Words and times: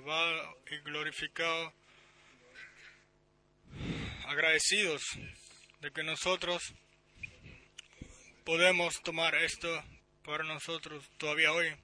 alabado 0.00 0.56
y 0.70 0.78
glorificado, 0.78 1.74
agradecidos 4.26 5.02
de 5.80 5.90
que 5.90 6.02
nosotros 6.02 6.72
podemos 8.44 9.02
tomar 9.02 9.34
esto 9.34 9.68
para 10.24 10.44
nosotros 10.44 11.04
todavía 11.18 11.52
hoy 11.52 11.76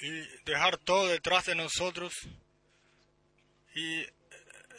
y 0.00 0.10
dejar 0.44 0.78
todo 0.78 1.06
detrás 1.06 1.46
de 1.46 1.54
nosotros 1.54 2.12
y 3.74 4.04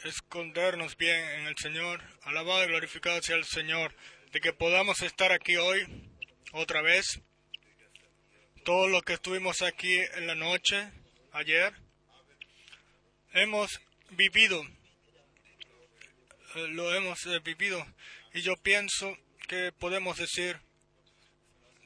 escondernos 0.03 0.97
bien 0.97 1.23
en 1.39 1.47
el 1.47 1.57
Señor. 1.57 2.03
Alabado 2.23 2.65
y 2.65 2.67
glorificado 2.67 3.21
sea 3.21 3.37
el 3.37 3.45
Señor 3.45 3.95
de 4.33 4.41
que 4.41 4.51
podamos 4.51 5.01
estar 5.01 5.31
aquí 5.31 5.55
hoy 5.55 6.11
otra 6.51 6.81
vez. 6.81 7.21
Todo 8.63 8.87
lo 8.87 9.01
que 9.01 9.13
estuvimos 9.13 9.61
aquí 9.61 9.97
en 10.15 10.27
la 10.27 10.35
noche, 10.35 10.91
ayer, 11.31 11.73
hemos 13.33 13.79
vivido, 14.11 14.61
eh, 16.55 16.67
lo 16.69 16.93
hemos 16.93 17.25
eh, 17.25 17.39
vivido. 17.39 17.85
Y 18.33 18.41
yo 18.41 18.55
pienso 18.57 19.17
que 19.47 19.71
podemos 19.71 20.17
decir 20.17 20.59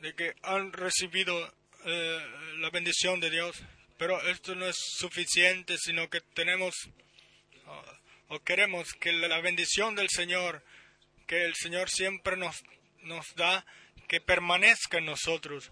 de 0.02 0.16
que 0.16 0.34
han 0.42 0.74
recibido 0.74 1.54
eh, 1.86 2.20
la 2.58 2.70
bendición 2.72 3.20
de 3.20 3.30
Dios, 3.30 3.62
pero 3.98 4.22
esto 4.28 4.56
no 4.56 4.66
es 4.66 4.76
suficiente, 4.98 5.78
sino 5.78 6.10
que 6.10 6.22
tenemos 6.22 6.74
o 8.30 8.40
queremos 8.40 8.92
que 8.94 9.14
la 9.14 9.40
bendición 9.42 9.96
del 9.96 10.10
Señor, 10.10 10.64
que 11.28 11.46
el 11.46 11.54
Señor 11.56 11.90
siempre 11.90 12.36
nos, 12.36 12.64
nos 13.04 13.36
da, 13.36 13.66
que 14.08 14.20
permanezca 14.22 14.98
en 14.98 15.06
nosotros 15.06 15.72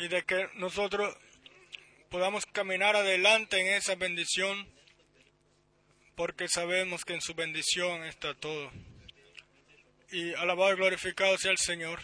y 0.00 0.08
de 0.08 0.22
que 0.22 0.48
nosotros 0.54 1.14
podamos 2.08 2.46
caminar 2.46 2.96
adelante 2.96 3.60
en 3.60 3.74
esa 3.74 3.96
bendición 3.96 4.66
porque 6.16 6.48
sabemos 6.48 7.04
que 7.04 7.12
en 7.12 7.20
su 7.20 7.34
bendición 7.34 8.04
está 8.04 8.32
todo. 8.32 8.72
Y 10.10 10.32
alabado 10.34 10.72
y 10.72 10.76
glorificado 10.76 11.36
sea 11.36 11.52
el 11.52 11.58
Señor, 11.58 12.00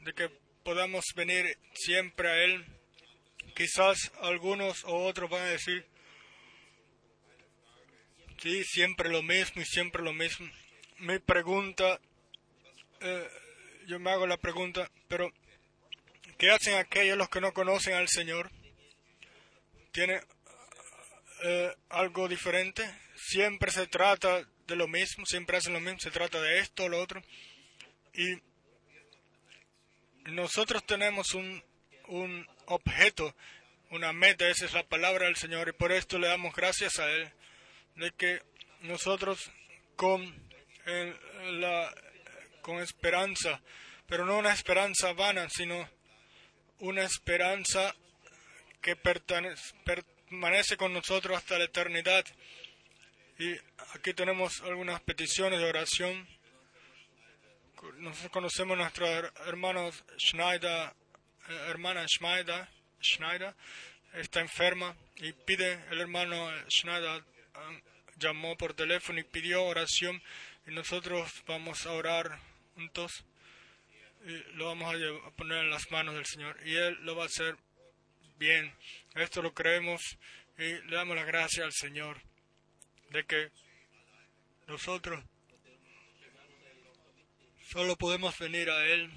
de 0.00 0.14
que 0.14 0.30
podamos 0.64 1.04
venir 1.14 1.58
siempre 1.74 2.28
a 2.30 2.44
Él. 2.44 2.64
Quizás 3.54 4.10
algunos 4.22 4.82
o 4.84 5.04
otros 5.04 5.28
van 5.28 5.42
a 5.42 5.50
decir, 5.50 5.86
sí, 8.38 8.64
siempre 8.64 9.10
lo 9.10 9.22
mismo 9.22 9.60
y 9.60 9.66
siempre 9.66 10.02
lo 10.02 10.14
mismo. 10.14 10.50
Mi 10.98 11.18
pregunta, 11.18 12.00
eh, 13.00 13.28
yo 13.86 13.98
me 13.98 14.10
hago 14.10 14.26
la 14.26 14.38
pregunta, 14.38 14.90
pero 15.08 15.30
¿qué 16.42 16.50
hacen 16.50 16.74
aquellos 16.74 17.16
los 17.16 17.28
que 17.28 17.40
no 17.40 17.52
conocen 17.52 17.94
al 17.94 18.08
Señor? 18.08 18.50
¿Tiene 19.92 20.20
eh, 21.44 21.72
algo 21.88 22.26
diferente? 22.26 22.82
Siempre 23.14 23.70
se 23.70 23.86
trata 23.86 24.44
de 24.66 24.74
lo 24.74 24.88
mismo, 24.88 25.24
siempre 25.24 25.58
hacen 25.58 25.72
lo 25.72 25.78
mismo, 25.78 26.00
se 26.00 26.10
trata 26.10 26.42
de 26.42 26.58
esto 26.58 26.82
o 26.82 26.88
lo 26.88 27.00
otro. 27.00 27.22
Y 28.12 28.42
nosotros 30.32 30.84
tenemos 30.84 31.32
un, 31.34 31.62
un 32.08 32.44
objeto, 32.66 33.36
una 33.90 34.12
meta, 34.12 34.48
esa 34.48 34.64
es 34.64 34.72
la 34.72 34.82
palabra 34.82 35.26
del 35.26 35.36
Señor, 35.36 35.68
y 35.68 35.72
por 35.72 35.92
esto 35.92 36.18
le 36.18 36.26
damos 36.26 36.56
gracias 36.56 36.98
a 36.98 37.08
Él, 37.08 37.32
de 37.94 38.10
que 38.10 38.42
nosotros 38.80 39.52
con, 39.94 40.34
la, 41.52 41.94
con 42.62 42.80
esperanza, 42.80 43.62
pero 44.08 44.26
no 44.26 44.38
una 44.38 44.52
esperanza 44.52 45.12
vana, 45.12 45.48
sino 45.48 45.88
una 46.82 47.04
esperanza 47.04 47.94
que 48.80 48.96
permanece 48.96 50.76
con 50.76 50.92
nosotros 50.92 51.38
hasta 51.38 51.56
la 51.56 51.64
eternidad. 51.64 52.24
Y 53.38 53.52
aquí 53.94 54.12
tenemos 54.14 54.60
algunas 54.62 55.00
peticiones 55.02 55.60
de 55.60 55.66
oración. 55.66 56.26
Nosotros 57.98 58.32
conocemos 58.32 58.74
a 58.74 58.82
nuestra 58.82 59.32
hermana 59.46 59.90
Schneider, 60.18 60.92
eh, 61.48 61.66
hermana 61.68 62.04
Schneider, 62.08 62.66
Schneider, 63.00 63.54
está 64.14 64.40
enferma 64.40 64.96
y 65.16 65.32
pide, 65.32 65.84
el 65.90 66.00
hermano 66.00 66.50
Schneider 66.68 67.22
llamó 68.16 68.56
por 68.56 68.74
teléfono 68.74 69.20
y 69.20 69.24
pidió 69.24 69.64
oración 69.64 70.20
y 70.66 70.72
nosotros 70.72 71.30
vamos 71.46 71.86
a 71.86 71.92
orar 71.92 72.40
juntos 72.74 73.24
lo 74.54 74.66
vamos 74.66 74.94
a 74.94 75.30
poner 75.32 75.64
en 75.64 75.70
las 75.70 75.90
manos 75.90 76.14
del 76.14 76.26
Señor 76.26 76.56
y 76.64 76.76
Él 76.76 76.96
lo 77.02 77.16
va 77.16 77.24
a 77.24 77.26
hacer 77.26 77.56
bien. 78.38 78.74
Esto 79.14 79.42
lo 79.42 79.52
creemos 79.52 80.00
y 80.58 80.74
le 80.88 80.96
damos 80.96 81.16
la 81.16 81.24
gracia 81.24 81.64
al 81.64 81.72
Señor 81.72 82.20
de 83.10 83.24
que 83.24 83.50
nosotros 84.66 85.22
solo 87.70 87.96
podemos 87.96 88.38
venir 88.38 88.70
a 88.70 88.86
Él. 88.86 89.10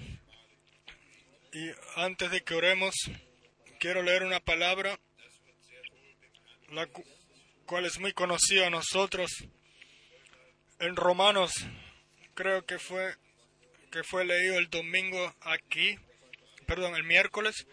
Y 1.52 1.70
antes 1.96 2.30
de 2.30 2.42
que 2.42 2.54
oremos, 2.54 2.94
quiero 3.78 4.02
leer 4.02 4.22
una 4.24 4.40
palabra, 4.40 4.98
la 6.70 6.88
cual 7.66 7.86
es 7.86 7.98
muy 7.98 8.12
conocida 8.12 8.66
a 8.66 8.70
nosotros. 8.70 9.30
En 10.78 10.96
Romanos, 10.96 11.52
creo 12.34 12.64
que 12.66 12.78
fue, 12.78 13.14
que 13.96 14.04
fue 14.04 14.26
leído 14.26 14.58
el 14.58 14.68
domingo 14.68 15.34
aquí, 15.40 15.98
perdón, 16.66 16.96
el 16.96 17.04
miércoles, 17.04 17.66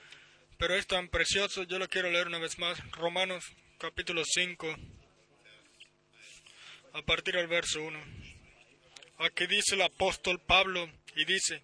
pero 0.58 0.74
es 0.74 0.88
tan 0.88 1.10
precioso, 1.10 1.64
yo 1.64 1.78
lo 1.78 1.90
quiero 1.90 2.10
leer 2.10 2.28
una 2.28 2.40
vez 2.40 2.58
más. 2.60 2.80
Romanos 2.92 3.44
capítulo 3.78 4.24
5 4.24 4.74
a 6.94 7.02
partir 7.02 7.36
del 7.36 7.48
verso 7.48 7.82
1. 7.82 8.00
Aquí 9.18 9.48
dice 9.48 9.76
el 9.76 9.82
apóstol 9.82 10.40
Pablo 10.40 10.90
y 11.18 11.26
dice, 11.26 11.62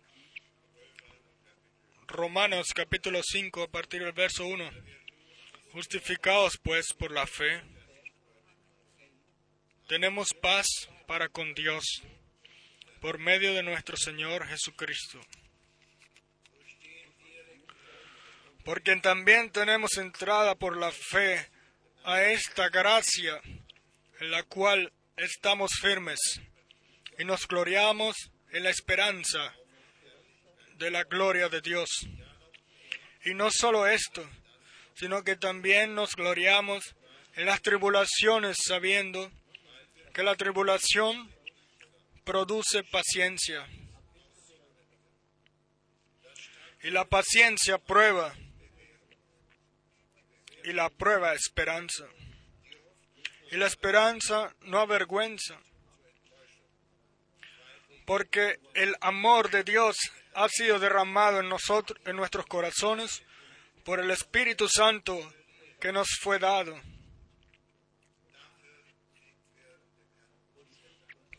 Romanos 2.07 2.73
capítulo 2.75 3.21
5 3.23 3.63
a 3.63 3.67
partir 3.69 4.03
del 4.03 4.11
verso 4.11 4.45
1, 4.45 4.69
justificados 5.71 6.57
pues 6.61 6.91
por 6.91 7.13
la 7.13 7.25
fe, 7.25 7.61
tenemos 9.87 10.33
paz 10.33 10.67
para 11.07 11.29
con 11.29 11.53
Dios 11.53 12.03
por 12.99 13.17
medio 13.17 13.53
de 13.53 13.63
nuestro 13.63 13.95
Señor 13.97 14.45
Jesucristo. 14.47 15.19
Porque 18.63 18.95
también 18.97 19.51
tenemos 19.51 19.97
entrada 19.97 20.55
por 20.55 20.77
la 20.77 20.91
fe 20.91 21.49
a 22.03 22.23
esta 22.23 22.69
gracia, 22.69 23.41
en 24.19 24.31
la 24.31 24.43
cual 24.43 24.91
estamos 25.15 25.71
firmes 25.81 26.19
y 27.17 27.25
nos 27.25 27.47
gloriamos 27.47 28.15
en 28.51 28.63
la 28.63 28.69
esperanza 28.69 29.53
de 30.75 30.91
la 30.91 31.03
gloria 31.03 31.49
de 31.49 31.61
Dios. 31.61 31.89
Y 33.25 33.33
no 33.33 33.49
solo 33.51 33.87
esto, 33.87 34.27
sino 34.95 35.23
que 35.23 35.35
también 35.35 35.95
nos 35.95 36.15
gloriamos 36.15 36.95
en 37.35 37.45
las 37.45 37.61
tribulaciones 37.61 38.57
sabiendo 38.65 39.31
que 40.13 40.23
la 40.23 40.35
tribulación 40.35 41.29
produce 42.29 42.83
paciencia. 42.83 43.67
Y 46.83 46.91
la 46.91 47.05
paciencia 47.05 47.79
prueba. 47.79 48.35
Y 50.63 50.73
la 50.73 50.91
prueba 50.91 51.33
esperanza 51.33 52.05
y 53.51 53.57
la 53.57 53.65
esperanza 53.65 54.53
no 54.61 54.79
avergüenza, 54.79 55.59
porque 58.05 58.59
el 58.75 58.95
amor 59.01 59.49
de 59.49 59.63
Dios 59.63 59.97
ha 60.35 60.47
sido 60.49 60.77
derramado 60.77 61.39
en 61.39 61.49
nosotros, 61.49 61.99
en 62.05 62.15
nuestros 62.15 62.45
corazones, 62.45 63.23
por 63.83 63.99
el 63.99 64.11
Espíritu 64.11 64.67
Santo 64.69 65.17
que 65.79 65.91
nos 65.91 66.07
fue 66.21 66.37
dado. 66.37 66.79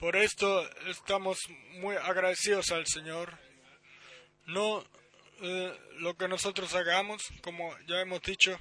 Por 0.00 0.16
esto 0.16 0.66
estamos 0.86 1.38
muy 1.72 1.94
agradecidos 1.94 2.70
al 2.70 2.86
Señor. 2.86 3.38
No 4.46 4.82
eh, 5.42 5.78
lo 5.98 6.16
que 6.16 6.26
nosotros 6.26 6.74
hagamos, 6.74 7.22
como 7.42 7.76
ya 7.86 8.00
hemos 8.00 8.22
dicho, 8.22 8.58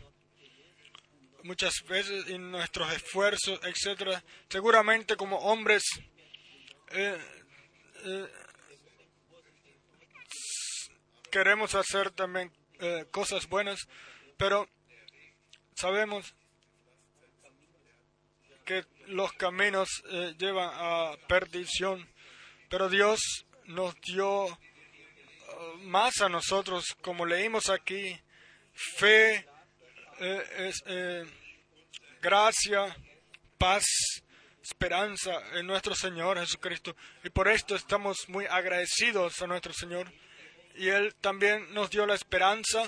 muchas 1.44 1.76
veces 1.88 2.28
en 2.28 2.52
nuestros 2.52 2.92
esfuerzos, 2.92 3.58
etcétera, 3.64 4.22
seguramente 4.50 5.16
como 5.16 5.38
hombres 5.38 5.84
eh, 6.92 7.18
eh, 8.04 8.28
queremos 11.32 11.74
hacer 11.74 12.12
también 12.12 12.52
cosas 13.12 13.48
buenas, 13.48 13.88
pero 14.38 14.68
sabemos 15.74 16.34
que 18.69 18.86
los 19.07 19.33
caminos 19.33 19.89
llevan 20.38 20.69
a 20.71 21.16
perdición, 21.27 22.07
pero 22.69 22.88
Dios 22.88 23.19
nos 23.66 24.00
dio 24.01 24.45
más 25.81 26.21
a 26.21 26.30
nosotros, 26.30 26.86
como 27.01 27.25
leímos 27.25 27.68
aquí, 27.71 28.16
fe, 28.74 29.48
eh, 30.19 30.44
es 30.69 30.83
eh, 30.86 31.25
gracia, 32.21 32.95
paz, 33.57 33.86
esperanza 34.62 35.31
en 35.56 35.66
nuestro 35.66 35.95
Señor 35.95 36.39
Jesucristo. 36.39 36.95
Y 37.24 37.31
por 37.31 37.48
esto 37.48 37.75
estamos 37.75 38.30
muy 38.30 38.45
agradecidos 38.45 39.42
a 39.42 39.48
nuestro 39.48 39.74
Señor. 39.74 40.12
Y 40.75 40.89
Él 40.89 41.16
también 41.16 41.74
nos 41.74 41.89
dio 41.89 42.06
la 42.06 42.13
esperanza 42.13 42.88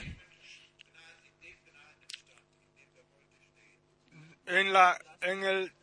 en, 4.46 4.74
la, 4.74 5.00
en 5.22 5.44
el 5.44 5.74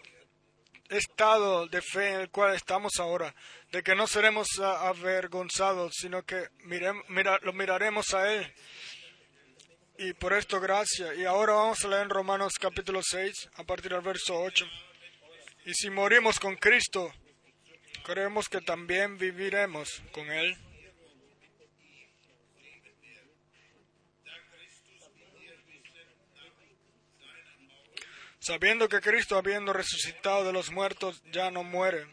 estado 0.89 1.67
de 1.67 1.83
fe 1.83 2.09
en 2.09 2.21
el 2.21 2.31
cual 2.31 2.55
estamos 2.55 2.93
ahora, 2.99 3.35
de 3.71 3.83
que 3.83 3.95
no 3.95 4.07
seremos 4.07 4.49
avergonzados, 4.61 5.93
sino 5.95 6.25
que 6.25 6.49
lo 7.43 7.53
miraremos 7.53 8.15
a 8.15 8.33
Él. 8.33 8.55
Y 9.99 10.13
por 10.13 10.33
esto 10.33 10.61
gracias. 10.61 11.17
Y 11.17 11.25
ahora 11.25 11.55
vamos 11.55 11.85
a 11.85 11.89
leer 11.89 12.03
en 12.03 12.11
Romanos 12.11 12.55
capítulo 12.61 13.01
6, 13.03 13.51
a 13.57 13.65
partir 13.65 13.93
del 13.93 14.01
verso 14.01 14.41
8. 14.41 14.65
Y 15.67 15.75
si 15.75 15.91
morimos 15.91 16.39
con 16.39 16.57
Cristo, 16.57 17.13
creemos 18.05 18.49
que 18.49 18.61
también 18.61 19.19
viviremos 19.19 20.03
con 20.13 20.31
Él. 20.31 20.57
Sabiendo 28.49 28.89
que 28.89 29.03
Cristo, 29.03 29.37
habiendo 29.37 29.75
resucitado 29.75 30.43
de 30.43 30.55
los 30.55 30.71
muertos, 30.71 31.23
ya 31.33 31.51
no 31.51 31.65
muere, 31.65 32.07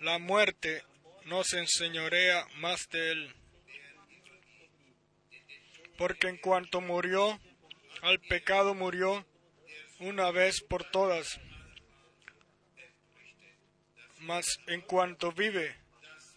la 0.00 0.18
muerte 0.18 0.82
no 1.26 1.44
se 1.44 1.60
enseñorea 1.60 2.44
más 2.56 2.88
de 2.88 3.12
Él. 3.12 3.34
Porque 5.98 6.26
en 6.26 6.38
cuanto 6.38 6.80
murió, 6.80 7.38
al 8.02 8.18
pecado 8.18 8.74
murió 8.74 9.24
una 10.00 10.32
vez 10.32 10.60
por 10.62 10.82
todas 10.82 11.38
mas 14.22 14.58
en 14.66 14.80
cuanto 14.80 15.30
vive, 15.30 15.76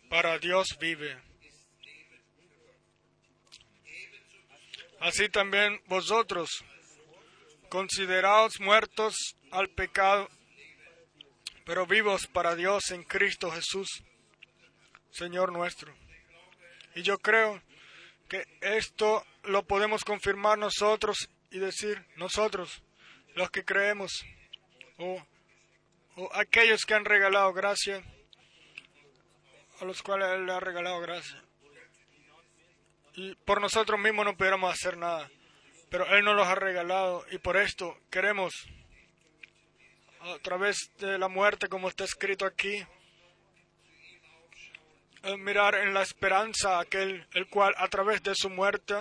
para 0.07 0.37
Dios 0.37 0.77
vive. 0.79 1.19
Así 4.99 5.29
también 5.29 5.81
vosotros, 5.87 6.63
consideraos 7.69 8.59
muertos 8.59 9.15
al 9.51 9.69
pecado, 9.69 10.29
pero 11.65 11.85
vivos 11.85 12.27
para 12.27 12.55
Dios 12.55 12.91
en 12.91 13.03
Cristo 13.03 13.51
Jesús, 13.51 14.03
Señor 15.11 15.51
nuestro. 15.51 15.93
Y 16.95 17.03
yo 17.03 17.19
creo 17.19 17.61
que 18.27 18.45
esto 18.61 19.25
lo 19.43 19.63
podemos 19.63 20.03
confirmar 20.03 20.57
nosotros 20.57 21.29
y 21.51 21.59
decir 21.59 22.05
nosotros, 22.15 22.83
los 23.35 23.49
que 23.51 23.63
creemos, 23.63 24.11
o 24.97 25.25
aquellos 26.33 26.85
que 26.85 26.93
han 26.93 27.05
regalado 27.05 27.53
gracia, 27.53 28.03
a 29.79 29.85
los 29.85 30.01
cuales 30.03 30.29
Él 30.29 30.45
le 30.45 30.53
ha 30.53 30.59
regalado 30.59 30.99
gracia. 30.99 31.41
Y 33.15 33.35
por 33.35 33.61
nosotros 33.61 33.99
mismos 33.99 34.25
no 34.25 34.35
pudiéramos 34.35 34.73
hacer 34.73 34.97
nada, 34.97 35.29
pero 35.89 36.05
Él 36.15 36.23
nos 36.23 36.35
los 36.35 36.47
ha 36.47 36.55
regalado 36.55 37.25
y 37.31 37.37
por 37.37 37.57
esto 37.57 37.97
queremos, 38.09 38.53
a 40.21 40.37
través 40.39 40.91
de 40.99 41.17
la 41.17 41.27
muerte, 41.27 41.69
como 41.69 41.89
está 41.89 42.03
escrito 42.03 42.45
aquí, 42.45 42.85
eh, 45.23 45.37
mirar 45.37 45.75
en 45.75 45.93
la 45.93 46.01
esperanza 46.01 46.79
aquel 46.79 47.27
el 47.33 47.47
cual 47.47 47.73
a 47.77 47.87
través 47.87 48.23
de 48.23 48.33
su 48.35 48.49
muerte 48.49 48.95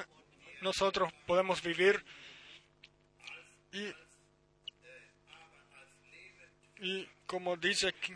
nosotros 0.63 1.13
podemos 1.27 1.63
vivir 1.63 2.05
y 3.73 3.93
y 6.81 7.09
como 7.27 7.57
dice 7.57 7.89
aquí, 7.89 8.15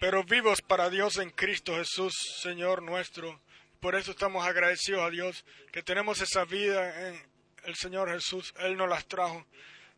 pero 0.00 0.24
vivos 0.24 0.60
para 0.62 0.90
Dios 0.90 1.16
en 1.18 1.30
Cristo 1.30 1.76
Jesús, 1.76 2.12
Señor 2.42 2.82
nuestro. 2.82 3.40
Por 3.80 3.94
eso 3.94 4.10
estamos 4.10 4.46
agradecidos 4.46 5.02
a 5.02 5.10
Dios 5.10 5.44
que 5.72 5.82
tenemos 5.82 6.20
esa 6.20 6.44
vida 6.44 7.08
en 7.08 7.30
el 7.64 7.74
Señor 7.76 8.10
Jesús. 8.12 8.52
Él 8.58 8.76
nos 8.76 8.90
las 8.90 9.06
trajo 9.06 9.46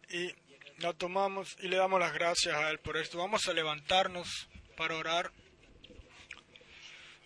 y 0.08 0.32
la 0.78 0.92
tomamos 0.92 1.56
y 1.60 1.68
le 1.68 1.76
damos 1.76 1.98
las 1.98 2.12
gracias 2.12 2.54
a 2.54 2.70
Él 2.70 2.78
por 2.78 2.96
esto. 2.96 3.18
Vamos 3.18 3.48
a 3.48 3.52
levantarnos 3.52 4.48
para 4.76 4.94
orar, 4.94 5.32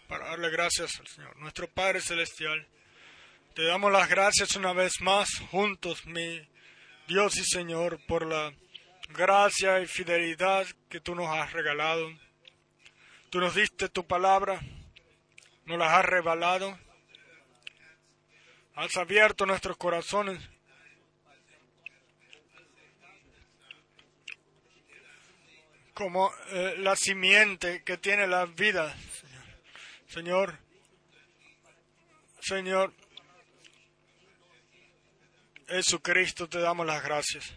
para 0.08 0.28
darle 0.28 0.48
gracias 0.48 0.98
al 0.98 1.06
Señor. 1.06 1.36
Nuestro 1.36 1.68
Padre 1.68 2.00
Celestial, 2.00 2.66
te 3.54 3.62
damos 3.64 3.92
las 3.92 4.08
gracias 4.08 4.56
una 4.56 4.72
vez 4.72 5.00
más 5.00 5.28
juntos, 5.50 6.06
mi 6.06 6.48
Dios 7.06 7.36
y 7.36 7.44
Señor, 7.44 8.00
por 8.06 8.26
la 8.26 8.54
gracia 9.10 9.80
y 9.80 9.86
fidelidad 9.86 10.66
que 10.88 11.00
tú 11.00 11.14
nos 11.14 11.28
has 11.28 11.52
regalado. 11.52 12.08
Tú 13.28 13.40
nos 13.40 13.54
diste 13.54 13.88
tu 13.90 14.06
palabra, 14.06 14.60
nos 15.66 15.78
las 15.78 15.92
has 15.92 16.04
revelado, 16.04 16.78
has 18.74 18.96
abierto 18.96 19.46
nuestros 19.46 19.76
corazones. 19.76 20.40
como 25.96 26.30
eh, 26.50 26.74
la 26.76 26.94
simiente 26.94 27.82
que 27.82 27.96
tiene 27.96 28.26
la 28.26 28.44
vida, 28.44 28.94
Señor. 30.08 30.58
Señor, 32.38 32.92
Jesucristo, 35.66 36.50
te 36.50 36.60
damos 36.60 36.86
las 36.86 37.02
gracias. 37.02 37.50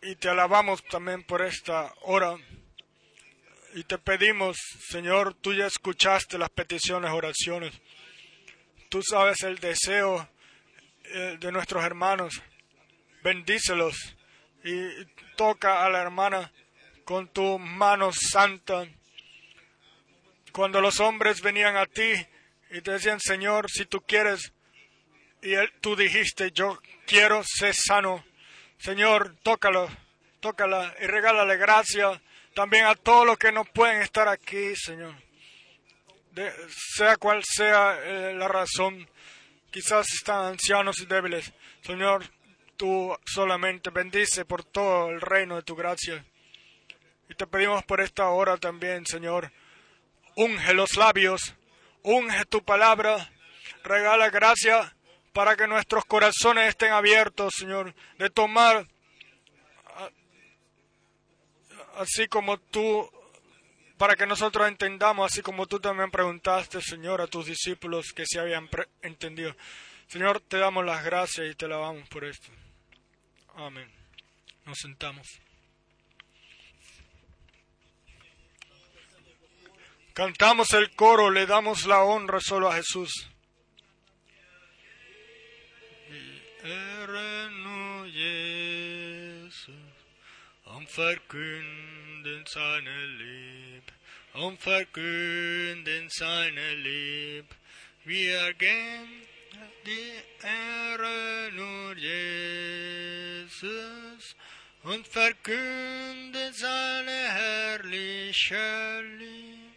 Y 0.00 0.16
te 0.16 0.30
alabamos 0.30 0.82
también 0.84 1.24
por 1.24 1.42
esta 1.42 1.92
hora. 2.04 2.36
Y 3.74 3.84
te 3.84 3.96
pedimos, 3.96 4.58
Señor, 4.90 5.32
tú 5.32 5.54
ya 5.54 5.66
escuchaste 5.66 6.36
las 6.36 6.50
peticiones, 6.50 7.10
oraciones. 7.10 7.72
Tú 8.90 9.02
sabes 9.02 9.42
el 9.44 9.58
deseo 9.60 10.28
eh, 11.04 11.38
de 11.40 11.52
nuestros 11.52 11.82
hermanos. 11.82 12.42
Bendícelos 13.22 13.96
y 14.62 15.06
toca 15.36 15.86
a 15.86 15.88
la 15.88 16.02
hermana 16.02 16.52
con 17.04 17.28
tu 17.28 17.58
mano 17.58 18.10
santa. 18.12 18.86
Cuando 20.52 20.82
los 20.82 21.00
hombres 21.00 21.40
venían 21.40 21.76
a 21.76 21.86
ti 21.86 22.12
y 22.72 22.82
te 22.82 22.90
decían, 22.90 23.20
Señor, 23.20 23.70
si 23.70 23.86
tú 23.86 24.02
quieres, 24.02 24.52
y 25.40 25.54
tú 25.80 25.96
dijiste, 25.96 26.50
yo 26.52 26.78
quiero 27.06 27.42
ser 27.42 27.74
sano. 27.74 28.22
Señor, 28.76 29.34
tócalo, 29.42 29.88
tócala 30.40 30.94
y 31.00 31.06
regálale 31.06 31.56
gracia 31.56 32.20
también 32.54 32.86
a 32.86 32.94
todos 32.94 33.26
los 33.26 33.38
que 33.38 33.52
no 33.52 33.64
pueden 33.64 34.02
estar 34.02 34.28
aquí, 34.28 34.74
Señor. 34.76 35.14
sea 36.96 37.16
cual 37.16 37.42
sea 37.44 37.98
eh, 38.02 38.34
la 38.34 38.48
razón, 38.48 39.08
quizás 39.70 40.06
están 40.12 40.46
ancianos 40.46 41.00
y 41.00 41.06
débiles. 41.06 41.52
Señor, 41.82 42.24
tú 42.76 43.16
solamente 43.24 43.90
bendice 43.90 44.44
por 44.44 44.64
todo 44.64 45.10
el 45.10 45.20
reino 45.20 45.56
de 45.56 45.62
tu 45.62 45.74
gracia. 45.74 46.24
Y 47.28 47.34
te 47.34 47.46
pedimos 47.46 47.84
por 47.84 48.00
esta 48.00 48.28
hora 48.28 48.56
también, 48.56 49.06
Señor, 49.06 49.52
unge 50.36 50.74
los 50.74 50.96
labios, 50.96 51.54
unge 52.02 52.44
tu 52.46 52.62
palabra, 52.62 53.30
regala 53.84 54.30
gracia 54.30 54.94
para 55.32 55.56
que 55.56 55.66
nuestros 55.66 56.04
corazones 56.04 56.68
estén 56.68 56.92
abiertos, 56.92 57.54
Señor, 57.56 57.94
de 58.18 58.28
tomar 58.28 58.86
así 61.96 62.28
como 62.28 62.58
tú, 62.58 63.10
para 63.98 64.16
que 64.16 64.26
nosotros 64.26 64.68
entendamos, 64.68 65.30
así 65.30 65.42
como 65.42 65.66
tú 65.66 65.80
también 65.80 66.10
preguntaste, 66.10 66.80
Señor, 66.80 67.20
a 67.20 67.26
tus 67.26 67.46
discípulos 67.46 68.12
que 68.12 68.24
se 68.26 68.40
habían 68.40 68.68
entendido. 69.02 69.54
Señor, 70.08 70.40
te 70.40 70.58
damos 70.58 70.84
las 70.84 71.04
gracias 71.04 71.50
y 71.50 71.54
te 71.54 71.64
alabamos 71.64 72.08
por 72.08 72.24
esto. 72.24 72.48
Amén. 73.54 73.90
Nos 74.64 74.78
sentamos. 74.78 75.26
Cantamos 80.12 80.74
el 80.74 80.94
coro, 80.94 81.30
le 81.30 81.46
damos 81.46 81.86
la 81.86 82.02
honra 82.02 82.40
solo 82.40 82.68
a 82.68 82.74
Jesús. 82.74 83.28
Herre 86.62 87.50
verkünden 90.94 92.44
seine 92.46 93.06
Lieb, 93.06 93.92
om 94.34 94.58
verkünden 94.58 96.08
seine 96.10 96.74
Lieb. 96.74 97.46
Wir 98.04 98.52
gehen 98.54 99.22
die 99.86 100.12
Ehre 100.46 101.50
nur 101.52 101.96
Jesus 101.96 102.76
und 104.82 105.06
verkünden 105.08 106.52
seine 106.52 107.32
herrliche 107.40 109.00
Lieb. 109.18 109.72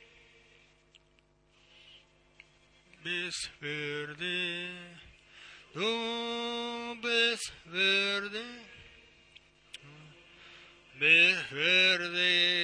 Bis 3.04 3.50
für 3.60 4.16
dich 4.16 5.06
Tú 5.76 6.96
ves 7.02 7.42
ves 11.00 11.36
verde 11.52 12.55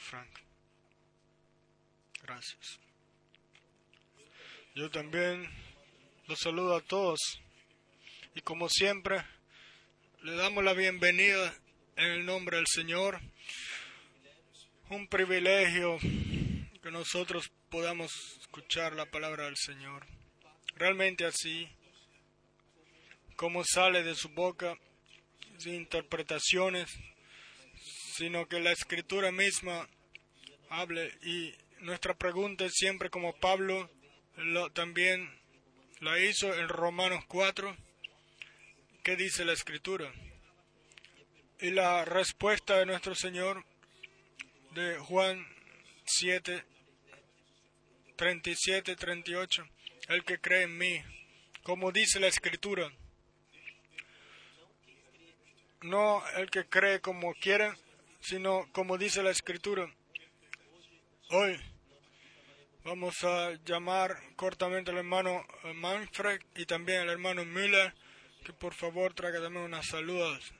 Frank. 0.00 0.30
Gracias. 2.22 2.78
Yo 4.74 4.90
también 4.90 5.48
los 6.26 6.38
saludo 6.38 6.76
a 6.76 6.80
todos 6.80 7.18
y 8.34 8.40
como 8.42 8.68
siempre 8.68 9.24
le 10.22 10.32
damos 10.36 10.62
la 10.62 10.72
bienvenida 10.72 11.54
en 11.96 12.10
el 12.12 12.26
nombre 12.26 12.58
del 12.58 12.66
Señor. 12.66 13.20
Un 14.90 15.08
privilegio 15.08 15.98
que 16.82 16.90
nosotros 16.90 17.50
podamos 17.70 18.12
escuchar 18.40 18.94
la 18.94 19.06
palabra 19.06 19.44
del 19.44 19.56
Señor. 19.56 20.06
Realmente 20.76 21.24
así, 21.24 21.68
como 23.36 23.64
sale 23.64 24.02
de 24.02 24.14
su 24.14 24.28
boca, 24.28 24.76
sin 25.58 25.74
interpretaciones, 25.74 26.88
sino 28.18 28.48
que 28.48 28.58
la 28.58 28.72
escritura 28.72 29.30
misma 29.30 29.88
hable 30.70 31.16
y 31.22 31.54
nuestra 31.82 32.14
pregunta 32.14 32.64
es 32.64 32.74
siempre 32.74 33.10
como 33.10 33.38
Pablo 33.38 33.88
lo, 34.36 34.72
también 34.72 35.30
la 36.00 36.18
hizo 36.18 36.52
en 36.52 36.68
Romanos 36.68 37.24
4. 37.28 37.76
¿Qué 39.04 39.14
dice 39.14 39.44
la 39.44 39.52
escritura? 39.52 40.12
Y 41.60 41.70
la 41.70 42.04
respuesta 42.04 42.78
de 42.78 42.86
nuestro 42.86 43.14
Señor 43.14 43.64
de 44.72 44.98
Juan 44.98 45.46
7, 46.04 46.64
37, 48.16 48.96
38. 48.96 49.64
El 50.08 50.24
que 50.24 50.40
cree 50.40 50.64
en 50.64 50.76
mí, 50.76 51.00
como 51.62 51.92
dice 51.92 52.18
la 52.18 52.26
escritura. 52.26 52.90
No 55.82 56.20
el 56.36 56.50
que 56.50 56.64
cree 56.66 57.00
como 57.00 57.32
quiere, 57.34 57.70
sino 58.20 58.68
como 58.72 58.98
dice 58.98 59.22
la 59.22 59.30
escritura. 59.30 59.92
Hoy 61.30 61.58
Vamos 62.88 63.22
a 63.22 63.52
llamar 63.66 64.16
cortamente 64.34 64.90
al 64.90 64.96
hermano 64.96 65.46
Manfred 65.74 66.40
y 66.56 66.64
también 66.64 67.00
al 67.00 67.10
hermano 67.10 67.44
Müller, 67.44 67.92
que 68.42 68.54
por 68.54 68.72
favor 68.72 69.12
traiga 69.12 69.42
también 69.42 69.66
unas 69.66 69.86
saludos, 69.88 70.54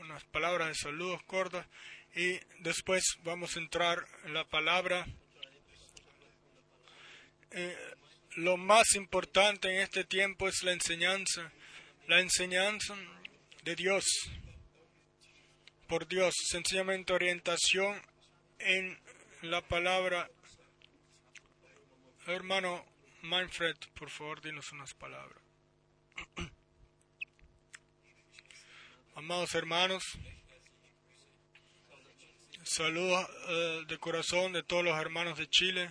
unas 0.00 0.24
palabras 0.24 0.68
de 0.68 0.74
saludos 0.76 1.22
cortas. 1.24 1.66
Y 2.14 2.40
después 2.60 3.04
vamos 3.22 3.54
a 3.54 3.58
entrar 3.58 3.98
en 4.24 4.32
la 4.32 4.44
palabra. 4.44 5.04
Eh, 7.50 7.76
lo 8.36 8.56
más 8.56 8.94
importante 8.94 9.68
en 9.68 9.82
este 9.82 10.04
tiempo 10.04 10.48
es 10.48 10.62
la 10.62 10.72
enseñanza, 10.72 11.52
la 12.06 12.20
enseñanza 12.20 12.96
de 13.62 13.76
Dios, 13.76 14.06
por 15.88 16.06
Dios, 16.08 16.34
sencillamente 16.48 17.12
orientación 17.12 18.00
en 18.58 18.98
la 19.42 19.60
palabra 19.60 20.30
Hermano 22.26 22.82
Manfred, 23.20 23.76
por 23.98 24.08
favor, 24.08 24.40
dinos 24.40 24.72
unas 24.72 24.94
palabras. 24.94 25.38
Amados 29.14 29.54
hermanos, 29.54 30.02
saludos 32.62 33.28
uh, 33.28 33.84
de 33.86 33.98
corazón 33.98 34.54
de 34.54 34.62
todos 34.62 34.82
los 34.84 34.98
hermanos 34.98 35.38
de 35.38 35.46
Chile 35.48 35.90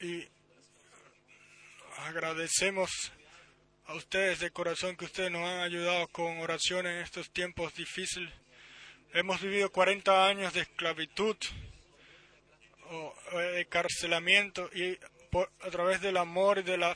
y 0.00 0.26
agradecemos 1.98 3.12
a 3.88 3.94
ustedes 3.94 4.40
de 4.40 4.50
corazón 4.50 4.96
que 4.96 5.06
ustedes 5.06 5.30
nos 5.30 5.48
han 5.48 5.60
ayudado 5.60 6.08
con 6.08 6.40
oraciones 6.40 6.92
en 6.92 7.02
estos 7.02 7.30
tiempos 7.30 7.74
difíciles. 7.74 8.30
Hemos 9.14 9.40
vivido 9.40 9.72
40 9.72 10.26
años 10.26 10.52
de 10.52 10.60
esclavitud 10.60 11.36
o 12.90 13.14
encarcelamiento 13.56 14.68
y 14.74 14.98
a 15.60 15.70
través 15.70 16.02
del 16.02 16.18
amor 16.18 16.58
y 16.58 16.62
de 16.64 16.76
la 16.76 16.94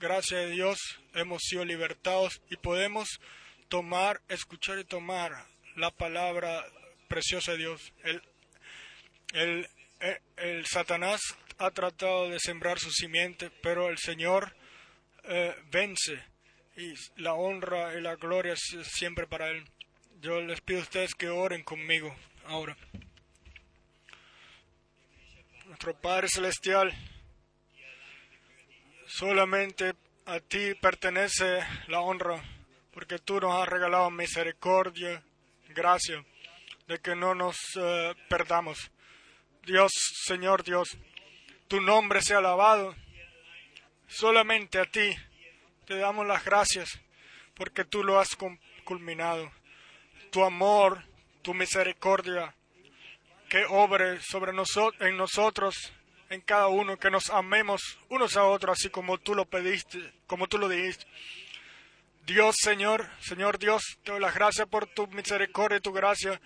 gracia 0.00 0.38
de 0.38 0.50
Dios 0.50 0.78
hemos 1.14 1.42
sido 1.44 1.64
libertados 1.64 2.42
y 2.50 2.56
podemos 2.56 3.20
tomar, 3.68 4.20
escuchar 4.28 4.80
y 4.80 4.84
tomar 4.84 5.46
la 5.76 5.92
palabra 5.92 6.66
preciosa 7.06 7.52
de 7.52 7.58
Dios. 7.58 7.92
El, 8.02 8.22
el, 9.32 9.68
eh, 10.00 10.18
el, 10.38 10.66
Satanás 10.66 11.20
ha 11.58 11.70
tratado 11.70 12.30
de 12.30 12.40
sembrar 12.40 12.80
su 12.80 12.90
simiente, 12.90 13.52
pero 13.62 13.88
el 13.88 13.98
Señor 13.98 14.56
eh, 15.24 15.54
vence 15.70 16.22
y 16.76 16.94
la 17.16 17.34
honra 17.34 17.94
y 17.98 18.00
la 18.00 18.16
gloria 18.16 18.54
es 18.54 18.76
siempre 18.84 19.26
para 19.26 19.48
Él. 19.48 19.64
Yo 20.20 20.40
les 20.40 20.60
pido 20.60 20.80
a 20.80 20.82
ustedes 20.82 21.14
que 21.14 21.28
oren 21.28 21.62
conmigo 21.62 22.14
ahora 22.46 22.76
nuestro 25.70 25.94
Padre 25.94 26.28
Celestial, 26.28 26.92
solamente 29.06 29.94
a 30.26 30.40
ti 30.40 30.74
pertenece 30.74 31.60
la 31.86 32.00
honra, 32.00 32.42
porque 32.92 33.20
tú 33.20 33.40
nos 33.40 33.54
has 33.54 33.68
regalado 33.68 34.10
misericordia, 34.10 35.22
gracia, 35.68 36.24
de 36.88 36.98
que 36.98 37.14
no 37.14 37.36
nos 37.36 37.56
uh, 37.76 38.12
perdamos. 38.28 38.90
Dios, 39.64 39.92
Señor 40.26 40.64
Dios, 40.64 40.98
tu 41.68 41.80
nombre 41.80 42.20
sea 42.20 42.38
alabado. 42.38 42.94
Solamente 44.10 44.80
a 44.80 44.84
ti 44.84 45.16
te 45.86 45.96
damos 45.96 46.26
las 46.26 46.44
gracias, 46.44 47.00
porque 47.54 47.84
tú 47.84 48.02
lo 48.02 48.18
has 48.18 48.36
culminado. 48.84 49.50
Tu 50.32 50.44
amor, 50.44 51.04
tu 51.42 51.54
misericordia, 51.54 52.52
que 53.48 53.64
obre 53.68 54.20
sobre 54.20 54.52
nosotros, 54.52 55.00
en 55.08 55.16
nosotros, 55.16 55.92
en 56.28 56.40
cada 56.40 56.66
uno, 56.66 56.98
que 56.98 57.08
nos 57.08 57.30
amemos 57.30 57.98
unos 58.08 58.36
a 58.36 58.44
otros, 58.44 58.78
así 58.78 58.90
como 58.90 59.16
tú 59.18 59.34
lo 59.34 59.44
pediste, 59.44 60.12
como 60.26 60.48
tú 60.48 60.58
lo 60.58 60.68
dijiste. 60.68 61.06
Dios, 62.26 62.56
Señor, 62.60 63.08
Señor 63.20 63.58
Dios, 63.60 63.82
te 64.02 64.10
doy 64.10 64.20
las 64.20 64.34
gracias 64.34 64.66
por 64.68 64.88
tu 64.88 65.06
misericordia 65.06 65.78
y 65.78 65.80
tu 65.80 65.92
gracia. 65.92 66.40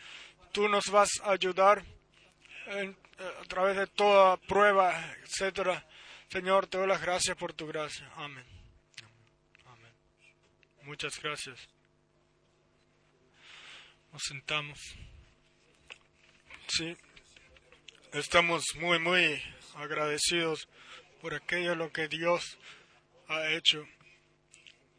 Tú 0.53 0.69
nos 0.69 0.91
vas 0.91 1.09
a 1.25 1.33
ayudar 1.33 1.83
eh, 2.67 2.95
a 3.41 3.45
través 3.45 3.77
de 3.77 3.87
toda 3.87 4.37
prueba, 4.37 4.95
etcétera. 5.25 5.83
Señor, 6.29 6.67
te 6.67 6.79
doy 6.79 6.87
las 6.87 7.01
gracias 7.01 7.37
por 7.37 7.53
tu 7.53 7.67
gracia. 7.67 8.11
Amén. 8.17 8.45
Amén. 9.67 9.93
Muchas 10.83 11.21
gracias. 11.21 11.69
Nos 14.13 14.23
sentamos. 14.23 14.79
Sí, 16.69 16.97
estamos 18.13 18.65
muy, 18.77 18.99
muy 18.99 19.43
agradecidos 19.77 20.69
por 21.21 21.35
aquello 21.35 21.75
lo 21.75 21.93
que 21.93 22.09
Dios 22.09 22.59
ha 23.29 23.51
hecho. 23.51 23.87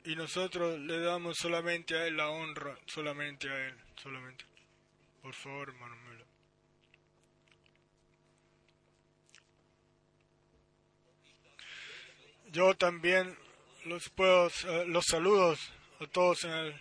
Y 0.06 0.16
nosotros 0.16 0.80
le 0.80 1.00
damos 1.00 1.38
solamente 1.38 1.96
a 1.96 2.08
Él 2.08 2.18
la 2.18 2.30
honra, 2.30 2.78
solamente 2.86 3.50
a 3.50 3.68
Él, 3.68 3.76
solamente. 4.02 4.46
Por 5.22 5.34
favor, 5.34 5.70
hermano 5.70 5.96
Yo 12.56 12.74
también 12.74 13.38
los 13.84 14.08
puedo, 14.12 14.48
eh, 14.48 14.86
los 14.88 15.08
saludos 15.08 15.60
a 16.00 16.08
todos 16.08 16.46
en 16.46 16.52
el 16.52 16.76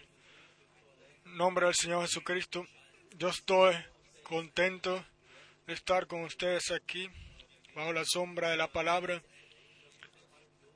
nombre 1.24 1.66
del 1.66 1.74
Señor 1.74 2.02
Jesucristo. 2.02 2.64
Yo 3.18 3.30
estoy 3.30 3.74
contento 4.22 5.04
de 5.66 5.74
estar 5.74 6.06
con 6.06 6.22
ustedes 6.22 6.70
aquí, 6.70 7.10
bajo 7.74 7.92
la 7.92 8.04
sombra 8.04 8.50
de 8.50 8.56
la 8.56 8.70
palabra. 8.70 9.20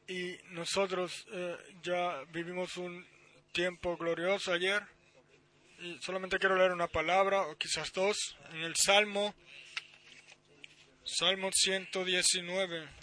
y 0.09 0.37
nosotros 0.51 1.29
eh, 1.31 1.57
ya 1.81 2.25
vivimos 2.33 2.77
un 2.77 3.07
tiempo 3.53 3.97
glorioso 3.97 4.53
ayer. 4.53 4.83
Y 5.79 5.97
solamente 6.03 6.41
quiero 6.41 6.57
leer 6.57 6.73
una 6.73 6.89
palabra, 6.89 7.43
o 7.43 7.57
quizás 7.57 7.93
dos, 7.93 8.37
en 8.51 8.63
el 8.63 8.75
Salmo, 8.75 9.33
Salmo 11.05 11.51
119. 11.53 12.98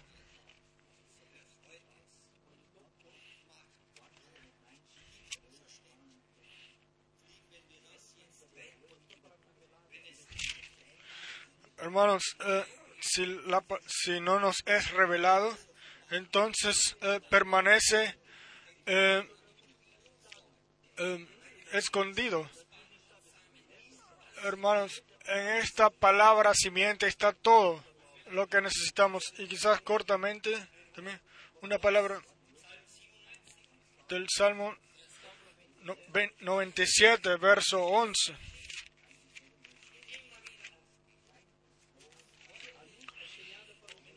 Hermanos, 11.77 12.24
eh, 12.39 12.65
si, 13.01 13.25
la, 13.25 13.63
si 13.86 14.20
no 14.22 14.39
nos 14.39 14.58
es 14.65 14.91
revelado, 14.91 15.55
entonces 16.10 16.96
eh, 17.01 17.20
permanece 17.29 18.17
eh, 18.86 19.27
escondido. 21.74 22.50
Hermanos, 24.44 25.03
en 25.25 25.48
esta 25.58 25.89
palabra 25.89 26.53
simiente 26.53 27.08
está 27.08 27.34
todo 27.34 27.84
lo 28.27 28.48
que 28.48 28.62
necesitamos 28.62 29.34
y 29.38 29.48
quizás 29.48 29.82
cortamente 29.82 30.51
también 30.94 31.20
una 31.62 31.77
palabra 31.79 32.22
del 34.08 34.27
Salmo 34.29 34.75
97, 36.39 37.38
verso 37.38 37.84
11. 37.84 38.54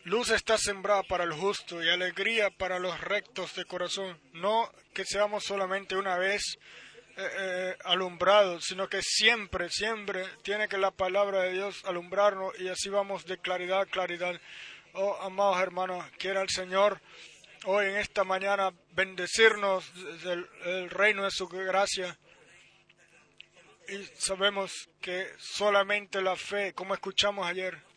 Luz 0.08 0.30
está 0.30 0.56
sembrada 0.56 1.02
para 1.02 1.24
el 1.24 1.34
justo 1.34 1.82
y 1.82 1.88
alegría 1.90 2.48
para 2.48 2.78
los 2.78 2.98
rectos 2.98 3.54
de 3.54 3.66
corazón. 3.66 4.18
No 4.32 4.72
que 4.94 5.04
seamos 5.04 5.44
solamente 5.44 5.96
una 5.96 6.16
vez 6.16 6.56
eh, 7.18 7.28
eh, 7.38 7.76
alumbrados, 7.84 8.64
sino 8.64 8.88
que 8.88 9.02
siempre, 9.02 9.68
siempre 9.68 10.24
tiene 10.42 10.66
que 10.66 10.78
la 10.78 10.92
palabra 10.92 11.42
de 11.42 11.52
Dios 11.52 11.84
alumbrarnos 11.84 12.58
y 12.58 12.68
así 12.68 12.88
vamos 12.88 13.26
de 13.26 13.36
claridad 13.36 13.82
a 13.82 13.84
claridad. 13.84 14.40
Oh, 14.94 15.14
amados 15.20 15.60
hermanos, 15.60 16.02
quiera 16.16 16.40
el 16.40 16.48
Señor 16.48 17.02
hoy 17.66 17.88
en 17.88 17.96
esta 17.98 18.24
mañana 18.24 18.72
bendecirnos 18.92 19.92
del 20.24 20.48
el 20.64 20.88
reino 20.88 21.24
de 21.24 21.30
su 21.30 21.48
gracia. 21.48 22.16
Y 23.90 24.04
sabemos 24.18 24.72
que 25.02 25.26
solamente 25.38 26.22
la 26.22 26.34
fe, 26.34 26.72
como 26.72 26.94
escuchamos 26.94 27.46
ayer, 27.46 27.87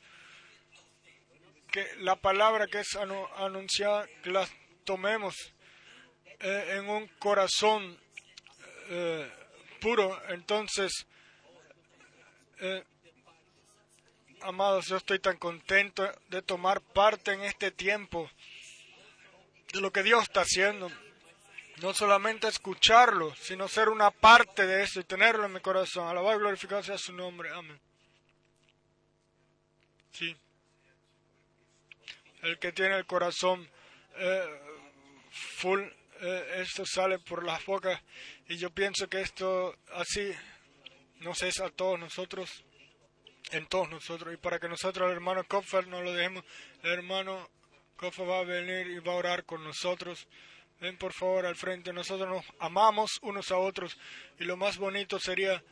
que 1.71 1.87
la 1.99 2.17
palabra 2.17 2.67
que 2.67 2.81
es 2.81 2.95
anunciada, 2.95 4.05
que 4.21 4.29
la 4.29 4.47
tomemos 4.83 5.35
eh, 6.41 6.75
en 6.75 6.89
un 6.89 7.07
corazón 7.17 7.97
eh, 8.89 9.31
puro. 9.79 10.21
Entonces, 10.29 11.07
eh, 12.59 12.83
amados, 14.41 14.87
yo 14.87 14.97
estoy 14.97 15.19
tan 15.19 15.37
contento 15.37 16.11
de 16.27 16.41
tomar 16.41 16.81
parte 16.81 17.31
en 17.31 17.43
este 17.43 17.71
tiempo 17.71 18.29
de 19.71 19.79
lo 19.79 19.91
que 19.91 20.03
Dios 20.03 20.23
está 20.23 20.41
haciendo. 20.41 20.91
No 21.77 21.93
solamente 21.93 22.47
escucharlo, 22.47 23.33
sino 23.35 23.67
ser 23.67 23.89
una 23.89 24.11
parte 24.11 24.67
de 24.67 24.83
eso 24.83 24.99
y 24.99 25.05
tenerlo 25.05 25.45
en 25.45 25.53
mi 25.53 25.61
corazón. 25.61 26.07
Alabar 26.07 26.35
y 26.35 26.39
glorificar 26.39 26.83
sea 26.83 26.97
su 26.97 27.13
nombre. 27.13 27.49
Amén. 27.49 27.79
Sí 30.11 30.35
el 32.41 32.57
que 32.59 32.71
tiene 32.71 32.97
el 32.97 33.05
corazón 33.05 33.67
eh, 34.17 34.59
full, 35.31 35.81
eh, 36.21 36.61
esto 36.61 36.85
sale 36.85 37.19
por 37.19 37.45
las 37.45 37.65
bocas. 37.65 38.01
Y 38.47 38.57
yo 38.57 38.69
pienso 38.69 39.07
que 39.07 39.21
esto 39.21 39.75
así 39.93 40.31
nos 41.19 41.41
es 41.43 41.59
a 41.59 41.69
todos 41.69 41.99
nosotros, 41.99 42.63
en 43.51 43.67
todos 43.67 43.89
nosotros. 43.89 44.33
Y 44.33 44.37
para 44.37 44.59
que 44.59 44.67
nosotros, 44.67 45.07
el 45.07 45.15
hermano 45.15 45.43
Koffer, 45.45 45.87
no 45.87 46.01
lo 46.01 46.13
dejemos, 46.13 46.43
el 46.83 46.91
hermano 46.91 47.49
Koffer 47.95 48.29
va 48.29 48.39
a 48.39 48.43
venir 48.43 48.87
y 48.87 48.99
va 48.99 49.13
a 49.13 49.17
orar 49.17 49.45
con 49.45 49.63
nosotros. 49.63 50.27
Ven 50.79 50.97
por 50.97 51.13
favor 51.13 51.45
al 51.45 51.55
frente, 51.55 51.93
nosotros 51.93 52.27
nos 52.27 52.45
amamos 52.57 53.19
unos 53.21 53.51
a 53.51 53.57
otros 53.57 53.99
y 54.39 54.45
lo 54.45 54.57
más 54.57 54.77
bonito 54.77 55.19
sería 55.19 55.63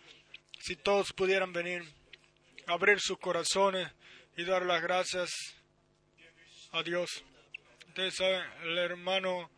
si 0.59 0.75
todos 0.75 1.13
pudieran 1.13 1.51
venir, 1.51 1.81
abrir 2.67 2.99
sus 2.99 3.17
corazones 3.17 3.91
y 4.37 4.43
dar 4.43 4.63
las 4.67 4.83
gracias 4.83 5.58
a 6.71 6.83
Dios. 6.83 7.23
Ustedes 7.87 8.15
saben, 8.15 8.41
el 8.63 8.77
hermano 8.77 9.49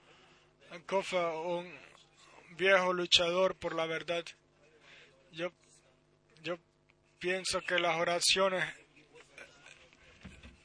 Kofa, 0.85 1.31
un 1.37 1.73
viejo 2.51 2.93
luchador 2.93 3.55
por 3.55 3.75
la 3.75 3.85
verdad. 3.85 4.23
Yo, 5.31 5.51
yo 6.41 6.57
pienso 7.19 7.61
que 7.61 7.79
las 7.79 7.97
oraciones, 7.97 8.63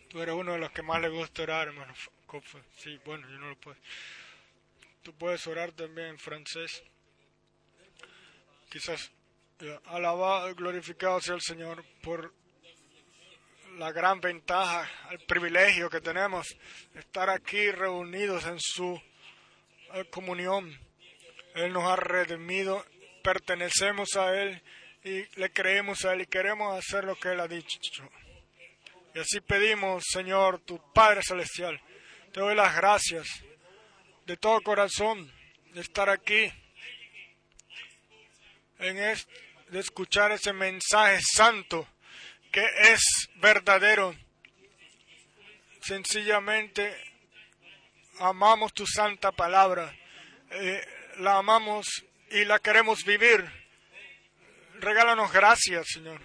tú 0.08 0.22
eres 0.22 0.34
uno 0.34 0.52
de 0.52 0.58
los 0.58 0.70
que 0.70 0.82
más 0.82 1.00
le 1.00 1.08
gusta 1.08 1.42
orar, 1.42 1.68
hermano 1.68 1.92
Kofa. 2.26 2.60
Sí, 2.76 3.00
bueno, 3.04 3.28
yo 3.28 3.38
no 3.38 3.48
lo 3.50 3.56
puedo. 3.56 3.76
Tú 5.02 5.12
puedes 5.14 5.46
orar 5.46 5.72
también 5.72 6.08
en 6.08 6.18
francés. 6.18 6.82
Quizás 8.70 9.12
alabado 9.86 10.50
y 10.50 10.54
glorificado 10.54 11.20
sea 11.20 11.34
el 11.34 11.40
Señor 11.40 11.84
por 12.02 12.32
la 13.76 13.92
gran 13.92 14.20
ventaja, 14.20 14.88
el 15.10 15.18
privilegio 15.20 15.90
que 15.90 16.00
tenemos 16.00 16.46
estar 16.94 17.28
aquí 17.28 17.70
reunidos 17.70 18.46
en 18.46 18.58
su 18.58 19.00
eh, 19.92 20.04
comunión. 20.10 20.74
Él 21.54 21.72
nos 21.72 21.84
ha 21.84 21.96
redimido, 21.96 22.84
pertenecemos 23.22 24.16
a 24.16 24.34
Él 24.34 24.62
y 25.04 25.24
le 25.38 25.52
creemos 25.52 26.04
a 26.04 26.14
Él 26.14 26.22
y 26.22 26.26
queremos 26.26 26.76
hacer 26.76 27.04
lo 27.04 27.16
que 27.16 27.32
Él 27.32 27.40
ha 27.40 27.48
dicho. 27.48 27.78
Y 29.14 29.18
así 29.18 29.40
pedimos, 29.40 30.04
Señor, 30.10 30.60
tu 30.60 30.80
Padre 30.92 31.20
Celestial, 31.22 31.80
te 32.32 32.40
doy 32.40 32.54
las 32.54 32.74
gracias 32.74 33.26
de 34.24 34.36
todo 34.38 34.60
corazón 34.62 35.30
de 35.72 35.82
estar 35.82 36.08
aquí, 36.08 36.50
en 38.78 38.98
este, 38.98 39.32
de 39.68 39.80
escuchar 39.80 40.32
ese 40.32 40.52
mensaje 40.52 41.20
santo 41.20 41.86
que 42.56 42.64
es 42.94 43.28
verdadero. 43.34 44.14
Sencillamente 45.82 46.96
amamos 48.18 48.72
tu 48.72 48.86
santa 48.86 49.30
palabra, 49.30 49.94
eh, 50.50 50.82
la 51.18 51.36
amamos 51.36 51.86
y 52.30 52.46
la 52.46 52.58
queremos 52.58 53.04
vivir. 53.04 53.44
Regálanos 54.80 55.30
gracias, 55.32 55.86
Señor. 55.86 56.22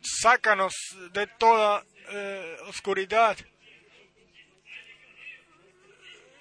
Sácanos 0.00 0.72
de 1.12 1.26
toda 1.26 1.84
eh, 2.08 2.56
oscuridad. 2.68 3.36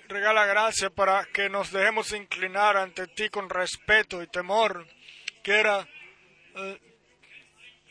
Regala 0.08 0.45
gracia 0.45 0.89
para 0.89 1.25
que 1.25 1.49
nos 1.49 1.69
dejemos 1.69 2.13
inclinar 2.13 2.77
ante 2.77 3.08
ti 3.08 3.27
con 3.27 3.49
respeto 3.49 4.23
y 4.23 4.27
temor. 4.27 4.88
Quiera 5.43 5.86
eh, 6.55 6.94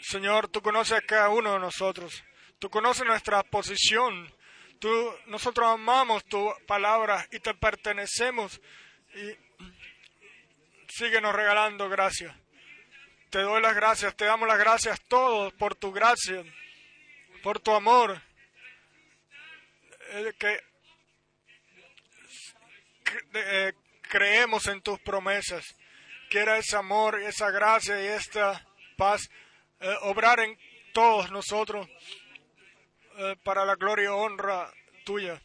Señor, 0.07 0.49
tú 0.49 0.61
conoces 0.61 0.99
a 0.99 1.01
cada 1.01 1.31
uno 1.31 1.55
de 1.55 1.59
nosotros. 1.59 2.23
Tú 2.59 2.69
conoces 2.69 3.07
nuestra 3.07 3.43
posición. 3.43 4.31
Tú, 4.79 5.14
nosotros 5.27 5.67
amamos 5.67 6.25
tu 6.27 6.53
palabra 6.67 7.27
y 7.31 7.40
te 7.40 7.55
pertenecemos. 7.55 8.61
Y 9.14 9.35
síguenos 10.88 11.35
regalando 11.35 11.88
gracias. 11.88 12.37
Te 13.31 13.40
doy 13.40 13.62
las 13.62 13.75
gracias, 13.75 14.14
te 14.14 14.27
damos 14.27 14.47
las 14.47 14.59
gracias 14.59 15.01
todos 15.09 15.53
por 15.55 15.75
tu 15.75 15.90
gracia, 15.90 16.45
por 17.43 17.59
tu 17.59 17.73
amor. 17.73 18.21
que 20.38 20.61
eh, 23.33 23.73
creemos 24.03 24.67
en 24.67 24.83
tus 24.83 25.01
promesas. 25.01 25.64
Quiera 26.29 26.59
ese 26.59 26.77
amor, 26.77 27.21
esa 27.23 27.51
gracia 27.51 28.01
y 28.03 28.07
esta 28.07 28.67
paz 28.99 29.31
eh, 29.81 29.95
obrar 30.03 30.41
en 30.41 30.59
todos 30.93 31.31
nosotros 31.31 31.89
eh, 33.17 33.37
para 33.45 33.65
la 33.65 33.75
gloria 33.75 34.05
y 34.05 34.09
honra 34.09 34.73
tuya. 35.05 35.41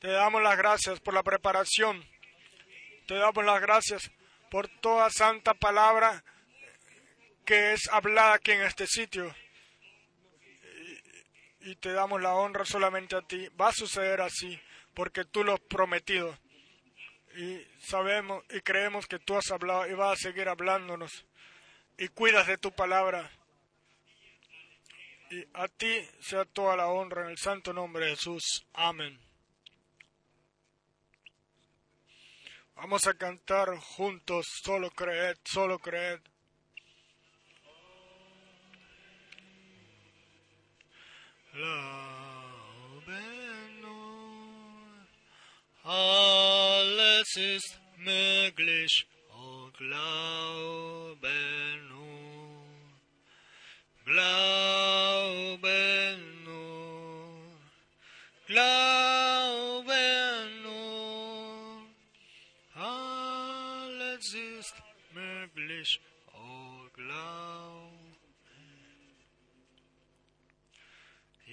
Te 0.00 0.08
damos 0.08 0.42
las 0.42 0.56
gracias 0.56 1.00
por 1.00 1.14
la 1.14 1.22
preparación. 1.22 2.04
Te 3.06 3.14
damos 3.14 3.44
las 3.44 3.60
gracias 3.60 4.10
por 4.50 4.68
toda 4.80 5.10
santa 5.10 5.54
palabra 5.54 6.24
que 7.44 7.72
es 7.72 7.88
hablada 7.90 8.34
aquí 8.34 8.52
en 8.52 8.62
este 8.62 8.86
sitio. 8.86 9.34
Y, 11.60 11.70
y 11.70 11.76
te 11.76 11.92
damos 11.92 12.20
la 12.20 12.34
honra 12.34 12.64
solamente 12.64 13.16
a 13.16 13.22
ti. 13.22 13.48
Va 13.60 13.68
a 13.68 13.72
suceder 13.72 14.20
así 14.20 14.60
porque 14.94 15.24
tú 15.24 15.44
lo 15.44 15.54
has 15.54 15.60
prometido. 15.60 16.38
Y 17.36 17.60
sabemos 17.80 18.44
y 18.50 18.60
creemos 18.60 19.06
que 19.06 19.18
tú 19.18 19.36
has 19.36 19.50
hablado 19.50 19.86
y 19.88 19.94
vas 19.94 20.18
a 20.18 20.22
seguir 20.22 20.48
hablándonos. 20.48 21.26
Y 21.98 22.08
cuidas 22.08 22.46
de 22.46 22.58
tu 22.58 22.72
palabra 22.72 23.30
y 25.34 25.48
a 25.54 25.66
ti 25.68 26.08
sea 26.20 26.44
toda 26.44 26.76
la 26.76 26.86
honra 26.86 27.24
en 27.24 27.30
el 27.30 27.38
santo 27.38 27.72
nombre 27.72 28.06
de 28.06 28.10
Jesús. 28.12 28.64
Amén. 28.72 29.18
Vamos 32.76 33.06
a 33.06 33.14
cantar 33.14 33.76
juntos, 33.78 34.46
solo 34.62 34.90
creed, 34.90 35.36
solo 35.44 35.78
creed. 35.78 36.20
Alles 45.84 47.78
möglich, 47.98 49.06
oh 49.30 49.70
glaube 54.04 55.68
nur, 56.44 57.56
glaube 58.46 59.94
nur, 60.62 61.86
alles 62.74 64.34
ist 64.34 64.74
möglich, 65.12 66.00
oh 66.32 66.88
glaube. 66.94 67.74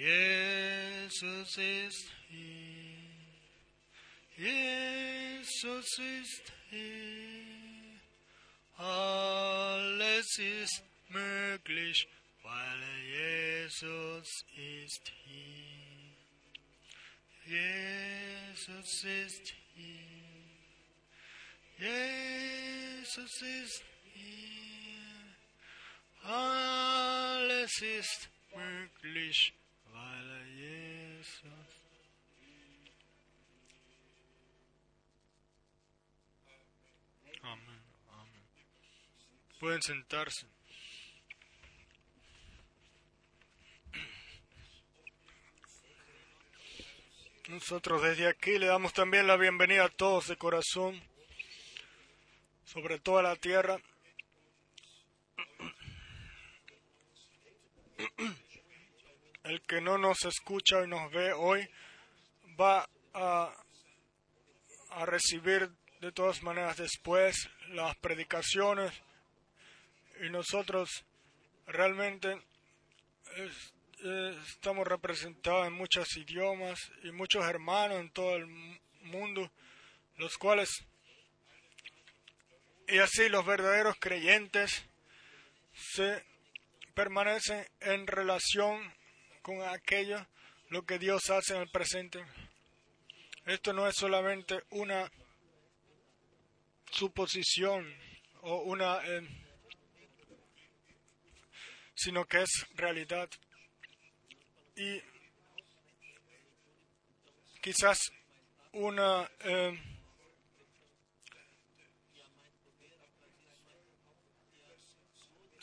Jesus 0.01 1.57
ist 1.57 2.11
hier. 2.27 2.81
Jesus 4.35 5.99
ist 5.99 6.51
hier. 6.71 7.99
Alles 8.77 10.39
ist 10.39 10.83
möglich, 11.09 12.07
weil 12.51 12.83
Jesus 13.17 14.45
ist 14.55 15.11
hier. 15.23 16.11
Jesus 17.45 19.03
ist 19.03 19.53
hier. 19.73 20.21
Jesus 21.77 23.41
ist 23.41 23.83
hier. 24.13 25.35
Alles 26.23 27.81
ist 27.81 28.29
möglich, 28.53 29.53
weil 29.85 30.47
Jesus. 30.47 31.43
Amén, 37.41 37.83
amén. 38.09 38.43
Pueden 39.59 39.81
sentarse. 39.81 40.45
Nosotros 47.47 48.01
desde 48.01 48.27
aquí 48.27 48.57
le 48.57 48.67
damos 48.67 48.93
también 48.93 49.27
la 49.27 49.35
bienvenida 49.35 49.85
a 49.85 49.89
todos 49.89 50.27
de 50.27 50.37
corazón, 50.37 51.01
sobre 52.65 52.99
toda 52.99 53.23
la 53.23 53.35
tierra. 53.35 53.79
El 59.43 59.61
que 59.63 59.81
no 59.81 59.97
nos 59.97 60.23
escucha 60.25 60.83
y 60.83 60.87
nos 60.87 61.11
ve 61.11 61.33
hoy 61.33 61.67
va 62.59 62.87
a, 63.13 63.53
recibir 65.05 65.69
de 66.01 66.11
todas 66.11 66.43
maneras 66.43 66.77
después 66.77 67.49
las 67.69 67.95
predicaciones 67.97 68.91
y 70.21 70.29
nosotros 70.29 70.89
realmente 71.65 72.39
es- 73.37 73.73
eh, 74.03 74.37
estamos 74.47 74.87
representados 74.87 75.67
en 75.67 75.73
muchos 75.73 76.15
idiomas 76.17 76.79
y 77.03 77.11
muchos 77.11 77.45
hermanos 77.45 77.99
en 77.99 78.11
todo 78.11 78.35
el 78.35 78.47
mu- 78.47 78.77
mundo, 79.01 79.51
los 80.17 80.37
cuales 80.37 80.69
y 82.87 82.97
así 82.97 83.29
los 83.29 83.45
verdaderos 83.45 83.95
creyentes 83.99 84.85
se 85.73 86.25
permanecen 86.93 87.65
en 87.79 88.05
relación 88.07 88.93
con 89.41 89.61
aquello 89.61 90.27
lo 90.69 90.85
que 90.85 90.99
Dios 90.99 91.29
hace 91.29 91.55
en 91.55 91.61
el 91.61 91.69
presente. 91.69 92.25
Esto 93.45 93.73
no 93.73 93.87
es 93.87 93.95
solamente 93.95 94.61
una 94.71 95.09
suposición 96.91 97.95
o 98.41 98.57
una 98.63 98.99
eh, 99.05 99.27
sino 101.95 102.25
que 102.25 102.41
es 102.41 102.65
realidad 102.75 103.29
y 104.75 105.01
quizás 107.61 108.11
una 108.73 109.29
eh, 109.43 109.79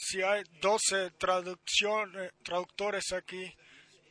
si 0.09 0.23
hay 0.23 0.43
12 0.61 1.11
traducciones, 1.19 2.33
traductores 2.43 3.13
aquí, 3.13 3.55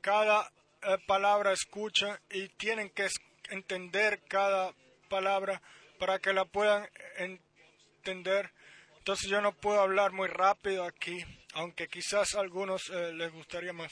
cada 0.02 0.52
eh, 0.84 0.98
palabra 1.08 1.54
escucha 1.54 2.22
y 2.30 2.50
tienen 2.50 2.92
que 2.92 3.08
entender 3.50 4.22
cada 4.28 4.74
palabra 5.10 5.62
para 6.00 6.20
que 6.20 6.34
la 6.34 6.46
puedan 6.46 6.88
entender. 7.18 8.52
Entonces 9.00 9.28
yo 9.30 9.42
no 9.42 9.54
puedo 9.54 9.80
hablar 9.80 10.12
muy 10.12 10.28
rápido 10.28 10.84
aquí, 10.84 11.18
aunque 11.54 11.88
quizás 11.88 12.36
a 12.36 12.42
algunos 12.42 12.90
eh, 12.90 13.14
les 13.14 13.32
gustaría 13.32 13.74
más, 13.74 13.92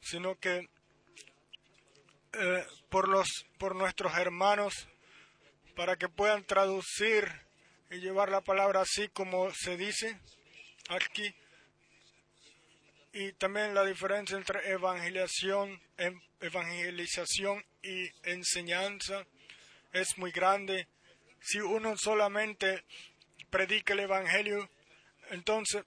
sino 0.00 0.38
que 0.38 0.68
eh, 2.32 2.66
por 2.90 3.08
los 3.08 3.28
por 3.58 3.74
nuestros 3.74 4.16
hermanos 4.16 4.88
para 5.74 5.96
que 5.96 6.08
puedan 6.08 6.44
traducir 6.44 7.28
y 7.90 7.98
llevar 7.98 8.30
la 8.30 8.42
palabra 8.42 8.82
así 8.82 9.08
como 9.08 9.50
se 9.52 9.76
dice 9.76 10.20
aquí 10.88 11.34
y 13.12 13.32
también 13.32 13.74
la 13.74 13.84
diferencia 13.84 14.36
entre 14.36 14.70
evangelización, 14.70 15.80
em- 15.96 16.20
evangelización 16.40 17.64
y 17.82 18.08
enseñanza 18.22 19.26
es 19.92 20.16
muy 20.18 20.30
grande. 20.30 20.86
Si 21.40 21.58
uno 21.58 21.96
solamente 21.96 22.84
predica 23.50 23.94
el 23.94 24.00
evangelio, 24.00 24.68
entonces 25.30 25.84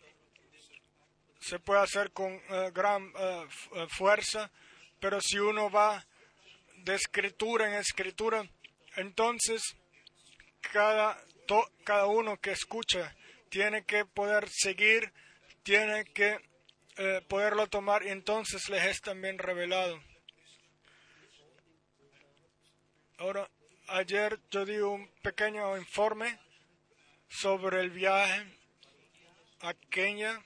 se 1.41 1.59
puede 1.59 1.81
hacer 1.81 2.11
con 2.11 2.31
eh, 2.33 2.71
gran 2.73 3.11
eh, 3.17 3.47
eh, 3.75 3.87
fuerza, 3.89 4.51
pero 4.99 5.19
si 5.19 5.39
uno 5.39 5.69
va 5.69 6.05
de 6.77 6.95
escritura 6.95 7.67
en 7.67 7.73
escritura, 7.73 8.43
entonces 8.95 9.61
cada, 10.61 11.21
to- 11.47 11.69
cada 11.83 12.05
uno 12.05 12.37
que 12.39 12.51
escucha 12.51 13.15
tiene 13.49 13.83
que 13.83 14.05
poder 14.05 14.47
seguir, 14.49 15.11
tiene 15.63 16.05
que 16.05 16.39
poderlo 17.27 17.65
tomar 17.67 18.05
y 18.05 18.09
entonces 18.09 18.69
les 18.69 18.83
es 18.85 19.01
también 19.01 19.39
revelado. 19.39 19.99
Ahora, 23.17 23.49
ayer 23.87 24.39
yo 24.51 24.65
di 24.65 24.77
un 24.77 25.09
pequeño 25.23 25.77
informe 25.77 26.39
sobre 27.27 27.79
el 27.81 27.89
viaje 27.89 28.45
a 29.61 29.73
Kenia, 29.89 30.43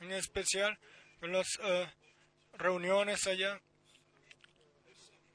en 0.00 0.12
especial 0.12 0.78
las 1.22 1.58
eh, 1.62 1.90
reuniones 2.54 3.26
allá, 3.26 3.60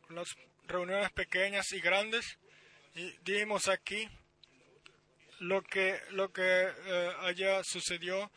las 0.09 0.27
reuniones 0.67 1.11
pequeñas 1.11 1.71
y 1.73 1.81
grandes, 1.81 2.37
y 2.95 3.11
dijimos 3.23 3.67
aquí 3.67 4.07
lo 5.39 5.61
que 5.61 5.99
lo 6.11 6.31
que 6.31 6.41
eh, 6.41 7.11
allá 7.21 7.63
sucedió. 7.63 8.31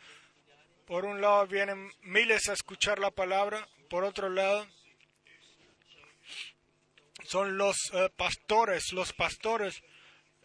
Por 0.85 1.03
un 1.03 1.19
lado 1.19 1.45
vienen 1.47 1.91
miles 2.01 2.47
a 2.47 2.53
escuchar 2.53 2.99
la 2.99 3.11
palabra, 3.11 3.67
por 3.89 4.05
otro 4.05 4.29
lado 4.29 4.67
son 7.25 7.57
los 7.57 7.75
eh, 7.93 8.09
pastores, 8.15 8.93
los 8.93 9.11
pastores, 9.13 9.81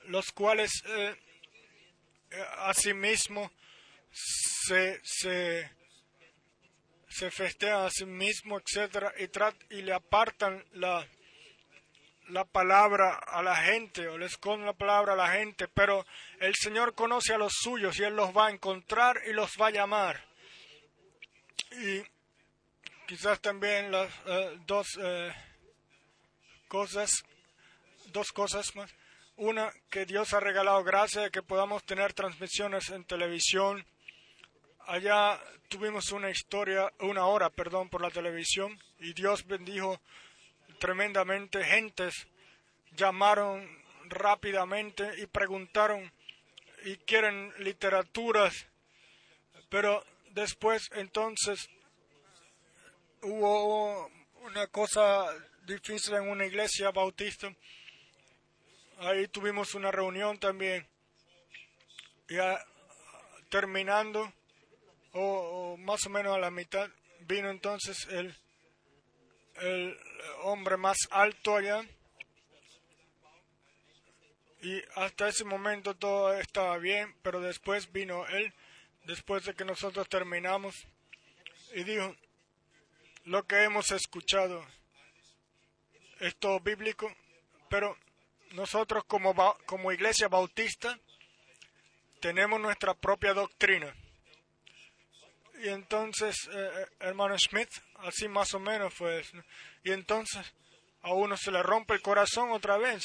los 0.07 0.33
cuales 0.33 0.83
asimismo 2.59 3.53
se, 4.13 5.01
se, 5.03 5.71
se 7.09 7.71
a 7.71 7.91
sí 7.91 8.05
mismo, 8.05 8.59
etcétera, 8.61 9.13
y, 9.19 9.77
y 9.77 9.83
le 9.83 9.93
apartan 9.93 10.65
la, 10.73 11.07
la 12.29 12.45
palabra 12.45 13.15
a 13.15 13.43
la 13.43 13.57
gente 13.57 14.09
o 14.09 14.17
le 14.17 14.27
esconden 14.27 14.67
la 14.67 14.73
palabra 14.73 15.15
a 15.15 15.17
la 15.17 15.33
gente, 15.33 15.69
pero 15.69 16.07
el 16.41 16.55
Señor 16.55 16.95
conoce 16.95 17.35
a 17.35 17.39
los 17.39 17.53
suyos 17.55 17.99
y 17.99 18.05
Él 18.05 18.15
los 18.15 18.37
va 18.37 18.47
a 18.47 18.51
encontrar 18.51 19.21
y 19.27 19.33
los 19.33 19.53
va 19.61 19.69
a 19.69 19.71
llamar. 19.71 20.25
Y 21.73 22.03
quizás 23.07 23.41
también 23.41 23.91
las 23.91 24.11
eh, 24.27 24.59
dos 24.67 24.87
eh, 25.01 25.33
cosas, 26.69 27.11
dos 28.07 28.33
cosas 28.33 28.75
más. 28.77 28.91
Una, 29.37 29.73
que 29.91 30.05
Dios 30.05 30.33
ha 30.35 30.41
regalado 30.41 30.85
gracia 30.85 31.23
de 31.23 31.31
que 31.31 31.43
podamos 31.43 31.85
tener 31.85 32.13
transmisiones 32.13 32.91
en 32.91 33.05
televisión. 33.05 33.85
Allá 34.87 35.41
tuvimos 35.69 36.11
una 36.11 36.31
historia, 36.31 36.93
una 37.01 37.27
hora, 37.27 37.51
perdón, 37.51 37.89
por 37.89 38.01
la 38.01 38.11
televisión 38.11 38.79
y 38.99 39.13
Dios 39.13 39.47
bendijo 39.47 40.01
tremendamente. 40.79 41.65
Gentes 41.65 42.27
llamaron 42.97 43.67
rápidamente 44.07 45.09
y 45.19 45.27
preguntaron 45.27 46.13
y 46.85 46.97
quieren 46.97 47.53
literaturas, 47.59 48.67
pero 49.69 50.05
después 50.31 50.91
entonces 50.95 51.71
hubo 53.23 54.11
una 54.43 54.67
cosa 54.67 55.27
difícil 55.65 56.15
en 56.15 56.29
una 56.29 56.45
iglesia 56.45 56.91
bautista. 56.91 57.55
Ahí 58.99 59.29
tuvimos 59.29 59.75
una 59.75 59.93
reunión 59.93 60.39
también. 60.39 60.87
Ya 62.29 62.59
terminando, 63.49 64.33
o, 65.13 65.77
más 65.79 66.07
o 66.07 66.11
menos 66.11 66.35
a 66.35 66.41
la 66.41 66.51
mitad, 66.51 66.91
vino 67.21 67.51
entonces 67.51 68.07
el, 68.11 68.37
el 69.61 69.99
hombre 70.43 70.77
más 70.77 70.97
alto 71.11 71.57
allá. 71.57 71.85
Y 74.63 74.81
hasta 74.95 75.29
ese 75.29 75.45
momento 75.45 75.97
todo 75.97 76.33
estaba 76.35 76.79
bien, 76.79 77.15
pero 77.23 77.41
después 77.41 77.91
vino 77.91 78.27
él, 78.29 78.53
después 79.05 79.45
de 79.45 79.55
que 79.55 79.65
nosotros 79.65 80.09
terminamos, 80.09 80.87
y 81.75 81.83
dijo, 81.83 82.15
lo 83.25 83.45
que 83.47 83.65
hemos 83.65 83.91
escuchado 83.91 84.65
es 86.21 86.37
todo 86.37 86.61
bíblico, 86.61 87.13
pero 87.69 87.97
nosotros 88.53 89.05
como, 89.05 89.35
como 89.67 89.91
iglesia 89.93 90.29
bautista 90.29 90.99
tenemos 92.21 92.61
nuestra 92.61 92.95
propia 92.95 93.35
doctrina. 93.35 93.93
Y 95.63 95.69
entonces, 95.69 96.49
eh, 96.53 96.71
eh, 96.75 96.87
hermano 96.99 97.39
Smith, 97.39 97.71
así 97.99 98.27
más 98.27 98.53
o 98.53 98.59
menos 98.59 98.93
fue. 98.93 99.23
Y 99.85 99.93
entonces 99.93 100.53
a 101.03 101.13
uno 101.13 101.37
se 101.37 101.53
le 101.53 101.63
rompe 101.63 101.95
el 101.95 102.03
corazón 102.03 102.51
otra 102.51 102.79
vez. 102.79 103.05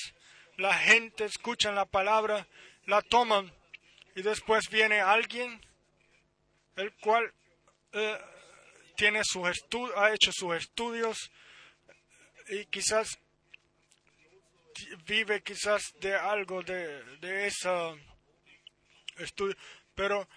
La 0.56 0.74
gente 0.74 1.26
escucha 1.26 1.72
la 1.72 1.86
palabra, 1.86 2.48
la 2.86 3.04
toman 3.04 3.54
y 4.15 4.24
después 4.24 4.70
viene 4.72 5.02
alguien 5.02 5.62
el 6.78 6.91
cual 6.96 7.32
eh, 7.91 8.17
tiene 8.96 9.22
sus 9.24 9.48
ha 9.96 10.12
hecho 10.12 10.32
sus 10.32 10.56
estudios 10.56 11.32
y 12.50 12.65
quizás 12.65 13.20
vive 15.06 15.43
quizás 15.43 15.93
de 16.00 16.15
algo 16.15 16.63
de, 16.63 17.04
de 17.17 17.46
ese 17.46 17.70
estudio, 19.17 19.56
pero 19.93 20.28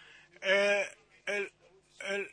eh, 0.42 0.86
el, 1.24 1.50
el 2.08 2.30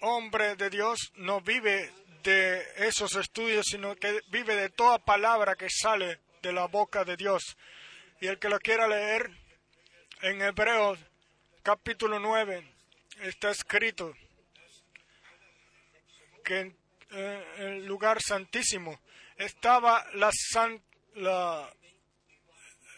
hombre 0.00 0.56
de 0.56 0.70
Dios 0.70 1.12
no 1.16 1.40
vive 1.40 1.92
de 2.22 2.64
esos 2.76 3.16
estudios, 3.16 3.66
sino 3.66 3.96
que 3.96 4.20
vive 4.28 4.56
de 4.56 4.70
toda 4.70 4.98
palabra 4.98 5.56
que 5.56 5.68
sale 5.70 6.20
de 6.42 6.52
la 6.52 6.66
boca 6.66 7.04
de 7.04 7.16
Dios. 7.16 7.56
Y 8.20 8.26
el 8.26 8.38
que 8.38 8.48
lo 8.48 8.58
quiera 8.58 8.86
leer, 8.86 9.30
en 10.22 10.42
Hebreos 10.42 10.98
capítulo 11.62 12.18
9 12.18 12.62
está 13.22 13.50
escrito 13.50 14.14
que 16.44 16.60
en, 16.60 16.76
eh, 17.10 17.44
el 17.58 17.86
lugar 17.86 18.20
santísimo 18.20 19.00
estaba 19.36 20.04
la, 20.14 20.30
la 21.14 21.74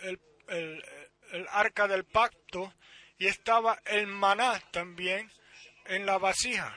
el, 0.03 0.21
el, 0.49 1.47
arca 1.51 1.87
del 1.87 2.05
pacto 2.05 2.75
y 3.19 3.27
estaba 3.27 3.81
el 3.87 4.07
maná 4.07 4.61
también 4.73 5.31
en 5.93 6.07
la 6.07 6.19
vasija. 6.19 6.77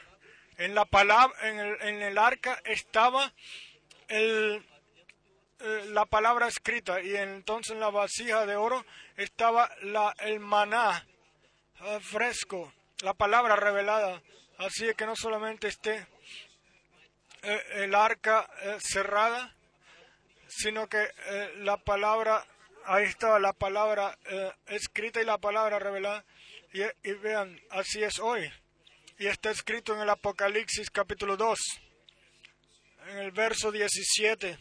En 0.58 0.75
la 0.75 0.86
palabra, 0.86 1.36
en 1.47 1.60
el, 1.60 1.82
en 1.82 2.01
el 2.01 2.17
arca 2.17 2.62
estaba 2.65 3.34
el, 4.08 4.63
eh, 5.60 5.86
la 5.88 6.06
palabra 6.06 6.47
escrita 6.47 7.01
y 7.01 7.15
entonces 7.15 7.73
en 7.73 7.80
la 7.80 7.89
vasija 7.89 8.45
de 8.45 8.56
oro 8.56 8.86
estaba 9.15 9.69
la, 9.84 10.13
el 10.19 10.39
maná 10.39 11.06
eh, 11.82 11.99
fresco, 12.01 12.73
la 13.01 13.13
palabra 13.13 13.56
revelada. 13.56 14.21
Así 14.58 14.93
que 14.95 15.06
no 15.06 15.15
solamente 15.15 15.67
esté 15.67 16.08
eh, 17.41 17.62
el 17.75 17.95
arca 17.95 18.49
cerrada, 18.80 19.54
sino 20.47 20.88
que 20.88 21.06
la 21.58 21.78
palabra, 21.78 22.45
ahí 22.86 23.06
estaba 23.06 23.39
la 23.39 23.51
palabra 23.51 24.17
escrita 24.67 25.21
y 25.21 25.25
la 25.25 25.38
palabra 25.38 25.80
revelada. 25.80 26.23
Y 26.71 27.12
vean, 27.13 27.60
así 27.71 28.04
es 28.04 28.19
hoy. 28.19 28.49
Y 29.17 29.28
está 29.28 29.49
escrito 29.49 29.95
en 29.95 30.01
el 30.01 30.10
Apocalipsis 30.10 30.89
capítulo 30.89 31.38
2, 31.38 31.58
en 33.08 33.17
el 33.19 33.32
verso 33.32 33.71
17, 33.71 34.60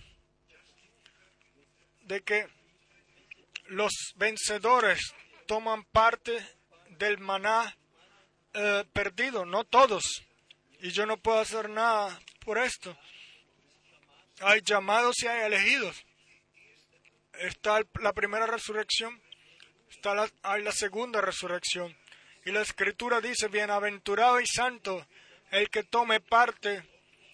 de 2.02 2.22
que 2.22 2.46
los 3.66 3.92
vencedores 4.14 5.12
toman 5.48 5.82
parte 5.82 6.38
del 6.90 7.18
maná 7.18 7.76
eh, 8.52 8.84
perdido, 8.92 9.44
no 9.44 9.64
todos. 9.64 10.22
Y 10.78 10.92
yo 10.92 11.04
no 11.04 11.16
puedo 11.16 11.40
hacer 11.40 11.68
nada 11.68 12.16
por 12.44 12.56
esto. 12.56 12.96
Hay 14.38 14.60
llamados 14.62 15.16
y 15.24 15.26
hay 15.26 15.46
elegidos. 15.46 16.04
Está 17.40 17.80
la 18.00 18.12
primera 18.12 18.46
resurrección, 18.46 19.20
está 19.90 20.14
la, 20.14 20.30
hay 20.44 20.62
la 20.62 20.70
segunda 20.70 21.20
resurrección. 21.20 21.96
Y 22.44 22.52
la 22.52 22.61
escritura 22.61 23.20
dice, 23.20 23.48
bienaventurado 23.48 24.40
y 24.40 24.46
santo 24.46 25.07
el 25.50 25.70
que 25.70 25.83
tome 25.83 26.20
parte 26.20 26.83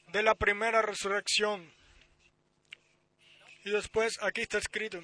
de 0.09 0.23
la 0.23 0.35
primera 0.35 0.83
resurrección. 0.83 1.73
Y 3.65 3.71
después 3.71 4.19
aquí 4.23 4.43
está 4.43 4.59
escrito 4.59 5.03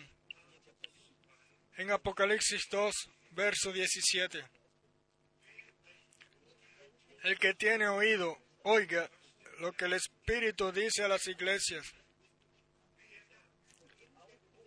en 1.77 1.91
Apocalipsis 1.91 2.69
2, 2.71 2.95
verso 3.33 3.73
17. 3.73 4.45
El 7.25 7.39
que 7.39 7.55
tiene 7.55 7.89
oído, 7.89 8.39
oiga 8.63 9.11
lo 9.59 9.73
que 9.73 9.87
el 9.87 9.95
Espíritu 9.95 10.71
dice 10.71 11.03
a 11.03 11.09
las 11.09 11.27
iglesias. 11.27 11.85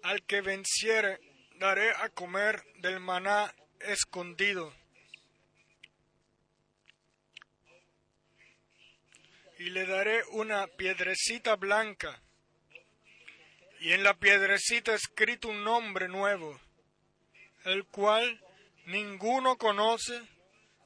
Al 0.04 0.24
que 0.24 0.42
venciere, 0.42 1.20
daré 1.56 1.92
a 1.92 2.10
comer 2.10 2.62
del 2.80 3.00
maná 3.00 3.54
escondido 3.80 4.74
y 9.60 9.70
le 9.70 9.86
daré 9.86 10.24
una 10.32 10.68
piedrecita 10.68 11.58
blanca, 11.58 12.20
y 13.82 13.92
en 13.92 14.04
la 14.04 14.14
piedrecita 14.14 14.94
escrito 14.94 15.50
un 15.50 15.64
nombre 15.64 16.08
nuevo, 16.08 16.60
el 17.66 17.86
cual 17.86 18.42
ninguno 18.86 19.58
conoce 19.58 20.22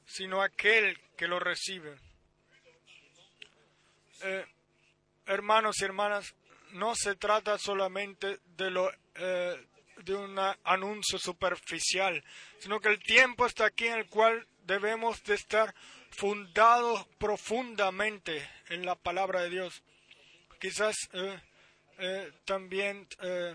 sino 0.06 0.42
aquel 0.42 1.00
que 1.16 1.28
lo 1.28 1.40
recibe. 1.40 1.98
Eh, 4.22 4.46
hermanos 5.28 5.80
y 5.80 5.86
hermanas, 5.86 6.36
no 6.72 6.94
se 6.96 7.16
trata 7.16 7.58
solamente 7.58 8.40
de 8.58 8.72
lo 8.72 8.92
eh, 9.16 9.68
de 9.98 10.16
un 10.16 10.38
anuncio 10.64 11.20
superficial, 11.20 12.24
sino 12.60 12.80
que 12.80 12.90
el 12.90 13.00
tiempo 13.00 13.46
está 13.46 13.68
aquí 13.68 13.88
en 13.88 14.00
el 14.00 14.08
cual 14.08 14.48
debemos 14.66 15.24
de 15.24 15.36
estar 15.36 15.74
fundados 16.16 17.06
profundamente 17.18 18.48
en 18.70 18.86
la 18.86 18.96
palabra 18.96 19.42
de 19.42 19.50
Dios. 19.50 19.84
Quizás 20.60 20.96
eh, 21.14 21.42
eh, 22.00 22.32
también 22.46 23.08
eh, 23.22 23.54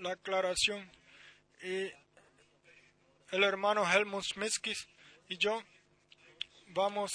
la 0.00 0.12
aclaración 0.12 0.90
y 1.62 1.90
el 3.30 3.44
hermano 3.44 3.84
Helmut 3.90 4.24
Smitskis 4.24 4.88
y 5.28 5.38
yo 5.38 5.62
vamos 6.68 7.10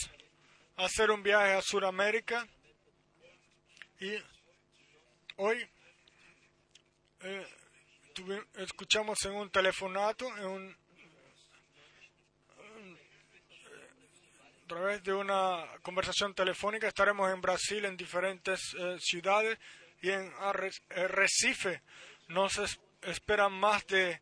a 0.78 0.86
hacer 0.86 1.12
un 1.12 1.22
viaje 1.24 1.54
a 1.54 1.62
Sudamérica 1.62 2.48
y 4.00 4.14
hoy 5.38 5.68
escuchamos 8.56 9.18
en 9.26 9.34
un 9.34 9.50
telefonato, 9.50 10.26
en 10.38 10.46
un 10.46 10.87
a 14.68 14.76
través 14.76 15.02
de 15.02 15.14
una 15.14 15.66
conversación 15.82 16.34
telefónica 16.34 16.90
estaremos 16.90 17.32
en 17.32 17.40
Brasil, 17.40 17.86
en 17.86 17.96
diferentes 17.96 18.60
eh, 18.78 18.98
ciudades 19.00 19.58
y 20.02 20.10
en 20.10 20.30
Recife. 20.90 21.84
Nos 22.28 22.60
esperan 23.02 23.54
más 23.54 23.88
de 23.88 24.20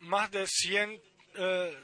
más 0.00 0.32
de 0.32 0.44
100 0.48 1.00
eh, 1.36 1.78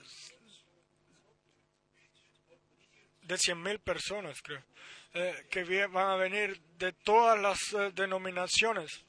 de 3.22 3.38
100 3.38 3.62
mil 3.62 3.78
personas, 3.78 4.42
creo, 4.42 4.64
eh, 5.14 5.46
que 5.48 5.86
van 5.86 6.10
a 6.10 6.16
venir 6.16 6.60
de 6.78 6.92
todas 6.92 7.38
las 7.38 7.94
denominaciones. 7.94 9.04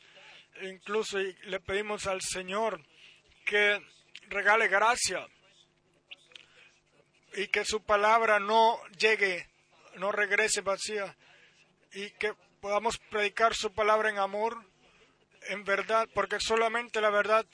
Incluso 0.62 1.18
le 1.18 1.60
pedimos 1.60 2.06
al 2.06 2.22
Señor 2.22 2.86
que 3.44 3.82
regale 4.30 4.68
gracia 4.68 5.28
y 7.38 7.50
que 7.50 7.64
su 7.64 7.84
palabra 7.84 8.40
no 8.40 8.82
llegue, 8.98 9.48
no 9.98 10.12
regrese 10.12 10.62
vacía 10.62 11.16
y 11.94 12.10
que 12.12 12.34
podamos 12.60 12.98
predicar 13.12 13.54
su 13.54 13.72
palabra 13.72 14.10
en 14.10 14.18
amor, 14.18 14.58
en 15.44 15.64
verdad, 15.64 16.10
porque 16.16 16.40
solamente 16.40 17.00
la 17.00 17.12
verdad 17.12 17.46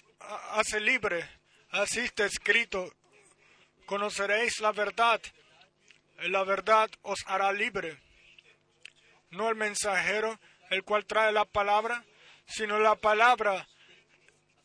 hace 0.52 0.80
libre. 0.80 1.30
Así 1.70 2.00
está 2.00 2.24
escrito, 2.26 2.94
conoceréis 3.86 4.62
la 4.62 4.72
verdad, 4.72 5.20
la 6.20 6.46
verdad 6.46 6.90
os 7.02 7.20
hará 7.28 7.52
libre. 7.52 8.00
No 9.32 9.50
el 9.50 9.56
mensajero, 9.56 10.40
el 10.70 10.86
cual 10.86 11.06
trae 11.06 11.34
la 11.34 11.44
palabra, 11.44 12.06
sino 12.46 12.80
la 12.80 12.96
palabra 12.96 13.68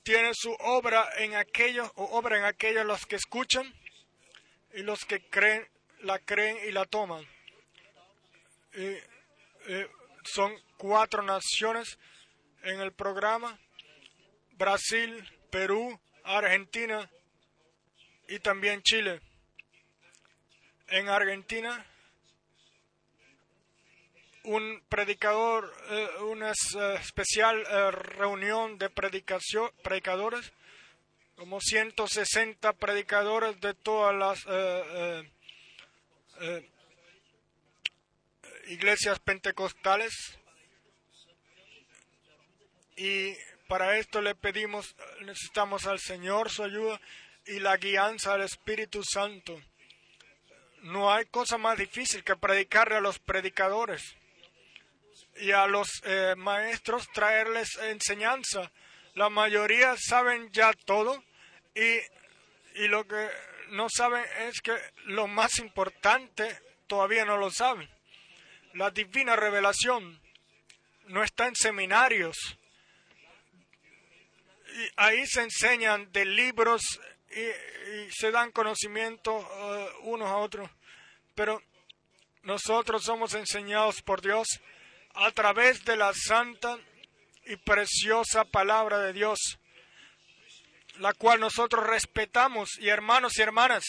tiene 0.04 0.30
su 0.32 0.52
obra 0.60 1.08
en 1.16 1.34
aquellos 1.34 1.90
o 1.96 2.04
obra 2.16 2.38
en 2.38 2.44
aquellos 2.44 2.86
los 2.86 3.04
que 3.04 3.16
escuchan 3.16 3.74
y 4.78 4.82
los 4.84 5.04
que 5.04 5.20
creen 5.28 5.66
la 6.02 6.20
creen 6.20 6.56
y 6.68 6.70
la 6.70 6.84
toman. 6.84 7.26
Y, 8.74 8.96
son 10.22 10.54
cuatro 10.76 11.20
naciones 11.22 11.98
en 12.62 12.80
el 12.80 12.92
programa: 12.92 13.58
Brasil, 14.52 15.28
Perú, 15.50 15.98
Argentina 16.22 17.10
y 18.28 18.38
también 18.38 18.80
Chile. 18.82 19.20
En 20.86 21.08
Argentina, 21.08 21.84
un 24.44 24.80
predicador, 24.88 25.74
eh, 25.90 26.08
una 26.22 26.52
eh, 26.52 26.98
especial 27.00 27.58
eh, 27.68 27.90
reunión 27.90 28.78
de 28.78 28.90
predicación, 28.90 29.72
predicadores, 29.82 30.52
como 31.38 31.60
160 31.60 32.72
predicadores 32.72 33.60
de 33.60 33.72
todas 33.72 34.12
las 34.12 34.44
iglesias 38.66 39.20
pentecostales. 39.20 40.12
Y 42.96 43.34
para 43.68 43.98
esto 43.98 44.20
le 44.20 44.34
pedimos, 44.34 44.96
necesitamos 45.20 45.86
al 45.86 46.00
Señor 46.00 46.50
su 46.50 46.64
ayuda 46.64 47.00
y 47.46 47.60
la 47.60 47.76
guianza 47.76 48.32
del 48.32 48.42
Espíritu 48.42 49.04
Santo. 49.04 49.62
No 50.82 51.12
hay 51.12 51.26
cosa 51.26 51.56
más 51.56 51.78
difícil 51.78 52.24
que 52.24 52.34
predicarle 52.34 52.96
a 52.96 53.00
los 53.00 53.20
predicadores 53.20 54.16
y 55.36 55.52
a 55.52 55.68
los 55.68 55.88
eh, 56.02 56.34
maestros 56.36 57.06
traerles 57.12 57.76
enseñanza. 57.76 58.72
La 59.14 59.28
mayoría 59.28 59.94
saben 59.96 60.50
ya 60.52 60.72
todo 60.72 61.22
y, 61.74 62.82
y 62.82 62.88
lo 62.88 63.06
que 63.06 63.28
no 63.70 63.88
saben 63.88 64.24
es 64.40 64.60
que 64.60 64.76
lo 65.04 65.26
más 65.26 65.58
importante 65.58 66.58
todavía 66.86 67.24
no 67.24 67.36
lo 67.36 67.50
saben. 67.50 67.88
La 68.74 68.90
divina 68.90 69.36
revelación 69.36 70.20
no 71.06 71.22
está 71.22 71.46
en 71.46 71.56
seminarios. 71.56 72.36
Y 74.74 74.88
ahí 74.96 75.26
se 75.26 75.42
enseñan 75.42 76.12
de 76.12 76.24
libros 76.24 76.82
y, 77.30 78.10
se 78.10 78.30
dan 78.30 78.52
conocimiento 78.52 79.34
uh, 79.34 80.08
unos 80.08 80.28
a 80.28 80.36
otros. 80.36 80.70
Pero 81.34 81.62
nosotros 82.42 83.04
somos 83.04 83.34
enseñados 83.34 84.02
por 84.02 84.20
Dios 84.20 84.46
a 85.14 85.30
través 85.32 85.84
de 85.84 85.96
la 85.96 86.12
santa 86.14 86.78
y 87.44 87.56
preciosa 87.56 88.44
palabra 88.44 88.98
de 89.00 89.12
Dios, 89.12 89.58
la 90.98 91.14
cual 91.14 91.40
nosotros 91.40 91.86
respetamos 91.86 92.78
y 92.78 92.88
hermanos 92.88 93.38
y 93.38 93.42
hermanas, 93.42 93.84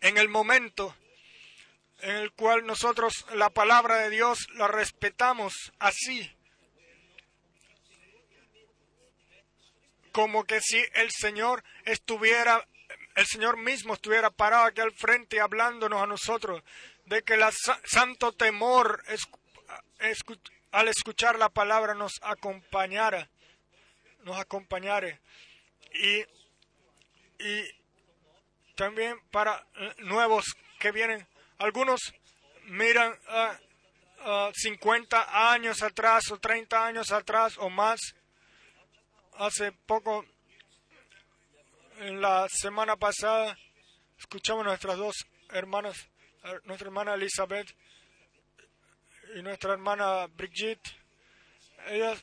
en 0.00 0.18
el 0.18 0.28
momento 0.28 0.96
en 2.02 2.16
el 2.16 2.32
cual 2.32 2.64
nosotros 2.64 3.26
la 3.34 3.50
palabra 3.50 3.96
de 3.98 4.10
Dios 4.10 4.48
la 4.54 4.68
respetamos 4.68 5.72
así, 5.78 6.30
como 10.12 10.44
que 10.44 10.60
si 10.60 10.82
el 10.94 11.10
Señor 11.10 11.62
estuviera, 11.84 12.66
el 13.14 13.26
Señor 13.26 13.58
mismo 13.58 13.94
estuviera 13.94 14.30
parado 14.30 14.64
aquí 14.64 14.80
al 14.80 14.92
frente 14.92 15.40
hablándonos 15.40 16.02
a 16.02 16.06
nosotros, 16.06 16.62
de 17.04 17.22
que 17.22 17.34
el 17.34 17.42
santo 17.84 18.32
temor 18.32 19.02
al 20.72 20.88
escuchar 20.88 21.38
la 21.38 21.48
palabra 21.48 21.94
nos 21.94 22.18
acompañara, 22.22 23.28
nos 24.24 24.38
acompañare. 24.38 25.20
Y, 25.92 26.24
y 27.38 27.80
también 28.74 29.18
para 29.30 29.66
nuevos 29.98 30.44
que 30.78 30.92
vienen 30.92 31.26
algunos 31.58 32.00
miran 32.64 33.18
a 33.28 33.58
50 34.54 35.52
años 35.52 35.82
atrás 35.82 36.30
o 36.30 36.38
30 36.38 36.86
años 36.86 37.10
atrás 37.10 37.56
o 37.58 37.68
más. 37.70 38.00
Hace 39.34 39.72
poco, 39.72 40.24
en 41.98 42.20
la 42.20 42.46
semana 42.48 42.96
pasada, 42.96 43.56
escuchamos 44.18 44.64
nuestras 44.64 44.98
dos 44.98 45.14
hermanas, 45.50 45.96
nuestra 46.64 46.88
hermana 46.88 47.14
Elizabeth 47.14 47.74
y 49.34 49.42
nuestra 49.42 49.72
hermana 49.72 50.26
Brigitte. 50.26 50.90
Ellas 51.86 52.22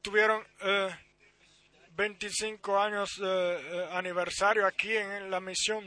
tuvieron 0.00 0.46
25 1.96 2.78
años 2.78 3.16
de 3.18 3.88
aniversario 3.92 4.66
aquí 4.66 4.94
en 4.96 5.30
la 5.30 5.40
misión 5.40 5.84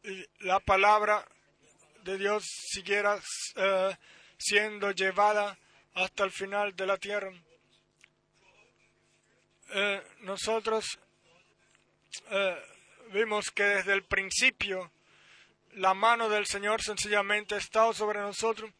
y 0.04 0.24
la 0.46 0.60
palabra 0.60 1.26
de 2.04 2.16
Dios 2.16 2.44
siguiera 2.46 3.20
eh, 3.56 3.96
siendo 4.38 4.90
llevada 4.90 5.58
hasta 5.94 6.24
el 6.24 6.30
final 6.30 6.74
de 6.76 6.86
la 6.86 6.98
tierra. 6.98 7.32
Eh, 9.70 10.02
nosotros 10.20 10.98
eh, 12.30 12.62
vimos 13.12 13.50
que 13.50 13.64
desde 13.64 13.92
el 13.92 14.04
principio 14.04 14.90
la 15.72 15.94
mano 15.94 16.28
del 16.28 16.46
Señor 16.46 16.82
sencillamente 16.82 17.54
ha 17.54 17.58
estado 17.58 17.92
sobre 17.92 18.20
nosotros 18.20 18.70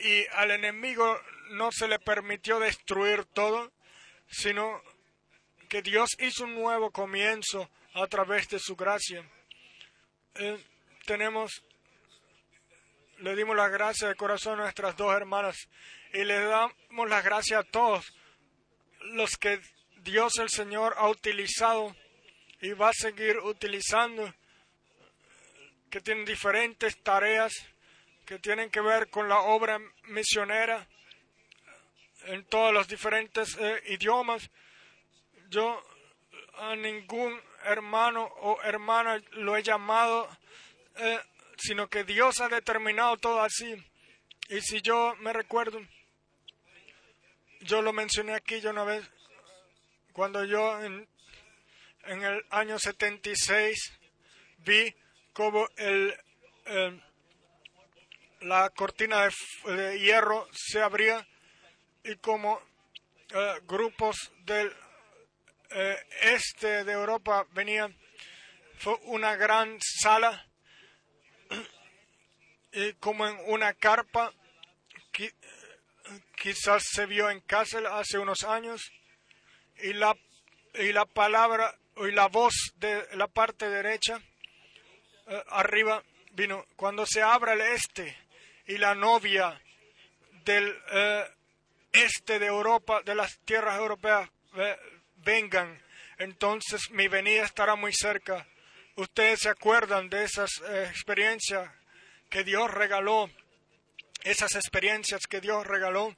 y 0.00 0.26
al 0.32 0.50
enemigo 0.50 1.18
no 1.50 1.72
se 1.72 1.88
le 1.88 1.98
permitió 1.98 2.58
destruir 2.60 3.24
todo, 3.24 3.72
sino 4.28 4.82
que 5.68 5.82
Dios 5.82 6.10
hizo 6.20 6.44
un 6.44 6.54
nuevo 6.54 6.90
comienzo 6.90 7.68
a 7.94 8.06
través 8.06 8.48
de 8.48 8.58
su 8.58 8.76
gracia. 8.76 9.28
Eh, 10.34 10.58
tenemos, 11.04 11.62
le 13.18 13.36
dimos 13.36 13.56
las 13.56 13.70
gracias 13.70 14.10
de 14.10 14.16
corazón 14.16 14.54
a 14.60 14.62
nuestras 14.64 14.96
dos 14.96 15.14
hermanas 15.14 15.68
y 16.12 16.24
le 16.24 16.40
damos 16.40 17.08
las 17.08 17.24
gracias 17.24 17.60
a 17.60 17.70
todos 17.70 18.12
los 19.00 19.36
que 19.36 19.60
Dios 20.02 20.38
el 20.38 20.48
Señor 20.48 20.94
ha 20.96 21.08
utilizado 21.08 21.94
y 22.60 22.72
va 22.72 22.90
a 22.90 22.92
seguir 22.92 23.38
utilizando, 23.38 24.32
que 25.90 26.00
tienen 26.00 26.24
diferentes 26.24 27.02
tareas 27.02 27.52
que 28.28 28.38
tienen 28.38 28.68
que 28.68 28.82
ver 28.82 29.08
con 29.08 29.26
la 29.26 29.40
obra 29.40 29.80
misionera 30.08 30.86
en 32.26 32.44
todos 32.44 32.74
los 32.74 32.86
diferentes 32.86 33.56
eh, 33.58 33.82
idiomas. 33.86 34.50
Yo 35.48 35.82
a 36.58 36.76
ningún 36.76 37.40
hermano 37.64 38.24
o 38.24 38.60
hermana 38.62 39.18
lo 39.32 39.56
he 39.56 39.62
llamado, 39.62 40.28
eh, 40.96 41.18
sino 41.58 41.88
que 41.88 42.04
Dios 42.04 42.40
ha 42.40 42.48
determinado 42.48 43.16
todo 43.16 43.40
así. 43.40 43.74
Y 44.48 44.60
si 44.60 44.80
yo 44.80 45.14
me 45.20 45.32
recuerdo, 45.32 45.80
yo 47.60 47.82
lo 47.82 47.92
mencioné 47.92 48.34
aquí 48.34 48.60
ya 48.60 48.70
una 48.70 48.84
vez, 48.84 49.08
cuando 50.12 50.44
yo 50.44 50.82
en, 50.82 51.06
en 52.04 52.22
el 52.22 52.44
año 52.50 52.78
76 52.78 53.98
vi 54.58 54.94
cómo 55.32 55.68
el, 55.76 56.14
la 58.40 58.70
cortina 58.70 59.28
de, 59.66 60.00
hierro 60.00 60.48
se 60.52 60.82
abría 60.82 61.26
y 62.04 62.16
como 62.16 62.60
eh, 63.30 63.60
grupos 63.66 64.32
del 64.44 64.74
eh, 65.70 65.96
este 66.22 66.84
de 66.84 66.92
Europa 66.92 67.46
venían. 67.52 67.96
Fue 68.78 68.94
una 69.04 69.36
gran 69.36 69.78
sala 69.80 70.47
y 72.72 72.92
como 72.94 73.26
en 73.26 73.36
una 73.46 73.74
carpa 73.74 74.32
quizás 76.40 76.82
se 76.84 77.06
vio 77.06 77.30
en 77.30 77.40
Kassel 77.40 77.86
hace 77.86 78.18
unos 78.18 78.44
años 78.44 78.92
y 79.78 79.92
la, 79.92 80.16
y 80.74 80.92
la 80.92 81.04
palabra 81.06 81.74
oí 81.98 82.12
la 82.12 82.28
voz 82.28 82.54
de 82.76 83.04
la 83.16 83.26
parte 83.26 83.68
derecha, 83.68 84.20
eh, 85.26 85.42
arriba 85.48 86.02
vino, 86.32 86.66
cuando 86.76 87.04
se 87.06 87.22
abra 87.22 87.54
el 87.54 87.60
este 87.60 88.16
y 88.66 88.78
la 88.78 88.94
novia 88.94 89.60
del 90.44 90.76
eh, 90.92 91.24
este 91.92 92.38
de 92.38 92.46
Europa, 92.46 93.02
de 93.02 93.14
las 93.14 93.38
tierras 93.40 93.76
europeas, 93.78 94.28
vengan, 95.16 95.80
entonces 96.18 96.90
mi 96.90 97.08
venida 97.08 97.44
estará 97.44 97.74
muy 97.74 97.92
cerca. 97.92 98.46
Ustedes 98.96 99.40
se 99.40 99.48
acuerdan 99.48 100.08
de 100.08 100.24
esas 100.24 100.50
eh, 100.68 100.86
experiencias 100.90 101.70
que 102.28 102.44
Dios 102.44 102.70
regaló, 102.70 103.30
esas 104.22 104.54
experiencias 104.54 105.26
que 105.26 105.40
Dios 105.40 105.66
regaló 105.66 106.14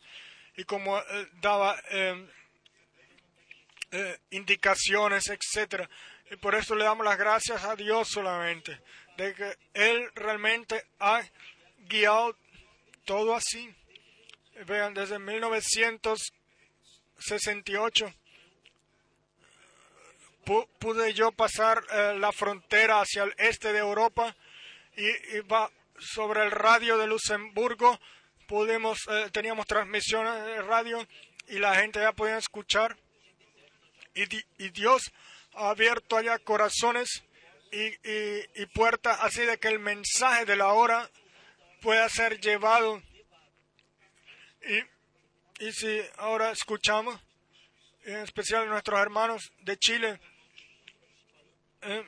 y 0.57 0.65
como 0.65 0.99
eh, 0.99 1.29
daba 1.41 1.81
em, 1.91 2.29
eh, 3.93 4.19
indicaciones, 4.31 5.29
etcétera. 5.29 5.89
Y 6.31 6.37
por 6.37 6.55
eso 6.55 6.75
le 6.75 6.85
damos 6.85 7.05
las 7.05 7.19
gracias 7.19 7.63
a 7.65 7.77
Dios 7.77 8.09
solamente, 8.09 8.81
de 9.17 9.35
que 9.35 9.59
Él 9.75 10.11
realmente 10.15 10.87
ha 10.99 11.23
guiado 11.79 12.35
todo 13.05 13.35
así. 13.35 13.75
Vean, 14.67 14.95
desde 14.95 15.19
1968 15.19 18.15
pude 20.79 21.13
yo 21.15 21.33
pasar 21.33 21.83
eh, 21.93 22.15
la 22.19 22.33
frontera 22.33 23.01
hacia 23.01 23.25
el 23.25 23.35
este 23.39 23.73
de 23.73 23.79
Europa 23.79 24.37
y 24.97 25.37
iba 25.37 25.71
sobre 26.01 26.43
el 26.43 26.51
radio 26.51 26.99
de 26.99 27.07
Luxemburgo. 27.07 27.99
Pudimos, 28.47 28.99
eh, 29.09 29.31
teníamos 29.33 29.67
transmisiones 29.67 30.45
de 30.45 30.63
radio 30.63 31.07
y 31.49 31.59
la 31.59 31.77
gente 31.77 32.01
ya 32.01 32.13
podía 32.13 32.39
escuchar. 32.39 32.97
Y, 34.15 34.27
Dios 34.71 35.13
ha 35.55 35.71
abierto 35.71 36.17
allá 36.17 36.39
corazones 36.39 37.23
y 37.73 38.67
puertas 38.75 39.19
así 39.21 39.43
de 39.43 39.59
que 39.59 39.69
el 39.69 39.79
mensaje 39.79 40.45
de 40.45 40.57
la 40.57 40.73
hora 40.73 41.09
pueda 41.81 42.09
ser 42.09 42.41
llevado. 42.41 43.03
Y, 44.63 45.65
y 45.65 45.73
si 45.73 46.01
ahora 46.17 46.51
escuchamos, 46.51 47.21
en 48.05 48.17
especial 48.17 48.69
nuestros 48.69 49.01
hermanos 49.01 49.53
de 49.61 49.77
Chile, 49.79 50.21
eh, 51.83 52.05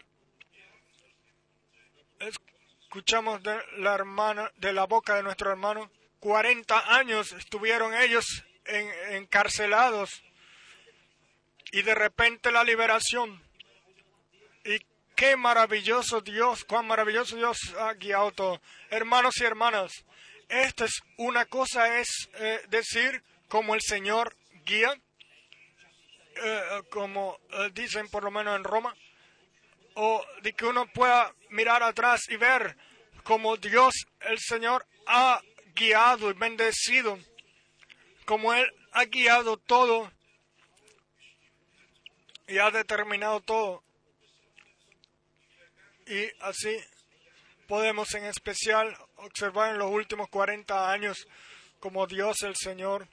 escuchamos 2.92 3.42
de 3.42 3.58
la 3.78 3.94
hermana, 3.94 4.52
de 4.56 4.70
la 4.70 4.84
boca 4.84 5.14
de 5.14 5.22
nuestro 5.22 5.50
hermano, 5.50 5.90
40 6.20 6.94
años 6.94 7.32
estuvieron 7.32 7.94
ellos 7.94 8.44
encarcelados 9.12 10.22
y 11.70 11.80
de 11.80 11.94
repente 11.94 12.52
la 12.52 12.62
liberación. 12.62 13.42
Y 14.66 14.78
qué 15.16 15.36
maravilloso 15.36 16.20
Dios, 16.20 16.64
cuán 16.64 16.86
maravilloso 16.86 17.34
Dios 17.34 17.56
ha 17.78 17.94
guiado 17.94 18.30
todo. 18.32 18.60
Hermanos 18.90 19.38
y 19.40 19.44
hermanas, 19.44 19.90
esta 20.50 20.84
es 20.84 21.00
una 21.16 21.46
cosa 21.46 21.98
es 21.98 22.28
eh, 22.34 22.60
decir 22.68 23.22
como 23.48 23.74
el 23.74 23.80
Señor 23.80 24.36
guía, 24.66 24.94
eh, 26.44 26.82
como 26.90 27.38
dicen 27.72 28.10
por 28.10 28.22
lo 28.22 28.30
menos 28.30 28.54
en 28.54 28.64
Roma, 28.64 28.94
o 29.94 30.22
de 30.42 30.52
que 30.52 30.66
uno 30.66 30.86
pueda 30.92 31.32
mirar 31.52 31.82
atrás 31.82 32.22
y 32.28 32.36
ver 32.36 32.76
cómo 33.22 33.56
Dios, 33.56 33.94
el 34.20 34.38
Señor, 34.38 34.86
ha 35.06 35.40
guiado 35.74 36.30
y 36.30 36.34
bendecido, 36.34 37.18
como 38.24 38.52
Él 38.52 38.66
ha 38.92 39.04
guiado 39.04 39.56
todo 39.56 40.10
y 42.46 42.58
ha 42.58 42.70
determinado 42.70 43.40
todo. 43.40 43.82
Y 46.06 46.28
así 46.40 46.76
podemos 47.68 48.12
en 48.14 48.24
especial 48.24 48.96
observar 49.16 49.70
en 49.72 49.78
los 49.78 49.90
últimos 49.90 50.28
40 50.28 50.90
años 50.90 51.26
como 51.80 52.06
Dios, 52.06 52.42
el 52.42 52.54
Señor, 52.56 53.08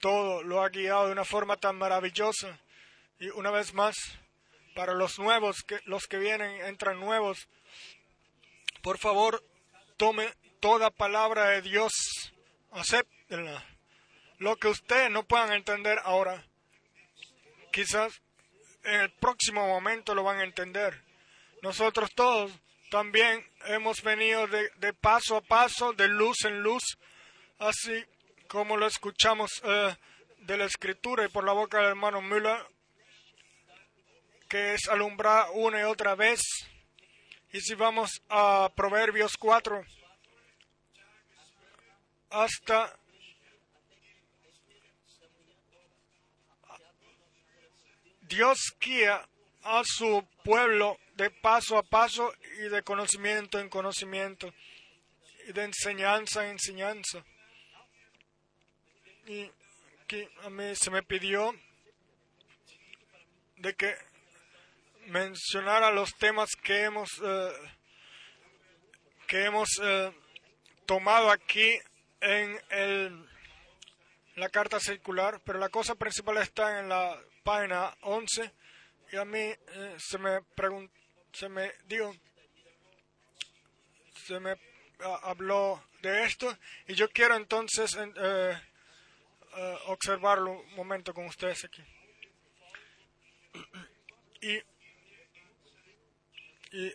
todo 0.00 0.42
lo 0.42 0.62
ha 0.62 0.68
guiado 0.68 1.06
de 1.06 1.12
una 1.12 1.24
forma 1.24 1.56
tan 1.56 1.76
maravillosa. 1.76 2.58
Y 3.18 3.28
una 3.30 3.50
vez 3.50 3.72
más, 3.72 3.96
para 4.74 4.94
los 4.94 5.18
nuevos, 5.18 5.62
que 5.62 5.80
los 5.84 6.06
que 6.06 6.18
vienen, 6.18 6.64
entran 6.66 7.00
nuevos. 7.00 7.48
Por 8.82 8.98
favor, 8.98 9.42
tome 9.96 10.32
toda 10.60 10.90
palabra 10.90 11.48
de 11.48 11.62
Dios, 11.62 11.92
acéptenla. 12.70 13.64
Lo 14.38 14.56
que 14.56 14.68
ustedes 14.68 15.10
no 15.10 15.24
puedan 15.24 15.52
entender 15.52 16.00
ahora, 16.04 16.44
quizás 17.70 18.20
en 18.84 19.00
el 19.00 19.10
próximo 19.10 19.66
momento 19.66 20.14
lo 20.14 20.24
van 20.24 20.40
a 20.40 20.44
entender. 20.44 21.02
Nosotros 21.62 22.10
todos 22.14 22.52
también 22.90 23.48
hemos 23.66 24.02
venido 24.02 24.46
de, 24.48 24.92
paso 24.94 25.36
a 25.36 25.40
paso, 25.40 25.92
de 25.92 26.08
luz 26.08 26.44
en 26.44 26.62
luz, 26.62 26.98
así 27.58 28.04
como 28.48 28.76
lo 28.76 28.86
escuchamos 28.86 29.50
eh, 29.64 29.96
de 30.40 30.56
la 30.56 30.64
escritura 30.64 31.24
y 31.24 31.28
por 31.28 31.44
la 31.44 31.52
boca 31.52 31.78
del 31.78 31.88
hermano 31.88 32.20
Müller 32.20 32.66
que 34.52 34.74
es 34.74 34.86
alumbrar 34.86 35.46
una 35.54 35.80
y 35.80 35.84
otra 35.84 36.14
vez. 36.14 36.42
Y 37.54 37.60
si 37.62 37.74
vamos 37.74 38.20
a 38.28 38.70
Proverbios 38.76 39.38
4, 39.38 39.82
hasta 42.28 42.94
Dios 48.20 48.58
guía 48.78 49.26
a 49.62 49.82
su 49.86 50.22
pueblo 50.44 50.98
de 51.14 51.30
paso 51.30 51.78
a 51.78 51.82
paso 51.82 52.34
y 52.58 52.68
de 52.68 52.82
conocimiento 52.82 53.58
en 53.58 53.70
conocimiento 53.70 54.52
y 55.48 55.52
de 55.52 55.64
enseñanza 55.64 56.44
en 56.44 56.50
enseñanza. 56.50 57.24
Y 59.26 59.50
que 60.06 60.30
a 60.42 60.50
mí 60.50 60.76
se 60.76 60.90
me 60.90 61.02
pidió 61.02 61.58
de 63.56 63.74
que 63.74 64.11
mencionar 65.06 65.82
a 65.82 65.90
los 65.90 66.14
temas 66.16 66.50
que 66.62 66.84
hemos, 66.84 67.10
eh, 67.22 67.52
que 69.26 69.44
hemos 69.44 69.68
eh, 69.82 70.12
tomado 70.86 71.30
aquí 71.30 71.78
en 72.20 72.60
el, 72.70 73.28
la 74.36 74.48
carta 74.48 74.80
circular, 74.80 75.40
pero 75.44 75.58
la 75.58 75.68
cosa 75.68 75.94
principal 75.94 76.38
está 76.38 76.80
en 76.80 76.88
la 76.88 77.18
página 77.42 77.96
11 78.02 78.52
y 79.12 79.16
a 79.16 79.24
mí 79.24 79.38
eh, 79.38 79.96
se 79.98 80.18
me 80.18 80.40
se 81.32 81.48
me 81.48 81.72
dijo, 81.86 82.14
se 84.26 84.38
me 84.38 84.56
habló 85.22 85.82
de 86.02 86.24
esto 86.24 86.56
y 86.86 86.94
yo 86.94 87.08
quiero 87.10 87.36
entonces 87.36 87.96
observarlo 89.86 90.52
un 90.52 90.74
momento 90.74 91.12
con 91.12 91.26
ustedes 91.26 91.64
aquí. 91.64 91.82
Y 94.42 94.60
y 96.72 96.86
eh, 96.86 96.94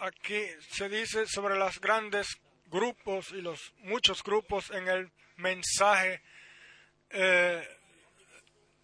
aquí 0.00 0.44
se 0.70 0.88
dice 0.88 1.26
sobre 1.26 1.56
los 1.56 1.80
grandes 1.80 2.26
grupos 2.66 3.30
y 3.32 3.40
los 3.40 3.72
muchos 3.78 4.22
grupos 4.22 4.70
en 4.70 4.88
el 4.88 5.10
mensaje, 5.36 6.20
eh, 7.10 7.66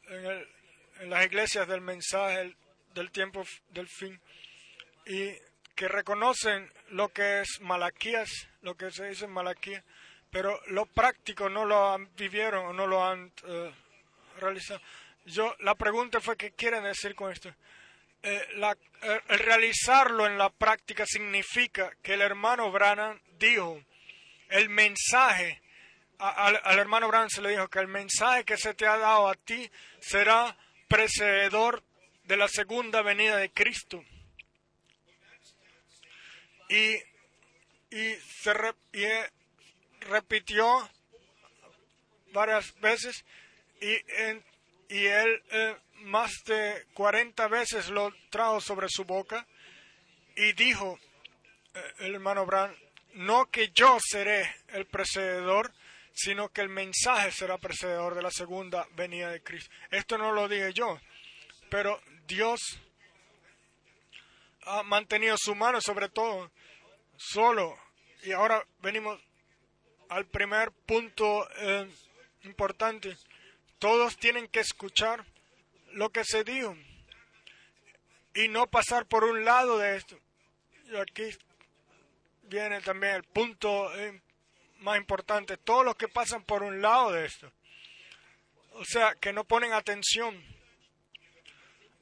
en, 0.08 1.10
las 1.10 1.26
iglesias 1.26 1.66
del 1.66 1.80
mensaje 1.80 2.54
del 2.94 3.10
tiempo 3.10 3.44
del 3.70 3.88
fin, 3.88 4.18
y 5.06 5.32
que 5.74 5.88
reconocen 5.88 6.72
lo 6.90 7.08
que 7.08 7.40
es 7.40 7.60
Malaquías, 7.60 8.30
lo 8.62 8.76
que 8.76 8.90
se 8.92 9.08
dice 9.08 9.24
en 9.24 9.32
Malaquías, 9.32 9.82
pero 10.30 10.58
lo 10.68 10.86
práctico 10.86 11.48
no 11.48 11.64
lo 11.64 11.92
han, 11.92 12.14
vivieron 12.16 12.66
o 12.66 12.72
no 12.72 12.86
lo 12.86 13.04
han 13.04 13.32
eh, 13.46 13.72
realizado. 14.38 14.80
Yo, 15.26 15.54
la 15.60 15.74
pregunta 15.74 16.20
fue, 16.20 16.36
¿qué 16.36 16.52
quieren 16.52 16.84
decir 16.84 17.14
con 17.14 17.32
esto? 17.32 17.52
Eh, 18.26 18.48
eh, 19.02 19.20
realizarlo 19.36 20.26
en 20.26 20.38
la 20.38 20.48
práctica 20.48 21.04
significa 21.04 21.94
que 22.02 22.14
el 22.14 22.22
hermano 22.22 22.72
Branham 22.72 23.20
dijo, 23.38 23.84
el 24.48 24.70
mensaje, 24.70 25.60
al, 26.16 26.78
hermano 26.78 27.08
Branham 27.08 27.28
se 27.28 27.42
le 27.42 27.50
dijo 27.50 27.68
que 27.68 27.80
el 27.80 27.88
mensaje 27.88 28.44
que 28.44 28.56
se 28.56 28.72
te 28.72 28.86
ha 28.86 28.96
dado 28.96 29.28
a 29.28 29.34
ti 29.34 29.70
será 30.00 30.56
precededor 30.88 31.84
de 32.24 32.38
la 32.38 32.48
segunda 32.48 33.02
venida 33.02 33.36
de 33.36 33.50
Cristo. 33.50 34.02
Y, 36.70 36.94
y 37.90 38.14
se 38.40 38.52
eh, 38.94 39.30
repitió 40.00 40.88
varias 42.32 42.74
veces 42.80 43.22
y, 43.82 43.96
y 44.88 45.06
él 45.08 45.42
más 46.04 46.44
de 46.44 46.86
40 46.94 47.48
veces 47.48 47.88
lo 47.88 48.12
trajo 48.30 48.60
sobre 48.60 48.88
su 48.88 49.04
boca 49.04 49.46
y 50.36 50.52
dijo 50.52 50.98
eh, 51.74 51.92
el 52.00 52.14
hermano 52.14 52.46
Brand, 52.46 52.76
no 53.14 53.50
que 53.50 53.70
yo 53.70 53.98
seré 54.00 54.54
el 54.68 54.86
precededor, 54.86 55.72
sino 56.12 56.50
que 56.50 56.60
el 56.60 56.68
mensaje 56.68 57.32
será 57.32 57.58
precededor 57.58 58.14
de 58.14 58.22
la 58.22 58.30
segunda 58.30 58.86
venida 58.94 59.30
de 59.30 59.42
Cristo. 59.42 59.70
Esto 59.90 60.18
no 60.18 60.32
lo 60.32 60.48
dije 60.48 60.72
yo, 60.72 61.00
pero 61.70 62.00
Dios 62.26 62.60
ha 64.62 64.82
mantenido 64.82 65.36
su 65.38 65.54
mano 65.54 65.80
sobre 65.80 66.08
todo, 66.08 66.50
solo. 67.16 67.76
Y 68.22 68.32
ahora 68.32 68.64
venimos 68.80 69.20
al 70.08 70.26
primer 70.26 70.70
punto 70.70 71.48
eh, 71.56 71.88
importante. 72.42 73.16
Todos 73.78 74.16
tienen 74.16 74.48
que 74.48 74.60
escuchar 74.60 75.24
lo 75.94 76.10
que 76.10 76.24
se 76.24 76.44
dijo 76.44 76.76
y 78.34 78.48
no 78.48 78.66
pasar 78.66 79.06
por 79.06 79.24
un 79.24 79.44
lado 79.44 79.78
de 79.78 79.96
esto. 79.96 80.18
Y 80.86 80.96
aquí 80.96 81.36
viene 82.42 82.80
también 82.80 83.14
el 83.14 83.24
punto 83.24 83.94
eh, 83.98 84.20
más 84.78 84.98
importante. 84.98 85.56
Todos 85.56 85.84
los 85.84 85.96
que 85.96 86.08
pasan 86.08 86.42
por 86.44 86.62
un 86.62 86.82
lado 86.82 87.12
de 87.12 87.26
esto, 87.26 87.50
o 88.72 88.84
sea, 88.84 89.14
que 89.14 89.32
no 89.32 89.44
ponen 89.44 89.72
atención, 89.72 90.44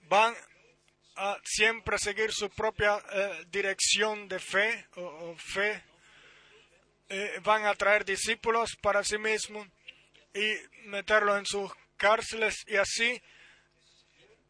van 0.09 0.35
a 1.17 1.39
siempre 1.45 1.99
seguir 1.99 2.33
su 2.33 2.49
propia 2.51 2.99
eh, 3.13 3.45
dirección 3.49 4.27
de 4.29 4.39
fe 4.39 4.87
o, 4.97 5.37
fe. 5.37 5.85
Eh, 7.11 7.41
van 7.43 7.67
a 7.67 7.75
traer 7.75 8.07
discípulos 8.07 8.75
para 8.81 9.05
sí 9.05 9.19
mismos 9.19 9.69
y 10.35 10.55
meterlos 10.87 11.39
en 11.39 11.45
sus 11.45 11.71
cárceles 11.99 12.65
y 12.67 12.77
así 12.77 13.23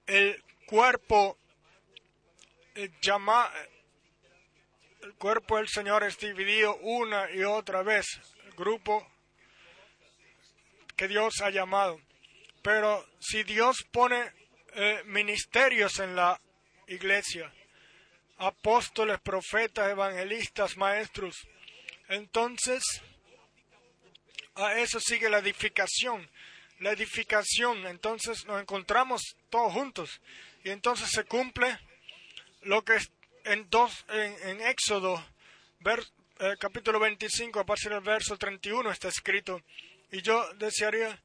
el 0.06 0.42
cuerpo 0.66 1.36
eh, 2.74 2.90
llama 3.00 3.50
el 5.02 5.14
cuerpo 5.14 5.56
del 5.56 5.68
Señor 5.68 6.04
es 6.04 6.18
dividido 6.18 6.76
una 6.76 7.30
y 7.30 7.42
otra 7.44 7.82
vez 7.82 8.06
el 8.44 8.52
grupo 8.52 9.06
que 10.96 11.08
Dios 11.08 11.40
ha 11.42 11.50
llamado 11.50 12.00
pero 12.62 13.04
si 13.20 13.42
Dios 13.42 13.84
pone 13.90 14.32
ministerios 15.04 15.98
en 15.98 16.16
la 16.16 16.40
iglesia, 16.86 17.52
apóstoles, 18.38 19.20
profetas, 19.20 19.90
evangelistas, 19.90 20.76
maestros. 20.76 21.46
Entonces, 22.08 22.82
a 24.54 24.78
eso 24.78 25.00
sigue 25.00 25.30
la 25.30 25.38
edificación. 25.38 26.28
La 26.82 26.92
edificación, 26.92 27.86
entonces 27.86 28.44
nos 28.46 28.60
encontramos 28.60 29.36
todos 29.50 29.72
juntos. 29.72 30.20
Y 30.64 30.70
entonces 30.70 31.08
se 31.10 31.24
cumple 31.24 31.78
lo 32.62 32.84
que 32.84 32.98
en, 33.44 33.68
dos, 33.70 34.04
en, 34.08 34.60
Éxodo, 34.60 35.24
eh, 35.84 36.56
capítulo 36.58 37.00
25, 37.00 37.60
a 37.60 37.64
partir 37.64 37.90
del 37.90 38.00
verso 38.00 38.36
31 38.36 38.90
está 38.90 39.08
escrito. 39.08 39.62
Y 40.10 40.22
yo 40.22 40.52
desearía 40.54 41.20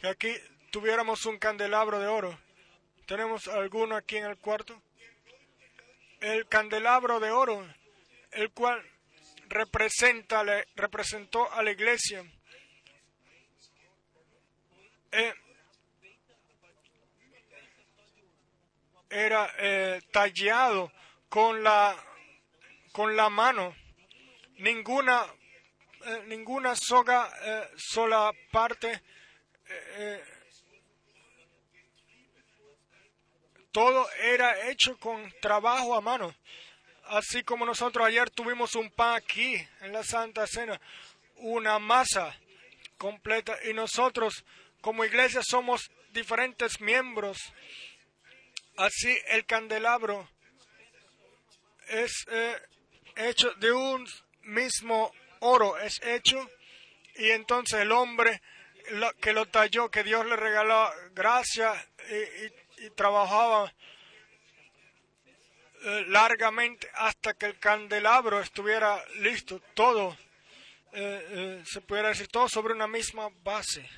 que 0.00 0.08
aquí 0.08 0.34
tuviéramos 0.70 1.24
un 1.26 1.38
candelabro 1.38 1.98
de 1.98 2.06
oro. 2.06 2.38
¿Tenemos 3.06 3.48
alguno 3.48 3.96
aquí 3.96 4.16
en 4.16 4.26
el 4.26 4.36
cuarto? 4.36 4.80
el 6.20 6.46
candelabro 6.48 7.20
de 7.20 7.30
oro, 7.30 7.66
el 8.32 8.50
cual 8.50 8.82
representa, 9.48 10.42
representó 10.74 11.52
a 11.52 11.62
la 11.62 11.70
iglesia. 11.70 12.24
Eh, 15.12 15.34
era 19.08 19.50
eh, 19.58 20.02
tallado 20.12 20.92
con 21.28 21.62
la, 21.62 21.96
con 22.92 23.16
la 23.16 23.28
mano. 23.28 23.74
Ninguna, 24.58 25.26
eh, 26.04 26.22
ninguna 26.26 26.74
soga, 26.74 27.30
sola 27.76 28.32
parte 28.50 29.02
todo 33.76 34.08
era 34.22 34.70
hecho 34.70 34.96
con 34.96 35.30
trabajo 35.38 35.94
a 35.94 36.00
mano. 36.00 36.34
Así 37.08 37.42
como 37.42 37.66
nosotros 37.66 38.06
ayer 38.06 38.30
tuvimos 38.30 38.74
un 38.74 38.90
pan 38.90 39.16
aquí 39.16 39.54
en 39.82 39.92
la 39.92 40.02
Santa 40.02 40.46
Cena, 40.46 40.80
una 41.36 41.78
masa 41.78 42.34
completa. 42.96 43.54
Y 43.68 43.74
nosotros 43.74 44.46
como 44.86 45.04
iglesia 45.04 45.42
somos 45.42 45.90
diferentes 46.12 46.80
miembros. 46.80 47.52
Así 48.76 49.18
el 49.30 49.44
candelabro 49.44 50.30
es 51.88 52.12
eh, 52.30 52.56
hecho 53.16 53.52
de 53.54 53.72
un 53.72 54.06
mismo 54.42 55.10
oro, 55.40 55.76
es 55.78 56.00
hecho. 56.04 56.48
Y 57.16 57.30
entonces 57.30 57.80
el 57.80 57.90
hombre 57.90 58.40
que 59.20 59.32
lo 59.32 59.46
talló, 59.46 59.90
que 59.90 60.04
Dios 60.04 60.24
le 60.24 60.36
regaló 60.36 60.88
gracia 61.12 61.74
y 62.08 62.66
y 62.78 62.90
trabajaba 62.90 63.72
eh, 65.82 66.04
largamente 66.08 66.88
hasta 66.94 67.34
que 67.34 67.46
el 67.46 67.58
candelabro 67.58 68.40
estuviera 68.40 69.02
listo, 69.20 69.60
todo, 69.74 70.16
eh, 70.92 71.26
eh, 71.30 71.62
se 71.64 71.80
pudiera 71.80 72.08
decir, 72.08 72.28
todo 72.28 72.48
sobre 72.48 72.74
una 72.74 72.86
misma 72.86 73.28
base. 73.42 73.88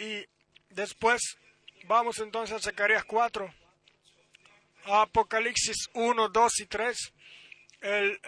Y 0.00 0.26
después 0.70 1.38
vamos 1.84 2.18
entonces 2.18 2.56
a 2.56 2.58
Zacarías 2.58 3.04
4, 3.04 3.54
Apocalipsis 4.86 5.88
1, 5.92 6.28
2 6.28 6.60
y 6.60 6.66
3. 6.66 7.12
El 7.82 8.20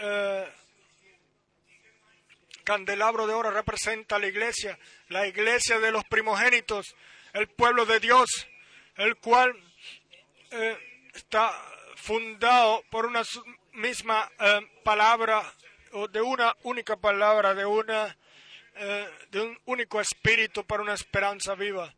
candelabro 2.63 3.27
de 3.27 3.35
oro 3.35 3.51
representa 3.51 4.17
a 4.17 4.19
la 4.21 4.29
iglesia, 4.29 4.79
la 5.09 5.27
iglesia 5.27 5.81
de 5.81 5.91
los 5.91 6.05
primogénitos, 6.05 6.95
el 7.33 7.49
pueblo 7.49 7.85
de 7.87 7.99
Dios 7.99 8.47
el 8.97 9.17
cual 9.17 9.55
eh, 10.51 10.79
está 11.15 11.53
fundado 11.97 12.83
por 12.91 13.07
una 13.07 13.23
misma 13.73 14.31
eh, 14.39 14.61
palabra 14.85 15.43
o 15.93 16.09
de 16.09 16.21
una 16.21 16.55
única 16.63 16.97
palabra, 16.97 17.55
de 17.55 17.65
una 17.65 18.17
eh, 18.75 19.09
de 19.31 19.41
un 19.41 19.59
único 19.67 20.01
espíritu 20.01 20.65
para 20.65 20.83
una 20.83 20.95
esperanza 20.95 21.55
viva. 21.55 21.95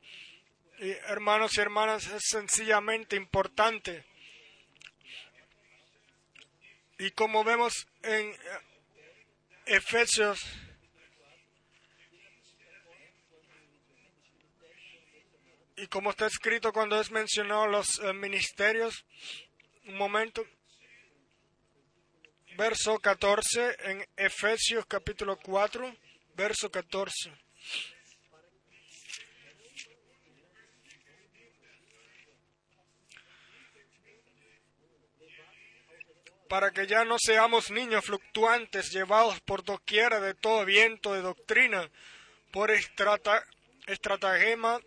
Y 0.78 0.90
hermanos 1.08 1.56
y 1.56 1.60
hermanas, 1.60 2.06
es 2.08 2.22
sencillamente 2.26 3.16
importante. 3.16 4.04
Y 6.98 7.10
como 7.10 7.44
vemos 7.44 7.86
en 8.02 8.34
Efesios 9.66 10.40
Y 15.76 15.88
como 15.88 16.10
está 16.10 16.26
escrito 16.26 16.72
cuando 16.72 17.00
es 17.00 17.10
mencionado 17.10 17.66
los 17.66 17.98
eh, 17.98 18.12
ministerios, 18.12 19.04
un 19.86 19.96
momento, 19.96 20.46
verso 22.56 23.00
14 23.00 23.76
en 23.90 24.06
Efesios 24.16 24.86
capítulo 24.86 25.36
4, 25.36 25.92
verso 26.36 26.70
14. 26.70 27.44
para 36.54 36.70
que 36.70 36.86
ya 36.86 37.04
no 37.04 37.16
seamos 37.18 37.72
niños 37.72 38.04
fluctuantes 38.04 38.92
llevados 38.92 39.40
por 39.40 39.64
doquiera 39.64 40.20
de 40.20 40.34
todo 40.34 40.64
viento 40.64 41.12
de 41.12 41.20
doctrina, 41.20 41.90
por 42.52 42.70
estratagema 42.70 44.78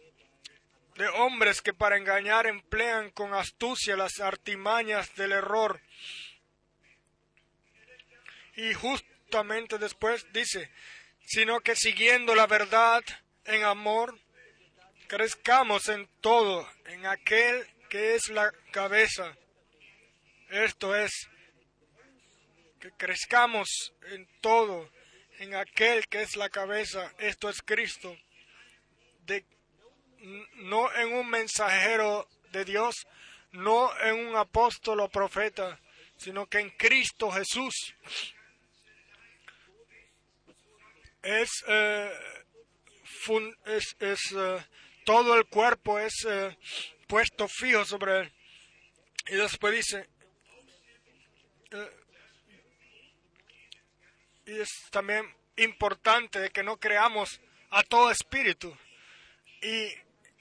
de 0.95 1.09
hombres 1.09 1.61
que 1.61 1.73
para 1.73 1.97
engañar 1.97 2.47
emplean 2.47 3.11
con 3.11 3.33
astucia 3.33 3.97
las 3.97 4.21
artimañas 4.21 5.13
del 5.15 5.33
error. 5.33 5.81
Y 8.55 8.73
justamente 8.73 9.77
después 9.77 10.25
dice, 10.31 10.71
sino 11.27 11.59
que 11.59 11.75
siguiendo 11.75 12.35
la 12.35 12.47
verdad 12.47 13.03
en 13.43 13.65
amor, 13.65 14.17
crezcamos 15.07 15.89
en 15.89 16.07
todo, 16.21 16.65
en 16.85 17.05
aquel 17.05 17.67
que 17.89 18.15
es 18.15 18.29
la 18.29 18.53
cabeza. 18.71 19.35
Esto 20.49 20.95
es, 20.95 21.11
que 22.79 22.91
crezcamos 22.91 23.93
en 24.11 24.25
todo, 24.39 24.89
en 25.39 25.53
aquel 25.55 26.07
que 26.07 26.21
es 26.21 26.37
la 26.37 26.49
cabeza, 26.49 27.13
esto 27.17 27.49
es 27.49 27.61
Cristo, 27.61 28.17
no 30.55 30.93
en 30.95 31.13
un 31.13 31.29
mensajero 31.29 32.27
de 32.51 32.63
Dios, 32.63 33.05
no 33.51 33.91
en 33.99 34.27
un 34.27 34.35
apóstol 34.37 35.01
o 35.01 35.09
profeta, 35.09 35.77
sino 36.15 36.47
que 36.47 36.59
en 36.59 36.69
Cristo 36.71 37.29
Jesús. 37.31 37.93
Es, 41.27 41.65
eh, 41.67 42.09
es, 43.65 44.31
eh, 44.31 44.65
todo 45.03 45.35
el 45.35 45.45
cuerpo 45.47 45.99
es 45.99 46.25
eh, 46.25 46.57
puesto 47.05 47.49
fijo 47.49 47.83
sobre 47.83 48.21
él. 48.21 48.33
Y 49.27 49.35
después 49.35 49.75
dice, 49.75 50.07
y 54.45 54.57
es 54.57 54.69
también 54.89 55.29
importante 55.57 56.49
que 56.51 56.63
no 56.63 56.77
creamos 56.77 57.41
a 57.71 57.83
todo 57.83 58.09
espíritu. 58.09 58.73
Y 59.61 59.89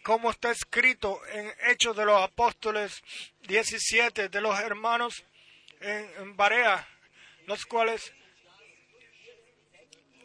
como 0.05 0.30
está 0.30 0.53
escrito 0.53 1.20
en 1.32 1.53
Hechos 1.68 1.97
de 1.97 2.05
los 2.05 2.22
Apóstoles 2.22 3.03
17 3.49 4.28
de 4.28 4.41
los 4.41 4.57
hermanos 4.61 5.24
en, 5.80 6.09
en 6.18 6.37
Barea, 6.37 6.87
los 7.47 7.66
cuales 7.66 8.14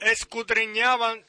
escudriñaban 0.02 1.24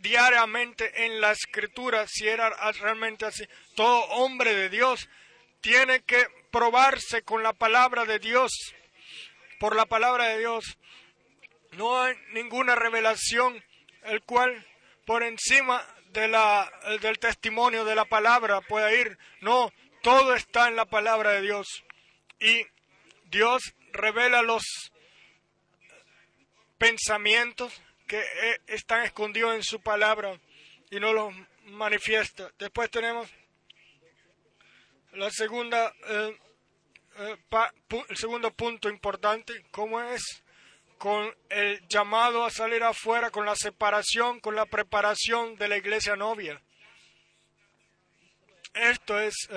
diariamente 0.00 1.04
en 1.04 1.20
la 1.20 1.32
escritura 1.32 2.06
si 2.06 2.28
era 2.28 2.50
realmente 2.72 3.26
así. 3.26 3.44
Todo 3.74 4.04
hombre 4.10 4.54
de 4.54 4.68
Dios 4.68 5.08
tiene 5.60 6.02
que 6.02 6.26
probarse 6.50 7.22
con 7.22 7.42
la 7.42 7.52
palabra 7.52 8.04
de 8.04 8.18
Dios, 8.18 8.52
por 9.58 9.76
la 9.76 9.86
palabra 9.86 10.28
de 10.28 10.38
Dios. 10.38 10.78
No 11.72 12.00
hay 12.00 12.14
ninguna 12.32 12.74
revelación 12.74 13.62
el 14.04 14.22
cual 14.22 14.66
por 15.04 15.22
encima 15.22 15.84
de 16.10 16.28
la, 16.28 16.70
del 17.02 17.18
testimonio 17.18 17.84
de 17.84 17.94
la 17.94 18.04
palabra 18.04 18.60
pueda 18.62 18.92
ir. 18.92 19.18
No, 19.40 19.72
todo 20.02 20.34
está 20.34 20.68
en 20.68 20.76
la 20.76 20.86
palabra 20.86 21.32
de 21.32 21.42
Dios. 21.42 21.84
Y 22.40 22.64
Dios 23.24 23.74
revela 23.92 24.42
los 24.42 24.62
pensamientos 26.78 27.82
que 28.08 28.18
eh, 28.18 28.60
están 28.66 29.04
escondidos 29.04 29.54
en 29.54 29.62
su 29.62 29.80
palabra 29.80 30.40
y 30.90 30.98
no 30.98 31.12
los 31.12 31.32
manifiesta. 31.66 32.50
Después 32.58 32.90
tenemos 32.90 33.28
la 35.12 35.30
segunda, 35.30 35.94
eh, 36.08 36.38
eh, 37.18 37.36
el 38.08 38.16
segundo 38.16 38.50
punto 38.52 38.88
importante, 38.88 39.66
cómo 39.70 40.00
es 40.00 40.42
con 40.96 41.32
el 41.50 41.86
llamado 41.86 42.44
a 42.44 42.50
salir 42.50 42.82
afuera, 42.82 43.30
con 43.30 43.46
la 43.46 43.54
separación, 43.54 44.40
con 44.40 44.56
la 44.56 44.66
preparación 44.66 45.56
de 45.56 45.68
la 45.68 45.76
iglesia 45.76 46.16
novia. 46.16 46.60
Esto 48.74 49.20
es, 49.20 49.48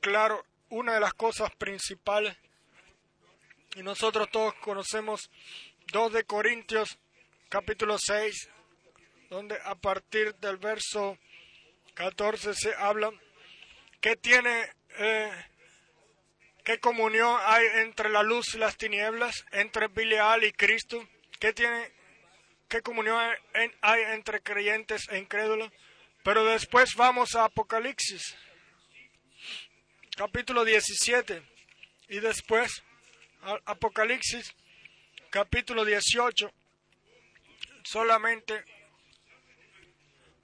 claro, 0.00 0.44
una 0.68 0.94
de 0.94 1.00
las 1.00 1.14
cosas 1.14 1.50
principales. 1.56 2.36
Y 3.74 3.82
nosotros 3.82 4.30
todos 4.30 4.54
conocemos 4.54 5.30
2 5.92 6.12
de 6.12 6.24
Corintios 6.24 6.98
capítulo 7.48 7.96
6, 7.98 8.48
donde 9.30 9.56
a 9.64 9.74
partir 9.76 10.34
del 10.36 10.56
verso 10.56 11.18
14 11.94 12.54
se 12.54 12.74
habla 12.74 13.12
que 14.00 14.16
tiene, 14.16 14.70
eh, 14.98 15.32
qué 16.64 16.78
comunión 16.78 17.38
hay 17.44 17.66
entre 17.82 18.08
la 18.10 18.22
luz 18.22 18.54
y 18.54 18.58
las 18.58 18.76
tinieblas, 18.76 19.44
entre 19.52 19.88
Bilial 19.88 20.44
y 20.44 20.52
Cristo, 20.52 21.08
qué 21.38 21.52
tiene, 21.52 21.92
qué 22.68 22.82
comunión 22.82 23.18
hay 23.80 24.02
entre 24.14 24.40
creyentes 24.42 25.08
e 25.10 25.18
incrédulos. 25.18 25.70
Pero 26.22 26.44
después 26.44 26.96
vamos 26.96 27.36
a 27.36 27.44
Apocalipsis, 27.44 28.36
capítulo 30.16 30.64
17, 30.64 31.42
y 32.08 32.18
después 32.18 32.82
Apocalipsis, 33.64 34.52
capítulo 35.30 35.84
18 35.84 36.52
solamente 37.86 38.64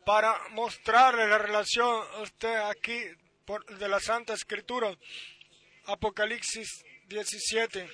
para 0.04 0.48
mostrarle 0.50 1.26
la 1.28 1.38
relación 1.38 2.04
usted 2.20 2.54
aquí 2.56 3.00
de 3.78 3.88
la 3.88 4.00
Santa 4.00 4.34
Escritura. 4.34 4.96
Apocalipsis 5.86 6.84
17 7.06 7.88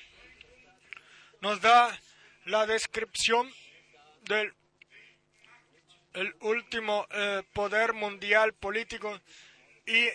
nos 1.41 1.61
da 1.61 1.99
la 2.45 2.67
descripción 2.67 3.51
del 4.23 4.53
el 6.15 6.35
último 6.41 7.07
eh, 7.11 7.43
poder 7.53 7.93
mundial 7.93 8.53
político 8.55 9.21
y, 9.87 10.09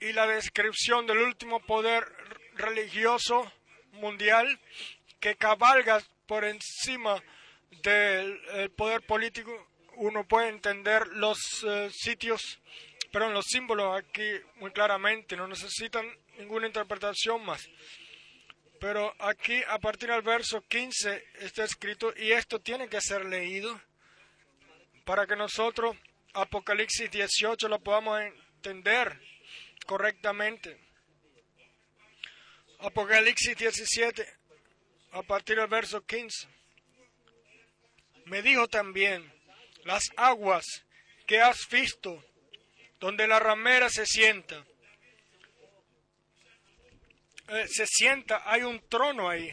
y 0.00 0.12
la 0.12 0.26
descripción 0.26 1.06
del 1.06 1.18
último 1.18 1.60
poder 1.60 2.04
religioso 2.54 3.52
mundial 3.92 4.58
que 5.20 5.36
cabalga 5.36 6.02
por 6.26 6.44
encima 6.44 7.22
del 7.70 8.70
poder 8.76 9.02
político, 9.02 9.68
uno 9.98 10.26
puede 10.26 10.48
entender 10.48 11.08
los 11.08 11.64
eh, 11.64 11.90
sitios, 11.92 12.60
pero 13.10 13.30
los 13.30 13.46
símbolos 13.46 13.98
aquí 13.98 14.30
muy 14.56 14.70
claramente, 14.70 15.36
no 15.36 15.48
necesitan 15.48 16.06
ninguna 16.38 16.66
interpretación 16.66 17.44
más. 17.44 17.68
Pero 18.80 19.12
aquí, 19.18 19.60
a 19.68 19.78
partir 19.78 20.10
del 20.10 20.22
verso 20.22 20.62
15, 20.62 21.24
está 21.40 21.64
escrito, 21.64 22.12
y 22.16 22.30
esto 22.30 22.60
tiene 22.60 22.88
que 22.88 23.00
ser 23.00 23.24
leído 23.24 23.80
para 25.04 25.26
que 25.26 25.34
nosotros, 25.34 25.96
Apocalipsis 26.34 27.10
18, 27.10 27.68
lo 27.68 27.80
podamos 27.80 28.20
entender 28.20 29.20
correctamente. 29.84 30.78
Apocalipsis 32.78 33.56
17, 33.56 34.24
a 35.12 35.22
partir 35.22 35.56
del 35.56 35.66
verso 35.66 36.00
15. 36.02 36.57
Me 38.28 38.42
dijo 38.42 38.68
también, 38.68 39.32
las 39.84 40.10
aguas 40.16 40.64
que 41.26 41.40
has 41.40 41.66
visto, 41.70 42.22
donde 43.00 43.26
la 43.26 43.38
ramera 43.38 43.88
se 43.88 44.04
sienta, 44.04 44.64
eh, 47.48 47.66
se 47.68 47.86
sienta, 47.86 48.42
hay 48.44 48.62
un 48.62 48.86
trono 48.86 49.30
ahí, 49.30 49.50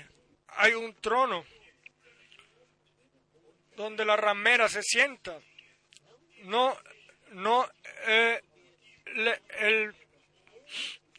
hay 0.47 0.73
un 0.73 0.93
trono 0.95 1.45
donde 3.78 4.03
la 4.03 4.17
ramera 4.17 4.67
se 4.67 4.84
sienta. 4.84 5.39
No, 6.43 6.78
no, 7.32 7.69
eh, 8.07 8.41
el, 9.59 9.95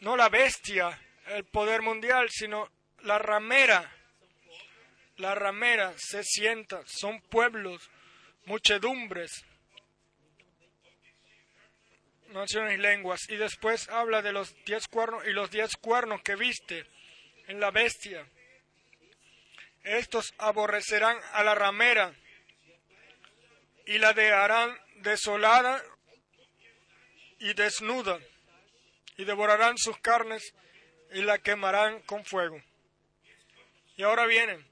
no 0.00 0.14
la 0.14 0.28
bestia, 0.28 1.00
el 1.28 1.44
poder 1.44 1.80
mundial, 1.80 2.28
sino 2.30 2.70
la 3.00 3.18
ramera 3.18 3.95
la 5.16 5.34
ramera 5.34 5.94
se 5.96 6.22
sienta, 6.22 6.82
son 6.86 7.20
pueblos, 7.22 7.90
muchedumbres, 8.44 9.44
naciones 12.28 12.74
y 12.74 12.82
lenguas. 12.82 13.28
Y 13.28 13.36
después 13.36 13.88
habla 13.88 14.22
de 14.22 14.32
los 14.32 14.54
diez 14.64 14.88
cuernos 14.88 15.26
y 15.26 15.30
los 15.32 15.50
diez 15.50 15.76
cuernos 15.76 16.22
que 16.22 16.36
viste 16.36 16.86
en 17.46 17.60
la 17.60 17.70
bestia. 17.70 18.26
Estos 19.84 20.34
aborrecerán 20.38 21.18
a 21.32 21.44
la 21.44 21.54
ramera 21.54 22.14
y 23.86 23.98
la 23.98 24.12
dejarán 24.12 24.76
desolada 24.96 25.82
y 27.38 27.52
desnuda, 27.54 28.18
y 29.16 29.24
devorarán 29.24 29.78
sus 29.78 29.98
carnes 29.98 30.54
y 31.12 31.22
la 31.22 31.38
quemarán 31.38 32.00
con 32.02 32.24
fuego. 32.24 32.60
Y 33.96 34.02
ahora 34.02 34.26
vienen 34.26 34.66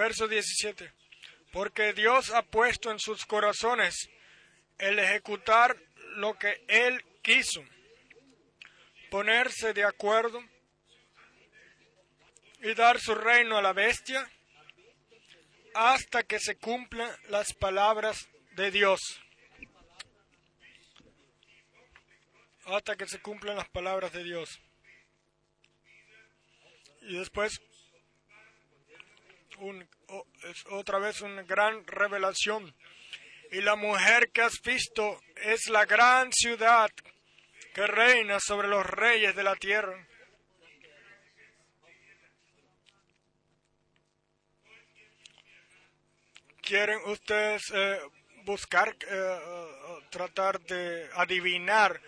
Verso 0.00 0.26
17. 0.26 0.90
Porque 1.52 1.92
Dios 1.92 2.30
ha 2.30 2.40
puesto 2.40 2.90
en 2.90 2.98
sus 2.98 3.26
corazones 3.26 4.08
el 4.78 4.98
ejecutar 4.98 5.76
lo 6.16 6.38
que 6.38 6.64
Él 6.68 7.04
quiso, 7.20 7.62
ponerse 9.10 9.74
de 9.74 9.84
acuerdo 9.84 10.42
y 12.62 12.72
dar 12.72 12.98
su 12.98 13.14
reino 13.14 13.58
a 13.58 13.62
la 13.62 13.74
bestia 13.74 14.26
hasta 15.74 16.22
que 16.22 16.38
se 16.38 16.56
cumplan 16.56 17.14
las 17.28 17.52
palabras 17.52 18.26
de 18.52 18.70
Dios. 18.70 19.20
Hasta 22.64 22.96
que 22.96 23.06
se 23.06 23.20
cumplan 23.20 23.56
las 23.58 23.68
palabras 23.68 24.14
de 24.14 24.24
Dios. 24.24 24.60
Y 27.02 27.18
después 27.18 27.60
es 30.44 30.66
otra 30.70 30.98
vez 30.98 31.20
una 31.20 31.42
gran 31.42 31.86
revelación. 31.86 32.74
Y 33.52 33.60
la 33.60 33.76
mujer 33.76 34.30
que 34.30 34.42
has 34.42 34.60
visto 34.62 35.20
es 35.36 35.68
la 35.68 35.84
gran 35.84 36.32
ciudad 36.32 36.90
que 37.74 37.86
reina 37.86 38.38
sobre 38.40 38.68
los 38.68 38.84
reyes 38.86 39.34
de 39.34 39.42
la 39.42 39.56
tierra. 39.56 40.06
¿Quieren 46.62 47.00
ustedes 47.06 47.62
eh, 47.74 47.98
buscar, 48.44 48.96
eh, 49.08 49.38
tratar 50.10 50.60
de 50.60 51.10
adivinar 51.14 52.00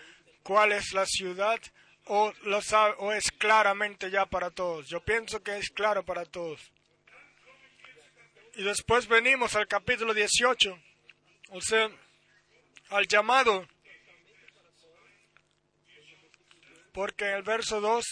cuál 0.44 0.72
es 0.72 0.92
la 0.92 1.06
ciudad? 1.06 1.58
O, 2.06 2.32
lo 2.42 2.60
o 2.98 3.12
es 3.12 3.30
claramente 3.32 4.10
ya 4.10 4.26
para 4.26 4.50
todos. 4.50 4.88
Yo 4.88 5.00
pienso 5.00 5.42
que 5.42 5.58
es 5.58 5.70
claro 5.70 6.04
para 6.04 6.24
todos. 6.24 6.72
Y 8.54 8.64
después 8.64 9.08
venimos 9.08 9.56
al 9.56 9.66
capítulo 9.66 10.12
18, 10.12 10.78
o 11.50 11.60
sea, 11.60 11.90
al 12.90 13.08
llamado. 13.08 13.66
Porque 16.92 17.24
en 17.24 17.36
el 17.36 17.42
verso 17.42 17.80
2 17.80 18.04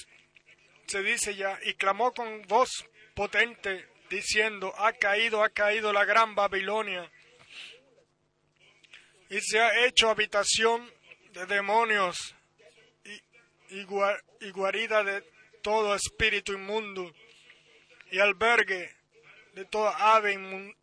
se 0.87 1.03
dice 1.03 1.35
ya, 1.35 1.59
y 1.65 1.75
clamó 1.75 2.13
con 2.15 2.43
voz 2.49 2.71
potente, 3.15 3.87
diciendo, 4.09 4.75
ha 4.79 4.93
caído, 4.95 5.45
ha 5.45 5.51
caído 5.51 5.93
la 5.93 6.05
gran 6.05 6.35
Babilonia. 6.35 7.11
y 9.29 9.41
se 9.41 9.61
ha 9.61 9.87
hecho 9.87 10.11
habitación 10.11 10.91
de 11.33 11.47
demonios 11.47 12.35
y, 13.69 13.85
guarida 13.85 15.05
de 15.05 15.23
todo 15.63 15.95
espíritu 15.95 16.53
inmundo 16.53 17.13
y 18.11 18.19
albergue 18.19 19.00
de 19.61 19.67
toda 19.67 20.15
ave 20.17 20.33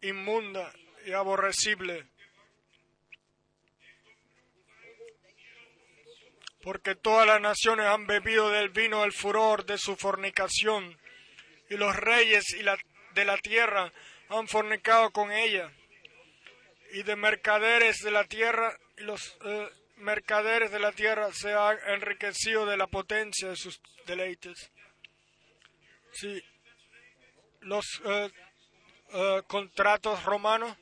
inmunda 0.02 0.72
y 1.04 1.12
aborrecible. 1.12 2.06
Porque 6.62 6.94
todas 6.94 7.26
las 7.26 7.42
naciones 7.42 7.88
han 7.88 8.06
bebido 8.06 8.52
del 8.52 8.70
vino 8.70 9.02
del 9.02 9.14
furor 9.14 9.66
de 9.66 9.80
su 9.80 9.96
fornicación, 9.96 10.96
y 11.72 11.78
los 11.78 11.96
reyes 11.96 12.54
y 12.54 12.64
de 13.16 13.26
la 13.26 13.38
tierra 13.40 13.92
han 14.30 14.48
fornicado 14.48 15.10
con 15.10 15.32
ella 15.32 15.72
y 16.92 17.02
de 17.02 17.16
mercaderes 17.16 17.98
de 18.04 18.12
la 18.12 18.26
tierra, 18.26 18.78
y 18.98 19.02
los 19.02 19.38
eh, 19.44 19.70
mercaderes 19.96 20.72
de 20.72 20.80
la 20.80 20.92
tierra 20.92 21.34
se 21.34 21.52
han 21.52 21.80
enriquecido 21.88 22.68
de 22.68 22.78
la 22.78 22.86
potencia 22.86 23.50
de 23.50 23.56
sus 23.56 23.82
deleites. 24.06 24.72
Sí, 26.12 26.44
los 27.62 28.02
eh, 28.06 28.32
eh, 29.14 29.44
contratos 29.48 30.24
romanos 30.24 30.76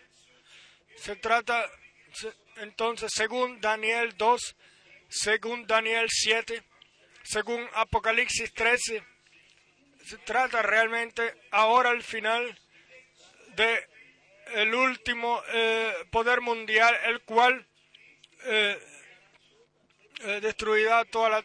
Se 0.96 1.16
trata 1.16 1.70
entonces, 2.58 3.12
según 3.14 3.60
Daniel 3.60 4.16
2, 4.18 4.56
según 5.10 5.66
Daniel 5.66 6.08
7, 6.10 6.64
según 7.24 7.68
Apocalipsis 7.74 8.54
13, 8.54 9.04
se 10.06 10.18
trata 10.20 10.62
realmente 10.62 11.34
ahora 11.52 11.90
al 11.90 12.04
final 12.04 12.58
de 13.56 13.88
el 14.54 14.74
último 14.74 15.42
eh, 15.54 15.94
poder 16.12 16.42
mundial, 16.42 16.96
el 17.06 17.22
cual 17.22 17.66
eh, 18.46 18.80
eh, 20.22 20.40
destruirá 20.42 21.06
toda 21.06 21.30
la 21.30 21.44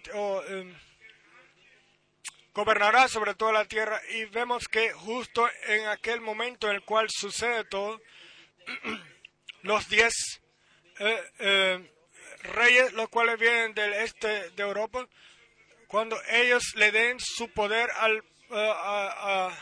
gobernará 2.52 3.08
sobre 3.08 3.34
toda 3.34 3.52
la 3.52 3.64
tierra. 3.66 4.00
Y 4.10 4.24
vemos 4.26 4.66
que 4.68 4.92
justo 4.92 5.48
en 5.68 5.86
aquel 5.86 6.20
momento 6.20 6.68
en 6.68 6.76
el 6.76 6.82
cual 6.82 7.08
sucede 7.08 7.64
todo, 7.64 8.00
los 9.62 9.88
diez 9.88 10.40
reyes, 12.42 12.92
los 12.94 13.08
cuales 13.08 13.38
vienen 13.38 13.74
del 13.74 13.92
este 13.94 14.50
de 14.50 14.62
Europa, 14.62 15.06
cuando 15.86 16.20
ellos 16.30 16.74
le 16.74 16.90
den 16.90 17.18
su 17.20 17.48
poder 17.50 17.90
al, 17.92 18.24
a, 18.50 19.52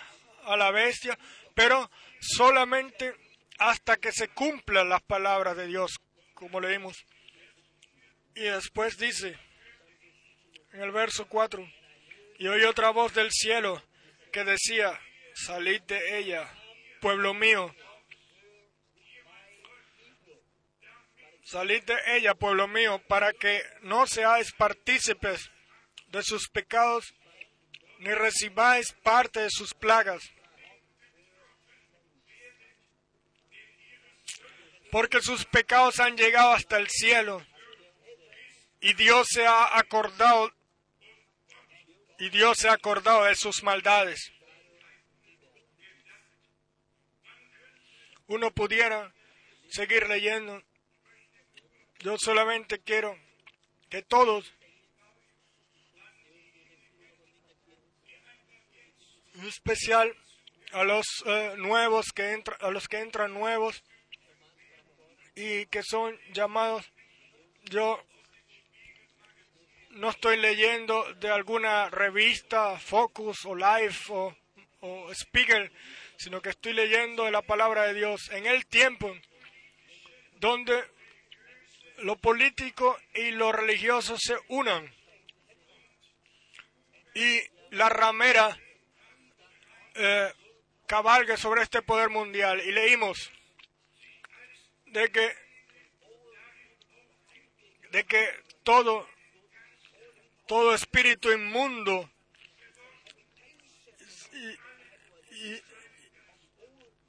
a, 0.45 0.57
la 0.57 0.70
bestia, 0.70 1.18
pero 1.55 1.91
solamente 2.20 3.14
hasta 3.59 3.97
que 3.97 4.13
se 4.13 4.29
cumplan 4.29 4.89
las 4.89 5.03
palabras 5.03 5.57
de 5.57 5.67
Dios, 5.67 5.97
como 6.35 6.61
leímos. 6.61 7.05
Y 8.35 8.43
después 8.43 8.99
dice, 8.99 9.39
en 10.73 10.83
el 10.83 10.93
verso 10.93 11.27
4, 11.27 11.67
y 12.39 12.49
oí 12.49 12.65
otra 12.65 12.91
voz 12.91 13.15
del 13.15 13.31
cielo 13.31 13.83
que 14.33 14.45
decía, 14.45 15.01
salid 15.35 15.81
de 15.83 16.19
ella, 16.19 16.49
pueblo 17.01 17.33
mío, 17.33 17.75
Salid 21.47 21.85
de 21.85 21.97
ella, 22.17 22.35
pueblo 22.35 22.67
mío, 22.67 23.01
para 23.07 23.33
que 23.33 23.63
no 23.83 24.05
seáis 24.09 24.53
partícipes 24.53 25.49
de 26.09 26.21
sus 26.25 26.49
pecados, 26.49 27.15
ni 28.01 28.13
recibáis 28.13 28.93
parte 29.05 29.39
de 29.43 29.51
sus 29.51 29.73
plagas. 29.73 30.29
Porque 34.91 35.20
sus 35.20 35.45
pecados 35.45 36.01
han 36.01 36.16
llegado 36.16 36.53
hasta 36.53 36.76
el 36.78 36.89
cielo, 36.89 37.45
y 38.80 38.95
Dios 38.95 39.26
se 39.30 39.47
ha 39.47 39.76
acordado, 39.78 40.53
y 42.18 42.30
Dios 42.30 42.59
se 42.59 42.68
ha 42.68 42.72
acordado 42.72 43.24
de 43.24 43.34
sus 43.34 43.62
maldades. 43.62 44.32
Uno 48.28 48.51
pudiera 48.51 49.12
seguir 49.68 50.09
leyendo 50.09 50.62
yo 52.01 52.16
solamente 52.18 52.78
quiero 52.78 53.18
que 53.89 54.03
todos, 54.03 54.53
en 59.34 59.47
especial 59.47 60.14
a 60.72 60.84
los 60.84 61.07
eh, 61.26 61.55
nuevos 61.57 62.12
que 62.14 62.32
entran, 62.32 62.59
a 62.61 62.70
los 62.70 62.87
que 62.89 63.01
entran 63.01 63.32
nuevos 63.32 63.82
y 65.37 65.66
que 65.66 65.82
son 65.82 66.18
llamados, 66.32 66.91
yo 67.64 68.03
no 69.91 70.11
estoy 70.11 70.39
leyendo 70.39 71.14
de 71.14 71.30
alguna 71.30 71.89
revista, 71.91 72.78
Focus 72.78 73.45
o 73.45 73.55
Life 73.55 74.12
o, 74.12 74.37
o 74.80 75.14
Spiegel, 75.14 75.70
sino 76.16 76.43
que 76.43 76.49
estoy 76.49 76.72
leyendo 76.72 77.24
de 77.24 77.30
la 77.30 77.43
palabra 77.43 77.84
de 77.84 77.95
Dios 77.95 78.30
en 78.30 78.47
el 78.47 78.66
tiempo 78.66 79.14
donde 80.41 80.84
lo 81.99 82.16
político 82.16 82.99
y 83.14 83.30
lo 83.30 83.53
religioso 83.53 84.16
se 84.18 84.37
unan 84.49 84.93
y 87.14 87.41
la 87.70 87.89
ramera 87.89 88.59
eh, 89.95 90.32
cabalgue 90.87 91.37
sobre 91.37 91.62
este 91.62 91.80
poder 91.82 92.11
mundial. 92.11 92.61
Y 92.61 92.72
leímos 92.72 93.30
de 94.87 95.09
que, 95.11 95.37
de 97.91 98.05
que 98.05 98.28
todo, 98.62 99.09
todo 100.47 100.74
espíritu 100.74 101.32
inmundo 101.32 102.11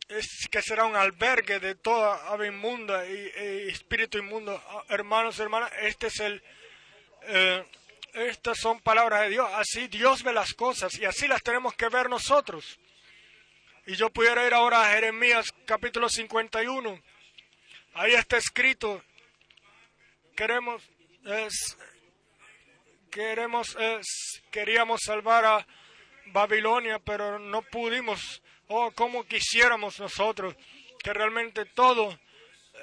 es 0.09 0.47
que 0.49 0.61
será 0.61 0.85
un 0.85 0.95
albergue 0.95 1.59
de 1.59 1.75
toda 1.75 2.31
ave 2.31 2.47
inmunda 2.47 3.05
y, 3.05 3.69
espíritu 3.69 4.17
inmundo. 4.17 4.61
Ah, 4.69 4.83
hermanos, 4.89 5.39
hermanas, 5.39 5.71
este 5.81 6.07
es 6.07 6.19
el, 6.19 6.43
eh, 7.23 7.65
estas 8.13 8.57
son 8.57 8.79
palabras 8.79 9.21
de 9.21 9.29
Dios. 9.29 9.49
Así 9.53 9.87
Dios 9.87 10.23
ve 10.23 10.33
las 10.33 10.53
cosas 10.53 10.97
y 10.97 11.05
así 11.05 11.27
las 11.27 11.43
tenemos 11.43 11.75
que 11.75 11.89
ver 11.89 12.09
nosotros. 12.09 12.79
Y 13.85 13.95
yo 13.95 14.09
pudiera 14.09 14.45
ir 14.45 14.53
ahora 14.53 14.81
a 14.81 14.93
Jeremías 14.93 15.53
capítulo 15.65 16.09
51. 16.09 17.01
Ahí 17.97 18.13
está 18.13 18.37
escrito, 18.37 19.03
queremos, 20.35 20.83
es, 21.25 21.77
queremos, 23.09 23.75
es, 23.79 24.43
queríamos 24.51 25.01
salvar 25.03 25.45
a 25.45 25.67
Babilonia, 26.27 26.99
pero 26.99 27.39
no 27.39 27.61
pudimos 27.63 28.41
Oh, 28.69 28.91
cómo 28.91 29.23
quisiéramos 29.23 29.97
nosotros 29.97 30.53
que 31.01 31.13
realmente 31.13 31.63
todo, 31.63 32.19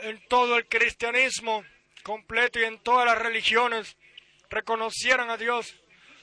en 0.00 0.18
todo 0.28 0.56
el 0.56 0.66
cristianismo 0.66 1.62
completo 2.02 2.58
y 2.58 2.64
en 2.64 2.78
todas 2.78 3.04
las 3.04 3.18
religiones, 3.18 3.98
reconocieran 4.48 5.28
a 5.28 5.36
Dios, 5.36 5.74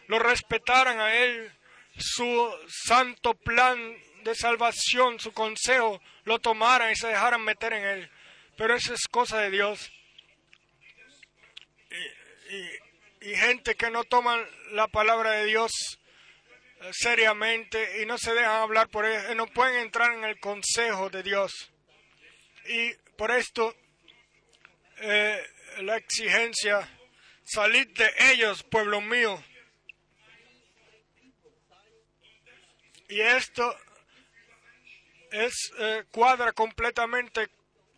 lo 0.08 0.18
respetaran 0.18 1.00
a 1.00 1.16
Él, 1.16 1.52
su 1.96 2.52
santo 2.68 3.36
plan 3.36 3.96
de 4.24 4.34
salvación, 4.34 5.20
su 5.20 5.32
consejo, 5.32 6.02
lo 6.24 6.40
tomaran 6.40 6.92
y 6.92 6.96
se 6.96 7.10
dejaran 7.10 7.42
meter 7.44 7.74
en 7.74 7.86
Él. 7.86 8.12
Pero 8.62 8.76
eso 8.76 8.94
es 8.94 9.08
cosa 9.08 9.40
de 9.40 9.50
Dios. 9.50 9.92
Y, 13.20 13.36
gente 13.36 13.74
que 13.74 13.90
no 13.90 14.04
toman 14.04 14.46
la 14.74 14.88
palabra 14.88 15.32
de 15.32 15.46
Dios 15.46 15.72
seriamente 16.92 18.04
y 18.04 18.06
no 18.06 18.20
se 18.20 18.36
dejan 18.36 18.62
hablar 18.62 18.90
por 18.90 19.04
ellos, 19.06 19.36
no 19.36 19.48
pueden 19.48 19.78
entrar 19.78 20.14
en 20.14 20.26
el 20.26 20.40
consejo 20.40 21.10
de 21.10 21.24
Dios. 21.24 21.72
Y 22.66 22.94
por 23.18 23.32
esto 23.32 23.76
eh, 24.98 25.44
la 25.80 25.98
exigencia, 25.98 26.88
salid 27.44 27.88
de 27.98 28.12
ellos, 28.32 28.62
pueblo 28.62 29.02
mío. 29.02 29.44
Y 33.10 33.22
esto 33.22 33.76
es 35.32 35.72
eh, 35.80 36.04
cuadra 36.12 36.52
completamente 36.52 37.50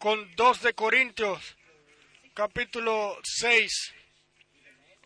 con 0.03 0.35
2 0.35 0.61
de 0.63 0.73
Corintios, 0.73 1.55
capítulo 2.33 3.17
6, 3.23 3.93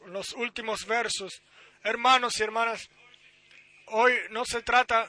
los 0.08 0.34
últimos 0.34 0.88
versos. 0.88 1.44
Hermanos 1.84 2.40
y 2.40 2.42
hermanas, 2.42 2.90
hoy 3.90 4.16
no 4.32 4.44
se 4.44 4.64
trata 4.64 5.08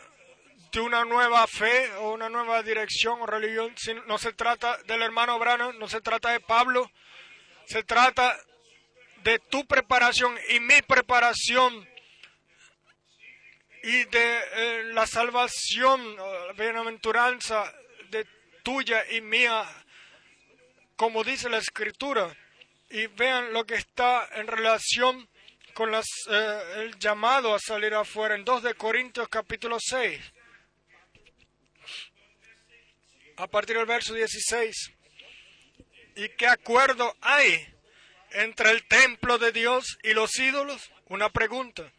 de 0.72 0.80
una 0.80 1.06
nueva 1.06 1.46
fe 1.46 1.90
o 2.00 2.12
una 2.12 2.28
nueva 2.28 2.62
dirección 2.62 3.22
o 3.22 3.26
religión, 3.26 3.74
no 4.06 4.18
se 4.18 4.34
trata 4.34 4.76
del 4.82 5.00
hermano 5.00 5.38
Brano, 5.38 5.72
no 5.72 5.88
se 5.88 6.02
trata 6.02 6.32
de 6.32 6.40
Pablo, 6.40 6.90
se 7.64 7.82
trata 7.82 8.38
de 9.22 9.38
tu 9.38 9.66
preparación 9.66 10.38
y 10.50 10.60
mi 10.60 10.82
preparación 10.82 11.88
y 13.84 14.04
de 14.04 14.40
eh, 14.52 14.84
la 14.92 15.06
salvación, 15.06 16.14
la 16.14 16.52
bienaventuranza 16.52 17.72
tuya 18.68 19.02
y 19.12 19.22
mía, 19.22 19.64
como 20.94 21.24
dice 21.24 21.48
la 21.48 21.56
escritura. 21.56 22.36
Y 22.90 23.06
vean 23.06 23.54
lo 23.54 23.64
que 23.64 23.76
está 23.76 24.28
en 24.34 24.46
relación 24.46 25.26
con 25.72 25.94
eh, 25.94 26.02
el 26.76 26.98
llamado 26.98 27.54
a 27.54 27.58
salir 27.58 27.94
afuera 27.94 28.34
en 28.34 28.44
2 28.44 28.62
de 28.62 28.74
Corintios 28.74 29.26
capítulo 29.30 29.78
6. 29.80 30.20
A 33.38 33.46
partir 33.46 33.78
del 33.78 33.86
verso 33.86 34.12
16. 34.12 34.92
¿Y 36.16 36.28
qué 36.36 36.46
acuerdo 36.46 37.16
hay 37.22 37.74
entre 38.32 38.70
el 38.72 38.86
templo 38.86 39.38
de 39.38 39.50
Dios 39.50 39.96
y 40.02 40.12
los 40.12 40.38
ídolos? 40.38 40.90
Una 41.06 41.30
pregunta. 41.30 41.90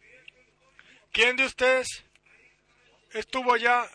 ¿Quién 1.12 1.36
de 1.36 1.46
ustedes 1.46 2.04
estuvo 3.12 3.58
ya 3.58 3.90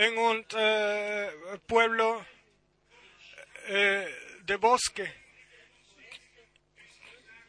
en 0.00 0.16
un 0.16 0.46
eh, 0.56 1.30
pueblo 1.66 2.24
eh, 3.66 4.38
de 4.44 4.56
bosque? 4.56 5.12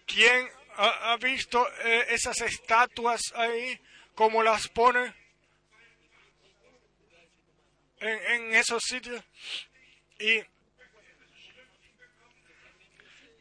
¿Quién 0.05 0.49
ha, 0.75 1.15
visto 1.15 1.65
eh, 1.85 2.07
esas 2.09 2.41
estatuas 2.41 3.21
ahí, 3.35 3.79
como 4.15 4.43
las 4.43 4.67
pone 4.67 5.15
en, 8.01 8.19
en 8.33 8.55
esos 8.55 8.83
sitios? 8.83 9.23
Y, 10.19 10.43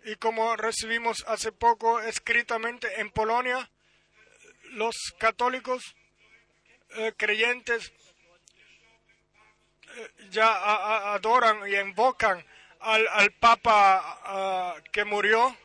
y 0.04 0.14
como 0.20 0.54
recibimos 0.54 1.24
hace 1.26 1.50
poco 1.50 2.00
escritamente 2.00 3.00
en 3.00 3.10
Polonia, 3.10 3.68
los 4.70 4.94
católicos 5.18 5.96
creyentes 7.16 7.92
ya 10.30 11.14
adoran 11.14 11.68
y 11.68 11.76
invocan 11.76 12.44
al, 12.80 13.32
Papa 13.32 14.20
ah, 14.24 14.76
que 14.92 15.04
murió, 15.04 15.56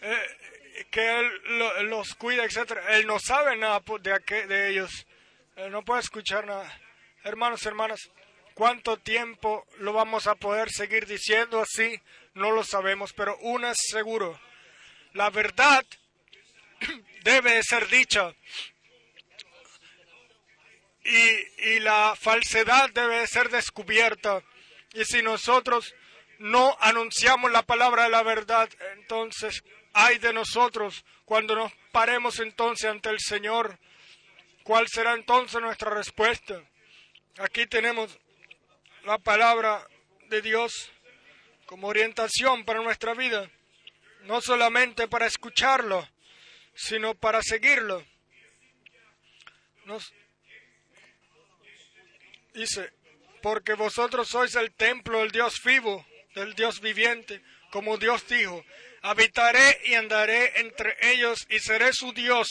eh, 0.00 0.84
que 0.90 1.20
Él 1.20 1.88
los 1.88 2.14
cuida, 2.14 2.44
etc. 2.44 2.78
Él 2.90 3.06
no 3.06 3.18
sabe 3.18 3.56
nada 3.56 3.82
de, 4.00 4.46
de 4.46 4.68
ellos, 4.70 5.06
Él 5.56 5.70
no 5.70 5.84
puede 5.84 6.00
escuchar 6.00 6.46
nada. 6.46 6.70
Hermanos, 7.24 7.64
hermanas, 7.66 8.10
¿cuánto 8.54 8.96
tiempo 8.96 9.66
lo 9.78 9.92
vamos 9.92 10.26
a 10.26 10.34
poder 10.34 10.70
seguir 10.70 11.06
diciendo 11.06 11.60
así? 11.60 12.00
No 12.34 12.50
lo 12.50 12.64
sabemos, 12.64 13.12
pero 13.12 13.36
uno 13.40 13.70
es 13.70 13.78
seguro. 13.90 14.38
La 15.12 15.30
verdad 15.30 15.84
debe 17.22 17.62
ser 17.62 17.88
dicha. 17.88 18.34
Y, 21.04 21.80
la 21.80 22.14
falsedad 22.16 22.90
debe 22.90 23.26
ser 23.26 23.48
descubierta. 23.48 24.42
Y 24.94 25.04
si 25.04 25.22
nosotros 25.22 25.94
no 26.38 26.76
anunciamos 26.80 27.50
la 27.50 27.62
palabra 27.62 28.04
de 28.04 28.10
la 28.10 28.22
verdad, 28.22 28.68
entonces 28.94 29.64
hay 29.92 30.18
de 30.18 30.32
nosotros 30.32 31.04
cuando 31.24 31.56
nos 31.56 31.72
paremos 31.90 32.38
entonces 32.38 32.88
ante 32.88 33.10
el 33.10 33.18
Señor. 33.20 33.78
¿Cuál 34.62 34.86
será 34.88 35.14
entonces 35.14 35.60
nuestra 35.60 35.90
respuesta? 35.90 36.62
Aquí 37.38 37.66
tenemos 37.66 38.18
la 39.04 39.18
palabra 39.18 39.86
de 40.28 40.40
Dios 40.40 40.92
como 41.66 41.88
orientación 41.88 42.64
para 42.64 42.82
nuestra 42.82 43.14
vida, 43.14 43.50
no 44.22 44.40
solamente 44.40 45.08
para 45.08 45.26
escucharlo, 45.26 46.08
sino 46.74 47.14
para 47.14 47.42
seguirlo. 47.42 48.04
Nos 49.84 50.12
dice, 52.54 52.92
porque 53.42 53.74
vosotros 53.74 54.28
sois 54.28 54.54
el 54.54 54.72
templo 54.72 55.20
del 55.20 55.30
Dios 55.30 55.60
vivo, 55.64 56.06
del 56.34 56.54
Dios 56.54 56.80
viviente, 56.80 57.42
como 57.70 57.98
Dios 57.98 58.26
dijo, 58.28 58.64
habitaré 59.02 59.80
y 59.84 59.94
andaré 59.94 60.60
entre 60.60 60.96
ellos 61.12 61.46
y 61.50 61.58
seré 61.58 61.92
su 61.92 62.12
Dios, 62.12 62.48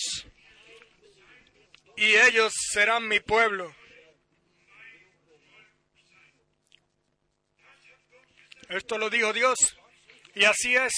y 1.95 2.15
ellos 2.15 2.53
serán 2.71 3.07
mi 3.07 3.19
pueblo. 3.19 3.75
Esto 8.69 8.97
lo 8.97 9.09
dijo 9.09 9.33
Dios, 9.33 9.57
y 10.33 10.45
así 10.45 10.75
es. 10.75 10.93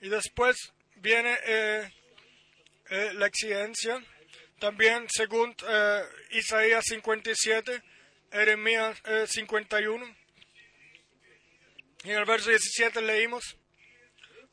Y 0.00 0.08
después 0.08 0.56
viene 0.96 1.38
eh, 1.44 1.92
eh, 2.90 3.12
la 3.14 3.26
exigencia. 3.26 4.02
También 4.58 5.06
según 5.08 5.54
eh, 5.68 6.02
Isaías 6.32 6.84
57, 6.86 7.82
Jeremías 8.32 9.00
51. 9.26 10.06
Eh, 10.06 10.16
y 12.04 12.10
en 12.10 12.16
el 12.16 12.24
verso 12.24 12.50
17 12.50 13.02
leímos, 13.02 13.56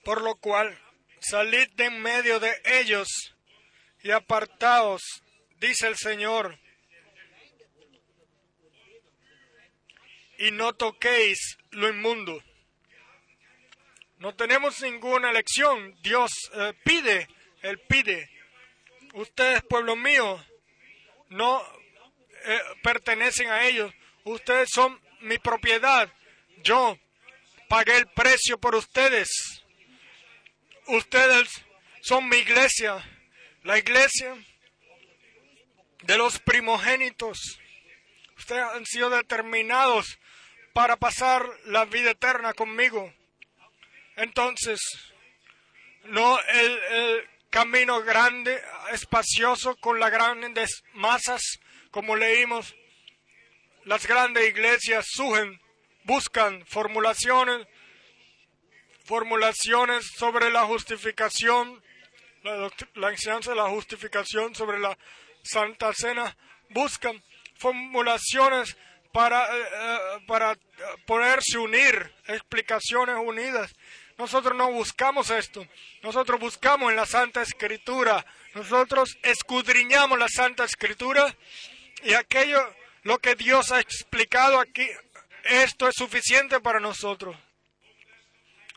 por 0.04 0.22
lo 0.22 0.36
cual 0.36 0.78
salid 1.20 1.70
de 1.76 1.86
en 1.86 2.02
medio 2.02 2.40
de 2.40 2.52
ellos 2.66 3.08
y 4.04 4.12
apartaos, 4.12 5.02
dice 5.60 5.88
el 5.88 5.96
Señor, 5.96 6.60
y 10.40 10.52
no 10.52 10.74
toquéis 10.74 11.58
lo 11.72 11.90
inmundo. 11.90 12.44
No 14.20 14.36
tenemos 14.36 14.82
ninguna 14.82 15.30
elección. 15.30 15.96
Dios 16.02 16.32
pide 16.84 17.28
él 17.62 17.80
pide, 17.80 18.30
ustedes, 19.14 19.64
pueblo 19.64 19.96
mío, 19.96 20.44
no 21.30 21.62
eh, 22.48 22.62
pertenecen 22.82 23.50
a 23.50 23.66
ellos, 23.66 23.94
ustedes 24.24 24.70
son 24.72 25.00
mi 25.22 25.38
propiedad, 25.38 26.12
yo 26.64 26.98
pagué 27.68 27.98
el 27.98 28.08
precio 28.08 28.58
por 28.58 28.76
ustedes, 28.76 29.64
ustedes 30.88 31.50
son 32.02 32.30
mi 32.30 32.38
iglesia, 32.38 33.04
la 33.64 33.78
iglesia 33.78 34.36
de 36.04 36.18
los 36.18 36.40
primogénitos. 36.40 37.60
Ustedes 38.38 38.64
han 38.64 38.86
sido 38.86 39.10
determinados 39.10 40.18
para 40.74 40.96
pasar 40.96 41.46
la 41.66 41.86
vida 41.86 42.12
eterna 42.12 42.54
conmigo. 42.54 43.14
Entonces, 44.16 44.80
no 46.06 46.40
el, 46.40 47.28
camino 47.50 48.02
grande, 48.02 48.62
espacioso, 48.92 49.76
con 49.78 50.00
las 50.00 50.12
grandes 50.12 50.84
masas, 50.94 51.42
como 51.98 52.16
leímos. 52.16 52.76
Las 53.86 54.06
grandes 54.06 54.48
iglesias 54.48 55.04
sugen, 55.10 55.60
buscan 56.04 56.64
formulaciones, 56.68 57.66
formulaciones 59.04 60.06
sobre 60.16 60.52
la 60.52 60.64
justificación, 60.66 61.82
la, 62.44 63.10
enseñanza 63.10 63.50
de 63.50 63.56
la 63.56 63.70
justificación 63.70 64.54
sobre 64.54 64.78
la 64.78 64.96
Santa 65.42 65.92
Cena, 65.92 66.38
buscan 66.70 67.20
formulaciones 67.56 68.78
para, 69.12 69.48
eh, 69.58 69.60
eh, 69.60 70.00
para 70.28 70.56
poderse 71.08 71.58
unir, 71.58 72.14
explicaciones 72.28 73.16
unidas. 73.20 73.74
Nosotros 74.20 74.56
no 74.56 74.72
buscamos 74.72 75.32
esto. 75.32 75.66
Nosotros 76.04 76.40
buscamos 76.40 76.92
en 76.92 76.96
la 76.96 77.08
Santa 77.08 77.42
Escritura. 77.42 78.24
Nosotros 78.54 79.18
escudriñamos 79.24 80.20
la 80.20 80.30
Santa 80.30 80.64
Escritura 80.64 81.36
y 82.04 82.14
aquello, 82.14 82.60
lo 83.04 83.20
que 83.20 83.36
Dios 83.36 83.72
ha 83.72 83.80
explicado 83.80 84.60
aquí, 84.60 84.88
esto 85.44 85.88
es 85.88 85.96
suficiente 85.96 86.60
para 86.60 86.80
nosotros. 86.80 87.36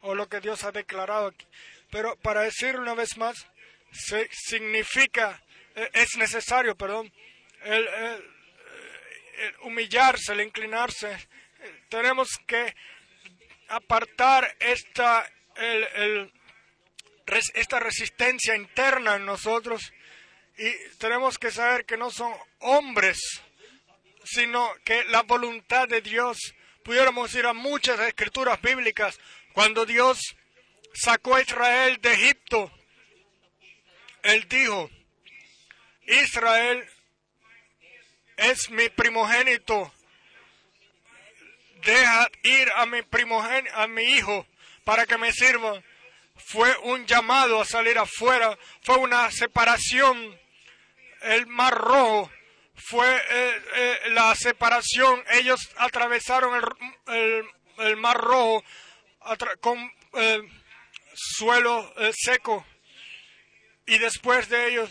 O 0.02 0.14
lo 0.14 0.28
que 0.28 0.40
Dios 0.40 0.64
ha 0.64 0.72
declarado 0.72 1.28
aquí. 1.28 1.46
Pero 1.90 2.16
para 2.16 2.42
decir 2.42 2.76
una 2.76 2.94
vez 2.94 3.16
más, 3.16 3.46
significa, 4.30 5.42
eh, 5.74 5.90
es 5.92 6.16
necesario, 6.16 6.76
perdón, 6.76 7.12
el, 7.62 8.32
humillarse, 9.62 10.32
el 10.32 10.42
inclinarse. 10.42 11.28
Tenemos 11.88 12.28
que 12.46 12.74
apartar 13.68 14.56
esta, 14.60 15.30
esta 17.54 17.80
resistencia 17.80 18.56
interna 18.56 19.16
en 19.16 19.26
nosotros 19.26 19.92
y 20.60 20.74
tenemos 20.98 21.38
que 21.38 21.50
saber 21.50 21.86
que 21.86 21.96
no 21.96 22.10
son 22.10 22.34
hombres, 22.58 23.18
sino 24.24 24.70
que 24.84 25.04
la 25.04 25.22
voluntad 25.22 25.88
de 25.88 26.02
Dios, 26.02 26.54
pudiéramos 26.82 27.34
ir 27.34 27.46
a 27.46 27.54
muchas 27.54 27.98
escrituras 28.00 28.60
bíblicas, 28.60 29.18
cuando 29.54 29.86
Dios 29.86 30.36
sacó 30.92 31.36
a 31.36 31.40
Israel 31.40 31.98
de 32.02 32.12
Egipto, 32.12 32.70
Él 34.22 34.46
dijo, 34.50 34.90
Israel 36.02 36.86
es 38.36 38.68
mi 38.68 38.90
primogénito, 38.90 39.90
deja 41.86 42.28
ir 42.42 42.70
a 42.76 42.84
mi 42.84 43.00
primogénito, 43.00 43.74
a 43.74 43.86
mi 43.86 44.02
hijo, 44.02 44.46
para 44.84 45.06
que 45.06 45.16
me 45.16 45.32
sirvan. 45.32 45.82
Fue 46.36 46.76
un 46.78 47.06
llamado 47.06 47.60
a 47.62 47.64
salir 47.64 47.96
afuera, 47.96 48.58
fue 48.82 48.98
una 48.98 49.30
separación. 49.30 50.38
El 51.22 51.46
mar 51.46 51.74
rojo 51.74 52.30
fue 52.74 53.06
eh, 53.08 53.62
eh, 53.74 54.00
la 54.10 54.34
separación. 54.34 55.22
Ellos 55.32 55.60
atravesaron 55.76 56.62
el, 57.06 57.96
mar 57.96 58.16
rojo 58.16 58.64
con 59.60 59.78
eh, 60.14 60.42
suelo 61.14 61.92
seco. 62.12 62.66
Y 63.86 63.98
después 63.98 64.48
de 64.48 64.68
ellos, 64.68 64.90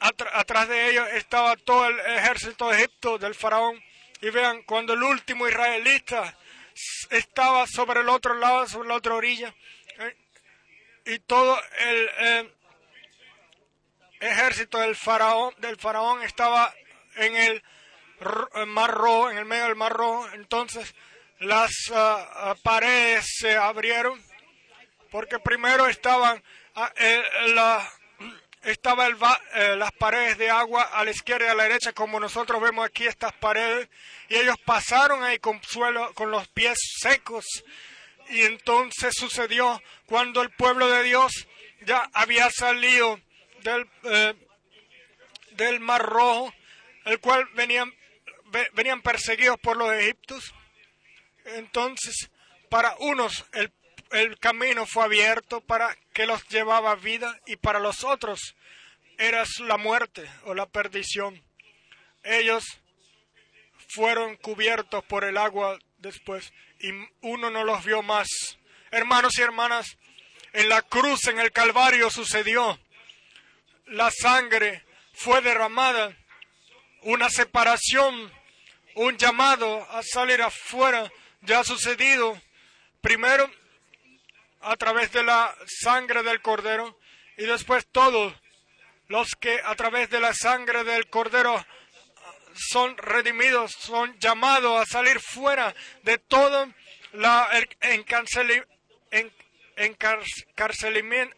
atrás 0.00 0.68
de 0.68 0.90
ellos 0.90 1.08
estaba 1.12 1.56
todo 1.56 1.86
el 1.86 1.98
ejército 2.00 2.68
de 2.68 2.78
Egipto 2.78 3.18
del 3.18 3.34
faraón. 3.34 3.82
Y 4.20 4.30
vean, 4.30 4.62
cuando 4.64 4.94
el 4.94 5.02
último 5.02 5.48
israelita 5.48 6.36
estaba 7.10 7.66
sobre 7.66 8.00
el 8.00 8.08
otro 8.08 8.34
lado, 8.34 8.66
sobre 8.66 8.88
la 8.88 8.94
otra 8.96 9.14
orilla, 9.14 9.54
y 11.06 11.20
todo 11.20 11.58
el 11.78 12.50
ejército 14.20 14.78
del 14.78 14.96
faraón, 14.96 15.54
del 15.58 15.76
faraón 15.76 16.22
estaba 16.22 16.74
en 17.16 17.36
el 17.36 17.62
Mar 18.66 18.90
Rojo, 18.90 19.30
en 19.30 19.38
el 19.38 19.44
medio 19.44 19.64
del 19.64 19.76
Mar 19.76 19.92
Rojo. 19.92 20.28
Entonces 20.34 20.94
las 21.38 21.72
ah, 21.92 22.54
paredes 22.62 23.26
se 23.38 23.56
abrieron 23.56 24.20
porque 25.10 25.38
primero 25.38 25.86
estaban 25.86 26.42
ah, 26.74 26.92
la, 27.46 27.90
estaba 28.62 29.06
el, 29.06 29.16
eh, 29.54 29.76
las 29.76 29.92
paredes 29.92 30.38
de 30.38 30.50
agua 30.50 30.82
a 30.82 31.04
la 31.04 31.10
izquierda 31.10 31.46
y 31.46 31.48
a 31.48 31.54
la 31.54 31.64
derecha, 31.64 31.92
como 31.92 32.20
nosotros 32.20 32.60
vemos 32.60 32.84
aquí 32.84 33.06
estas 33.06 33.32
paredes, 33.34 33.88
y 34.28 34.36
ellos 34.36 34.56
pasaron 34.64 35.22
ahí 35.22 35.38
con 35.38 35.62
suelo, 35.62 36.12
con 36.14 36.30
los 36.30 36.48
pies 36.48 36.78
secos. 37.00 37.44
Y 38.30 38.42
entonces 38.42 39.14
sucedió 39.16 39.82
cuando 40.06 40.42
el 40.42 40.50
pueblo 40.50 40.88
de 40.88 41.02
Dios 41.02 41.46
ya 41.82 42.10
había 42.12 42.50
salido 42.50 43.20
del, 43.62 43.88
eh, 44.04 44.34
del 45.52 45.80
Mar 45.80 46.02
Rojo, 46.02 46.52
el 47.04 47.20
cual 47.20 47.46
venían, 47.54 47.92
venían 48.74 49.02
perseguidos 49.02 49.58
por 49.58 49.76
los 49.76 49.92
egipcios. 49.92 50.54
Entonces, 51.44 52.30
para 52.68 52.94
unos 52.98 53.44
el, 53.52 53.72
el 54.10 54.38
camino 54.38 54.86
fue 54.86 55.04
abierto 55.04 55.60
para 55.60 55.96
que 56.12 56.26
los 56.26 56.46
llevaba 56.48 56.94
vida 56.96 57.40
y 57.46 57.56
para 57.56 57.78
los 57.78 58.04
otros 58.04 58.54
era 59.18 59.44
la 59.60 59.76
muerte 59.76 60.28
o 60.44 60.54
la 60.54 60.66
perdición. 60.66 61.42
Ellos 62.22 62.64
fueron 63.88 64.36
cubiertos 64.36 65.04
por 65.04 65.24
el 65.24 65.36
agua 65.36 65.78
después 65.98 66.52
y 66.78 66.90
uno 67.20 67.50
no 67.50 67.64
los 67.64 67.84
vio 67.84 68.02
más. 68.02 68.28
Hermanos 68.90 69.38
y 69.38 69.42
hermanas, 69.42 69.98
en 70.52 70.68
la 70.68 70.82
cruz, 70.82 71.26
en 71.26 71.38
el 71.38 71.52
Calvario 71.52 72.10
sucedió. 72.10 72.78
La 73.88 74.10
sangre 74.10 74.84
fue 75.14 75.40
derramada 75.40 76.14
una 77.02 77.30
separación, 77.30 78.32
un 78.94 79.16
llamado 79.16 79.86
a 79.90 80.02
salir 80.02 80.42
afuera 80.42 81.10
ya 81.42 81.60
ha 81.60 81.64
sucedido. 81.64 82.40
Primero 83.00 83.50
a 84.60 84.76
través 84.76 85.12
de 85.12 85.22
la 85.22 85.54
sangre 85.66 86.22
del 86.22 86.42
cordero 86.42 86.98
y 87.36 87.44
después 87.44 87.86
todos 87.90 88.34
los 89.06 89.30
que 89.36 89.60
a 89.64 89.74
través 89.74 90.10
de 90.10 90.20
la 90.20 90.34
sangre 90.34 90.84
del 90.84 91.08
cordero 91.08 91.64
son 92.54 92.96
redimidos, 92.98 93.72
son 93.72 94.18
llamados 94.18 94.80
a 94.80 94.86
salir 94.86 95.20
fuera 95.20 95.74
de 96.02 96.18
todo 96.18 96.72
la, 97.12 97.48
el 97.52 97.68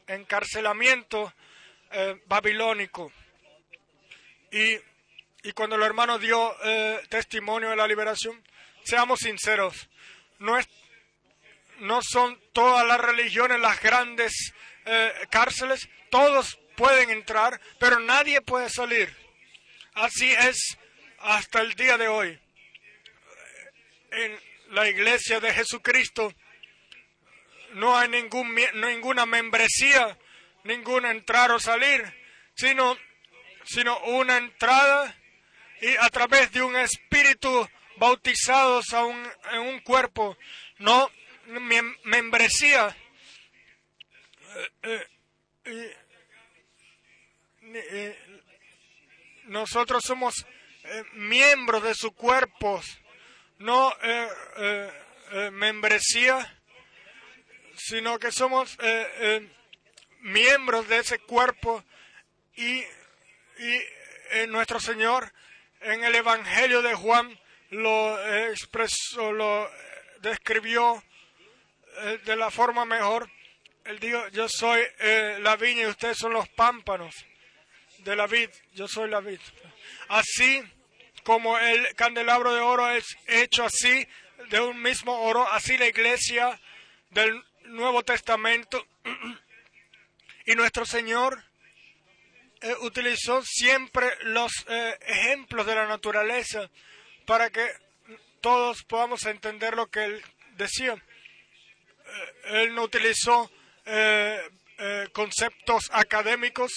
encarcelamiento, 0.08 1.32
eh, 1.90 2.20
babilónico. 2.26 3.12
Y 4.52 4.78
y 5.42 5.52
cuando 5.52 5.76
el 5.76 5.82
hermano 5.82 6.18
dio 6.18 6.54
eh, 6.64 7.00
testimonio 7.08 7.70
de 7.70 7.76
la 7.76 7.86
liberación, 7.86 8.42
seamos 8.84 9.20
sinceros, 9.20 9.88
no, 10.38 10.58
es, 10.58 10.68
no 11.78 12.00
son 12.02 12.38
todas 12.52 12.86
las 12.86 13.00
religiones 13.00 13.58
las 13.58 13.80
grandes 13.80 14.52
eh, 14.84 15.12
cárceles, 15.30 15.88
todos 16.10 16.58
pueden 16.76 17.10
entrar, 17.10 17.58
pero 17.78 18.00
nadie 18.00 18.42
puede 18.42 18.68
salir. 18.68 19.14
Así 19.94 20.30
es 20.30 20.76
hasta 21.20 21.60
el 21.60 21.72
día 21.74 21.96
de 21.96 22.08
hoy. 22.08 22.38
En 24.10 24.38
la 24.70 24.88
iglesia 24.88 25.40
de 25.40 25.54
Jesucristo 25.54 26.34
no 27.74 27.96
hay 27.96 28.08
ningún, 28.08 28.54
ninguna 28.74 29.24
membresía, 29.24 30.18
ningún 30.64 31.06
entrar 31.06 31.50
o 31.52 31.58
salir, 31.58 32.04
sino, 32.54 32.96
sino 33.64 33.98
una 34.00 34.36
entrada 34.36 35.16
y 35.80 35.96
a 35.96 36.08
través 36.10 36.52
de 36.52 36.62
un 36.62 36.76
espíritu 36.76 37.68
bautizados 37.96 38.86
en 39.52 39.60
un 39.60 39.80
cuerpo, 39.80 40.36
no 40.78 41.10
membresía. 42.04 42.96
Eh, 44.82 45.06
eh, 45.64 45.96
eh, 47.62 48.18
nosotros 49.44 50.02
somos 50.04 50.46
miembros 51.12 51.82
de 51.82 51.94
su 51.94 52.12
cuerpo, 52.12 52.80
no 53.58 53.94
membresía, 55.52 56.58
sino 57.76 58.18
que 58.18 58.32
somos 58.32 58.76
miembros 60.20 60.88
de 60.88 60.98
ese 60.98 61.18
cuerpo 61.18 61.84
y, 62.54 62.82
y 63.58 64.46
nuestro 64.48 64.80
Señor 64.80 65.32
en 65.80 66.04
el 66.04 66.14
Evangelio 66.14 66.82
de 66.82 66.94
Juan 66.94 67.38
lo 67.70 68.50
expresó, 68.50 69.32
lo 69.32 69.70
describió 70.20 71.02
eh, 71.98 72.20
de 72.24 72.36
la 72.36 72.50
forma 72.50 72.84
mejor. 72.84 73.30
Él 73.84 73.98
dijo, 73.98 74.28
yo 74.28 74.48
soy 74.48 74.82
eh, 74.98 75.38
la 75.40 75.56
viña 75.56 75.82
y 75.82 75.86
ustedes 75.86 76.18
son 76.18 76.32
los 76.32 76.48
pámpanos 76.50 77.14
de 77.98 78.16
la 78.16 78.26
vid, 78.26 78.50
yo 78.74 78.88
soy 78.88 79.08
la 79.08 79.20
vid. 79.20 79.40
Así 80.08 80.62
como 81.24 81.58
el 81.58 81.94
candelabro 81.94 82.54
de 82.54 82.60
oro 82.60 82.90
es 82.90 83.04
hecho 83.26 83.64
así, 83.64 84.06
de 84.48 84.60
un 84.60 84.80
mismo 84.80 85.20
oro, 85.22 85.46
así 85.50 85.76
la 85.76 85.86
iglesia 85.86 86.58
del 87.10 87.42
Nuevo 87.64 88.02
Testamento 88.02 88.86
y 90.50 90.56
nuestro 90.56 90.84
Señor 90.84 91.44
eh, 92.60 92.74
utilizó 92.80 93.40
siempre 93.44 94.10
los 94.22 94.50
eh, 94.68 94.98
ejemplos 95.06 95.64
de 95.64 95.76
la 95.76 95.86
naturaleza 95.86 96.68
para 97.24 97.50
que 97.50 97.68
todos 98.40 98.82
podamos 98.82 99.24
entender 99.26 99.76
lo 99.76 99.86
que 99.86 100.04
él 100.04 100.24
decía. 100.56 100.94
Eh, 100.94 102.62
él 102.62 102.74
no 102.74 102.82
utilizó 102.82 103.50
conceptos 105.12 105.88
académicos. 105.92 106.72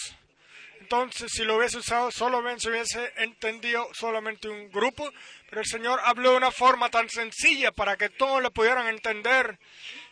Entonces, 0.80 1.32
si 1.32 1.44
lo 1.44 1.58
hubiese 1.58 1.78
usado, 1.78 2.12
solamente 2.12 2.62
se 2.62 2.70
hubiese 2.70 3.14
entendido 3.18 3.88
solamente 3.94 4.50
un 4.50 4.70
grupo, 4.72 5.12
pero 5.50 5.62
el 5.62 5.68
Señor 5.68 6.00
habló 6.04 6.32
de 6.32 6.38
una 6.38 6.52
forma 6.52 6.90
tan 6.90 7.10
sencilla 7.10 7.72
para 7.72 7.98
que 7.98 8.10
todos 8.10 8.42
lo 8.42 8.52
pudieran 8.52 8.88
entender 8.88 9.58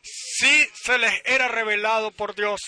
si 0.01 0.67
se 0.73 0.97
les 0.97 1.21
era 1.25 1.47
revelado 1.47 2.11
por 2.11 2.35
Dios, 2.35 2.59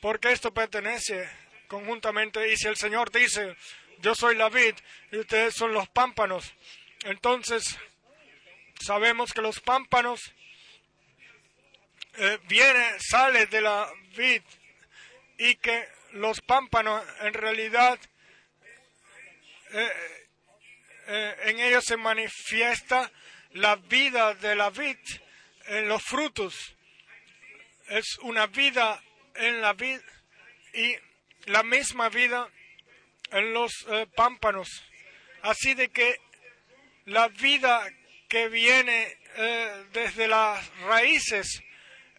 porque 0.00 0.32
esto 0.32 0.52
pertenece 0.52 1.28
conjuntamente. 1.66 2.52
Y 2.52 2.56
si 2.56 2.68
el 2.68 2.76
Señor 2.76 3.10
dice, 3.10 3.56
yo 4.00 4.14
soy 4.14 4.36
la 4.36 4.48
vid 4.48 4.74
y 5.12 5.18
ustedes 5.18 5.54
son 5.54 5.72
los 5.72 5.88
pámpanos, 5.88 6.54
entonces 7.04 7.78
sabemos 8.80 9.32
que 9.32 9.42
los 9.42 9.60
pámpanos 9.60 10.32
eh, 12.16 12.38
viene, 12.48 12.98
sale 12.98 13.46
de 13.46 13.60
la 13.60 13.90
vid 14.16 14.42
y 15.38 15.54
que 15.56 15.88
los 16.12 16.40
pámpanos 16.40 17.04
en 17.20 17.34
realidad 17.34 17.98
eh, 19.70 19.92
eh, 21.06 21.36
en 21.44 21.60
ellos 21.60 21.84
se 21.84 21.96
manifiesta 21.96 23.10
la 23.52 23.76
vida 23.76 24.34
de 24.34 24.54
la 24.56 24.70
vid 24.70 24.98
en 25.66 25.88
los 25.88 26.02
frutos. 26.02 26.74
Es 27.88 28.18
una 28.18 28.46
vida 28.46 29.02
en 29.38 29.60
la 29.60 29.72
vid 29.72 30.00
y 30.74 30.96
la 31.46 31.62
misma 31.62 32.08
vida 32.08 32.48
en 33.30 33.52
los 33.52 33.72
eh, 33.88 34.06
pámpanos. 34.14 34.68
Así 35.42 35.74
de 35.74 35.88
que 35.88 36.16
la 37.06 37.28
vida 37.28 37.86
que 38.28 38.48
viene 38.48 39.16
eh, 39.36 39.84
desde 39.92 40.28
las 40.28 40.68
raíces 40.80 41.62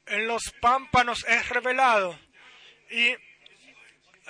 en 0.08 0.28
los 0.28 0.52
pámpanos 0.60 1.26
es 1.28 1.50
revelado. 1.50 2.20
Y 2.90 3.16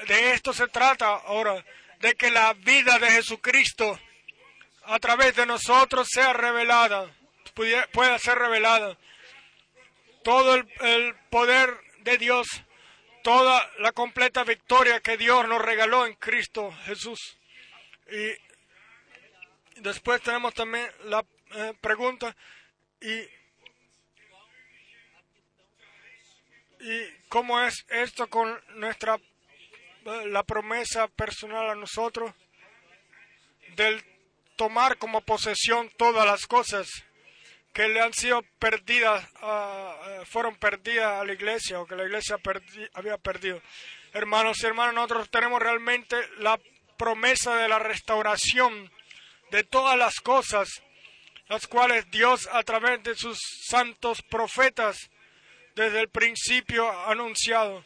de 0.07 0.31
esto 0.33 0.53
se 0.53 0.67
trata 0.67 1.07
ahora, 1.07 1.63
de 1.99 2.15
que 2.15 2.31
la 2.31 2.53
vida 2.53 2.99
de 2.99 3.11
Jesucristo 3.11 3.99
a 4.83 4.99
través 4.99 5.35
de 5.35 5.45
nosotros 5.45 6.07
sea 6.09 6.33
revelada, 6.33 7.13
pueda 7.91 8.17
ser 8.19 8.37
revelada. 8.37 8.97
todo 10.23 10.55
el, 10.55 11.15
poder 11.29 11.77
de 11.99 12.17
Dios, 12.17 12.47
toda 13.24 13.70
la 13.80 13.91
completa 13.91 14.43
victoria 14.43 14.99
que 14.99 15.17
Dios 15.17 15.47
nos 15.47 15.61
regaló 15.61 16.05
en 16.05 16.15
Cristo 16.15 16.72
Jesús. 16.86 17.38
Y 18.11 19.82
después 19.82 20.22
tenemos 20.22 20.53
también 20.53 20.88
la 21.05 21.24
eh, 21.55 21.74
pregunta, 21.82 22.36
¿y, 23.01 23.20
¿y 26.80 27.17
cómo 27.28 27.59
es 27.61 27.86
esto 27.89 28.28
con 28.28 28.59
nuestra 28.76 29.15
eh, 30.05 30.26
la 30.28 30.43
promesa 30.43 31.07
personal 31.07 31.70
a 31.70 31.76
nosotros 31.76 32.34
del 33.76 34.03
tomar 34.55 34.97
como 34.97 35.22
posesión 35.22 35.89
todas 35.97 36.26
las 36.26 36.47
cosas 36.47 36.88
que 37.74 37.88
le 37.88 38.01
han 38.01 38.13
sido 38.13 38.41
perdidas, 38.59 39.24
eh, 39.41 40.22
fueron 40.26 40.55
perdidas 40.55 41.22
a 41.22 41.26
la 41.26 41.34
iglesia 41.34 41.80
o 41.80 41.86
que 41.86 41.95
la 41.95 42.03
iglesia 42.03 42.38
había 42.93 43.17
perdido. 43.17 43.61
Hermanos 44.13 44.61
y 44.61 44.65
hermanas, 44.65 44.95
nosotros 44.95 45.30
tenemos 45.30 45.61
realmente 45.61 46.15
la 46.39 46.59
promesa 46.97 47.55
de 47.55 47.67
la 47.67 47.80
restauración 47.80 48.91
de 49.51 49.63
todas 49.63 49.97
las 49.97 50.20
cosas, 50.20 50.67
las 51.47 51.67
cuales 51.67 52.09
Dios 52.11 52.49
a 52.51 52.63
través 52.63 53.01
de 53.03 53.15
sus 53.15 53.39
santos 53.67 54.22
profetas 54.24 55.09
desde 55.76 56.01
el 56.01 56.09
principio 56.09 56.89
ha 56.89 57.11
anunciado. 57.11 57.86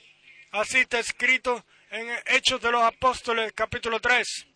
Así 0.51 0.79
está 0.79 0.99
escrito 0.99 1.65
en 1.91 2.09
Hechos 2.25 2.61
de 2.61 2.71
los 2.71 2.81
Apóstoles 2.81 3.53
capítulo 3.53 3.99
3. 3.99 4.47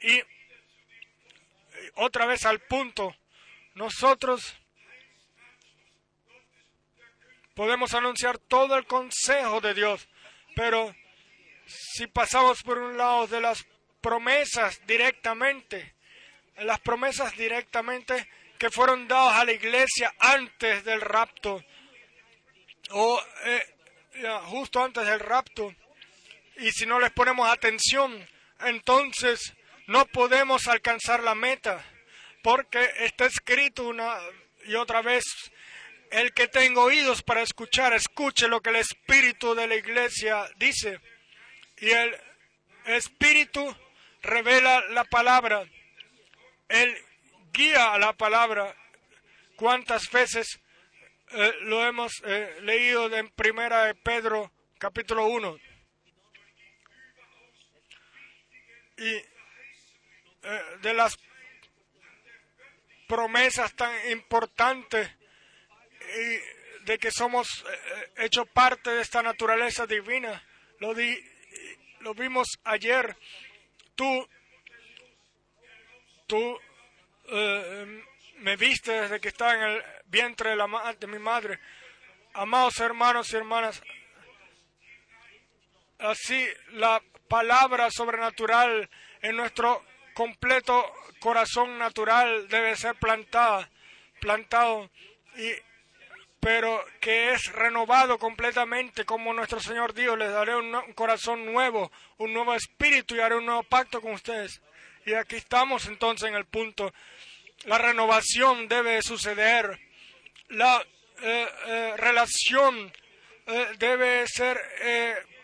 Y 0.00 0.22
otra 1.94 2.26
vez 2.26 2.44
al 2.44 2.60
punto, 2.60 3.14
nosotros 3.74 4.56
podemos 7.54 7.94
anunciar 7.94 8.38
todo 8.38 8.76
el 8.76 8.86
consejo 8.86 9.60
de 9.60 9.74
Dios, 9.74 10.08
pero 10.54 10.94
si 11.66 12.06
pasamos 12.06 12.62
por 12.62 12.78
un 12.78 12.96
lado 12.96 13.26
de 13.26 13.40
las 13.40 13.64
promesas 14.00 14.80
directamente, 14.86 15.94
las 16.58 16.80
promesas 16.80 17.36
directamente 17.36 18.28
que 18.58 18.70
fueron 18.70 19.08
dadas 19.08 19.40
a 19.40 19.44
la 19.44 19.52
iglesia 19.52 20.14
antes 20.18 20.84
del 20.84 21.00
rapto, 21.00 21.64
o 22.90 23.20
eh, 23.44 23.62
justo 24.46 24.82
antes 24.82 25.06
del 25.06 25.20
rapto, 25.20 25.74
y 26.58 26.70
si 26.70 26.86
no 26.86 27.00
les 27.00 27.10
ponemos 27.12 27.48
atención, 27.48 28.26
entonces 28.60 29.54
no 29.86 30.06
podemos 30.06 30.68
alcanzar 30.68 31.22
la 31.22 31.34
meta, 31.34 31.84
porque 32.42 32.90
está 32.98 33.26
escrito 33.26 33.88
una 33.88 34.18
y 34.64 34.74
otra 34.74 35.02
vez, 35.02 35.24
el 36.10 36.32
que 36.32 36.48
tenga 36.48 36.82
oídos 36.82 37.22
para 37.22 37.42
escuchar, 37.42 37.92
escuche 37.94 38.48
lo 38.48 38.60
que 38.60 38.70
el 38.70 38.76
Espíritu 38.76 39.54
de 39.54 39.66
la 39.66 39.74
Iglesia 39.74 40.48
dice. 40.56 41.00
Y 41.78 41.90
el 41.90 42.16
Espíritu 42.86 43.74
revela 44.22 44.82
la 44.90 45.04
palabra, 45.04 45.64
Él 46.68 46.96
guía 47.52 47.92
a 47.92 47.98
la 47.98 48.12
palabra. 48.12 48.76
¿Cuántas 49.56 50.10
veces 50.10 50.60
eh, 51.30 51.54
lo 51.62 51.84
hemos 51.86 52.12
eh, 52.24 52.58
leído 52.62 53.12
en 53.14 53.28
Primera 53.30 53.84
de 53.84 53.94
Pedro, 53.94 54.52
capítulo 54.78 55.26
1? 55.26 55.58
Y 58.98 59.14
eh, 60.44 60.62
de 60.82 60.94
las 60.94 61.16
promesas 63.12 63.74
tan 63.74 63.92
importantes 64.10 65.06
y 66.16 66.84
de 66.86 66.98
que 66.98 67.10
somos 67.10 67.46
eh, 67.46 68.12
hechos 68.24 68.48
parte 68.48 68.88
de 68.88 69.02
esta 69.02 69.22
naturaleza 69.22 69.86
divina. 69.86 70.42
Lo, 70.78 70.94
di, 70.94 71.14
lo 72.00 72.14
vimos 72.14 72.48
ayer. 72.64 73.14
Tú, 73.94 74.26
tú 76.26 76.58
eh, 77.28 78.02
me 78.38 78.56
viste 78.56 78.92
desde 79.02 79.20
que 79.20 79.28
estaba 79.28 79.56
en 79.56 79.62
el 79.62 79.82
vientre 80.06 80.48
de, 80.48 80.56
la, 80.56 80.96
de 80.98 81.06
mi 81.06 81.18
madre. 81.18 81.60
Amados 82.32 82.80
hermanos 82.80 83.30
y 83.30 83.36
hermanas, 83.36 83.82
así 85.98 86.48
la 86.70 87.02
palabra 87.28 87.90
sobrenatural 87.90 88.88
en 89.20 89.36
nuestro 89.36 89.84
completo 90.14 90.84
corazón 91.20 91.78
natural 91.78 92.48
debe 92.48 92.76
ser 92.76 92.94
plantada, 92.96 93.68
plantado, 94.20 94.90
y, 95.36 95.50
pero 96.40 96.84
que 97.00 97.32
es 97.32 97.52
renovado 97.52 98.18
completamente, 98.18 99.04
como 99.04 99.32
nuestro 99.32 99.60
Señor 99.60 99.94
Dios, 99.94 100.18
les 100.18 100.32
daré 100.32 100.56
un, 100.56 100.72
corazón 100.94 101.46
nuevo, 101.46 101.92
un 102.18 102.32
nuevo 102.32 102.54
espíritu 102.54 103.14
y 103.14 103.20
haré 103.20 103.36
un 103.36 103.46
nuevo 103.46 103.62
pacto 103.62 104.00
con 104.00 104.12
ustedes. 104.12 104.60
Y 105.06 105.14
aquí 105.14 105.36
estamos 105.36 105.86
entonces 105.86 106.28
en 106.28 106.34
el 106.34 106.46
punto. 106.46 106.92
La 107.64 107.78
renovación 107.78 108.66
debe 108.66 109.02
suceder. 109.02 109.78
La 110.48 110.84
eh, 111.22 111.48
eh, 111.66 111.94
relación 111.96 112.92
eh, 113.46 113.68
debe 113.78 114.26
ser 114.26 114.60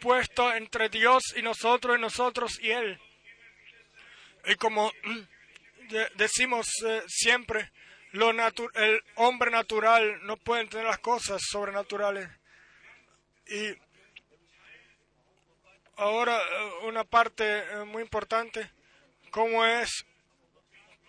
puesto 0.01 0.53
entre 0.53 0.89
Dios 0.89 1.35
y 1.37 1.43
nosotros, 1.43 1.97
y 1.97 2.01
nosotros 2.01 2.59
y 2.61 2.71
Él. 2.71 3.01
Y 4.49 4.57
como 4.57 4.91
decimos 6.17 6.69
eh, 6.85 7.03
siempre, 7.07 7.71
el 8.13 9.03
hombre 9.15 9.51
natural 9.51 10.21
no 10.27 10.37
puede 10.37 10.67
tener 10.67 10.87
las 10.87 10.99
cosas 10.99 11.41
sobrenaturales. 11.49 12.29
Y 13.47 13.77
ahora 15.97 16.39
eh, 16.39 16.87
una 16.87 17.05
parte 17.05 17.45
eh, 17.45 17.85
muy 17.85 18.03
importante, 18.03 18.71
cómo 19.31 19.65
es 19.65 20.05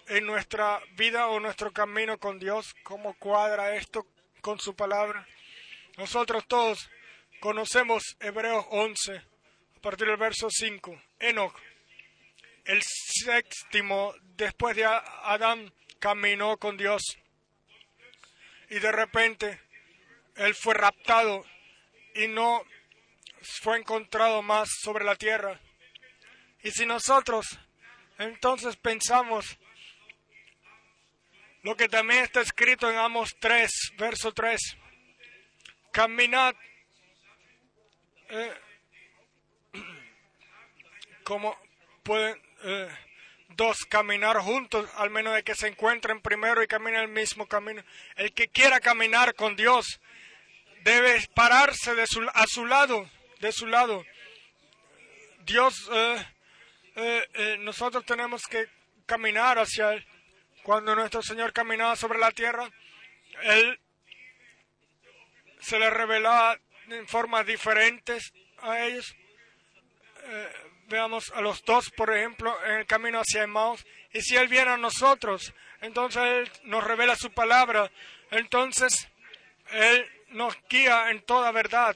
en 0.08 0.26
nuestra 0.26 0.82
vida 0.96 1.28
o 1.28 1.40
nuestro 1.40 1.72
camino 1.72 2.18
con 2.18 2.40
Dios, 2.40 2.76
cómo 2.84 3.14
cuadra 3.16 3.76
esto 3.76 4.06
con 4.42 4.60
su 4.60 4.76
palabra. 4.76 5.28
Nosotros 5.98 6.46
todos 6.48 6.90
Conocemos 7.40 8.18
Hebreos 8.20 8.66
11, 8.70 9.16
a 9.16 9.80
partir 9.80 10.08
del 10.08 10.18
verso 10.18 10.50
5. 10.50 11.02
Enoch, 11.20 11.56
el 12.70 12.84
séptimo 12.84 14.14
después 14.36 14.76
de 14.76 14.86
Adán, 14.86 15.74
caminó 15.98 16.58
con 16.58 16.78
Dios. 16.78 17.02
Y 18.70 18.78
de 18.78 18.92
repente, 18.92 19.60
él 20.36 20.54
fue 20.54 20.76
raptado 20.76 21.44
y 22.14 22.28
no 22.28 22.64
fue 23.64 23.80
encontrado 23.80 24.44
más 24.44 24.70
sobre 24.84 25.04
la 25.04 25.16
tierra. 25.16 25.60
Y 26.62 26.70
si 26.70 26.86
nosotros 26.86 27.58
entonces 28.20 28.76
pensamos 28.76 29.58
lo 31.64 31.76
que 31.76 31.90
también 31.90 32.24
está 32.24 32.42
escrito 32.42 32.88
en 32.88 32.98
Amos 32.98 33.36
3, 33.40 33.72
verso 33.98 34.32
3, 34.32 34.78
caminad 35.92 36.54
eh, 38.30 38.54
¿Cómo 41.24 41.58
pueden 42.04 42.49
eh, 42.64 42.90
dos 43.50 43.86
caminar 43.86 44.38
juntos, 44.38 44.90
al 44.96 45.10
menos 45.10 45.36
de 45.36 45.44
que 45.44 45.56
se 45.56 45.68
encuentren 45.68 46.22
primero 46.22 46.64
y 46.64 46.68
caminen 46.68 47.02
el 47.02 47.08
mismo 47.08 47.48
camino? 47.48 47.84
El 48.16 48.34
que 48.34 48.48
quiera 48.48 48.80
caminar 48.80 49.36
con 49.36 49.56
Dios 49.56 50.00
debe 50.84 51.22
pararse 51.34 51.96
de 51.96 52.08
su, 52.08 52.28
a 52.34 52.46
su 52.48 52.66
lado, 52.66 53.10
de 53.40 53.52
su 53.52 53.68
lado. 53.68 54.06
Dios, 55.46 55.90
eh, 55.92 57.58
nosotros 57.60 58.06
tenemos 58.06 58.44
que 58.44 58.68
caminar 59.06 59.58
hacia 59.58 59.94
Él. 59.94 60.06
Cuando 60.64 60.96
nuestro 60.96 61.22
Señor 61.22 61.52
caminaba 61.52 61.96
sobre 61.96 62.20
la 62.20 62.32
tierra, 62.32 62.70
Él 63.42 63.80
se 65.60 65.80
le 65.80 65.90
revelaba 65.90 66.60
en 66.90 67.08
formas 67.08 67.46
diferentes 67.46 68.34
a 68.60 68.86
ellos. 68.86 69.16
Eh, 70.24 70.54
veamos 70.90 71.32
a 71.32 71.42
los 71.42 71.64
dos, 71.64 71.90
por 71.92 72.14
ejemplo, 72.14 72.54
en 72.66 72.80
el 72.80 72.86
camino 72.86 73.20
hacia 73.20 73.44
Emmaus. 73.44 73.86
Y 74.12 74.22
si 74.22 74.36
Él 74.36 74.48
viene 74.48 74.72
a 74.72 74.78
nosotros, 74.78 75.54
entonces 75.82 76.22
Él 76.22 76.52
nos 76.64 76.84
revela 76.84 77.16
su 77.16 77.32
palabra. 77.32 77.90
Entonces 78.32 79.08
Él 79.72 80.06
nos 80.30 80.58
guía 80.70 81.12
en 81.12 81.22
toda 81.22 81.52
verdad. 81.52 81.96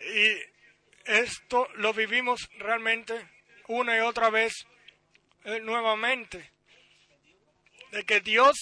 Y 0.00 0.36
esto 1.04 1.68
lo 1.74 1.92
vivimos 1.92 2.48
realmente 2.58 3.28
una 3.68 3.96
y 3.96 4.00
otra 4.00 4.30
vez 4.30 4.66
eh, 5.44 5.60
nuevamente. 5.60 6.50
De 7.92 8.04
que 8.04 8.20
Dios 8.20 8.56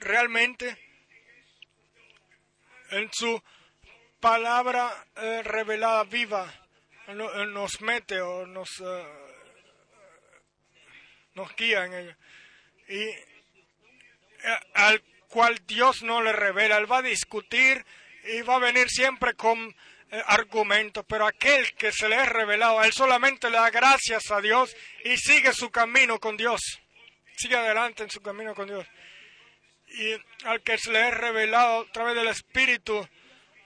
realmente 0.00 0.76
en 2.90 3.08
su 3.12 3.40
palabra 4.18 5.06
eh, 5.16 5.42
revelada 5.44 6.04
viva 6.04 6.59
eh, 7.10 7.46
nos 7.46 7.80
mete 7.80 8.20
o 8.20 8.46
nos, 8.46 8.80
eh, 8.80 9.04
nos 11.34 11.54
guía 11.56 11.84
en 11.84 11.94
ella. 11.94 12.18
Y 12.88 13.08
al 14.74 15.02
cual 15.28 15.60
Dios 15.66 16.02
no 16.02 16.22
le 16.22 16.32
revela. 16.32 16.78
Él 16.78 16.90
va 16.90 16.98
a 16.98 17.02
discutir 17.02 17.84
y 18.24 18.42
va 18.42 18.56
a 18.56 18.60
venir 18.60 18.88
siempre 18.88 19.34
con 19.34 19.74
eh, 20.12 20.22
argumentos, 20.26 21.04
pero 21.08 21.24
aquel 21.24 21.72
que 21.74 21.92
se 21.92 22.08
le 22.08 22.16
es 22.16 22.28
revelado, 22.28 22.82
él 22.82 22.92
solamente 22.92 23.48
le 23.48 23.56
da 23.56 23.70
gracias 23.70 24.30
a 24.32 24.40
Dios 24.40 24.76
y 25.04 25.16
sigue 25.16 25.52
su 25.52 25.70
camino 25.70 26.18
con 26.18 26.36
Dios. 26.36 26.60
Sigue 27.36 27.56
adelante 27.56 28.02
en 28.02 28.10
su 28.10 28.20
camino 28.20 28.54
con 28.54 28.66
Dios. 28.66 28.86
Y 29.86 30.14
al 30.44 30.62
que 30.62 30.78
se 30.78 30.90
le 30.90 31.08
es 31.08 31.14
revelado 31.14 31.82
a 31.82 31.92
través 31.92 32.16
del 32.16 32.26
Espíritu 32.26 33.08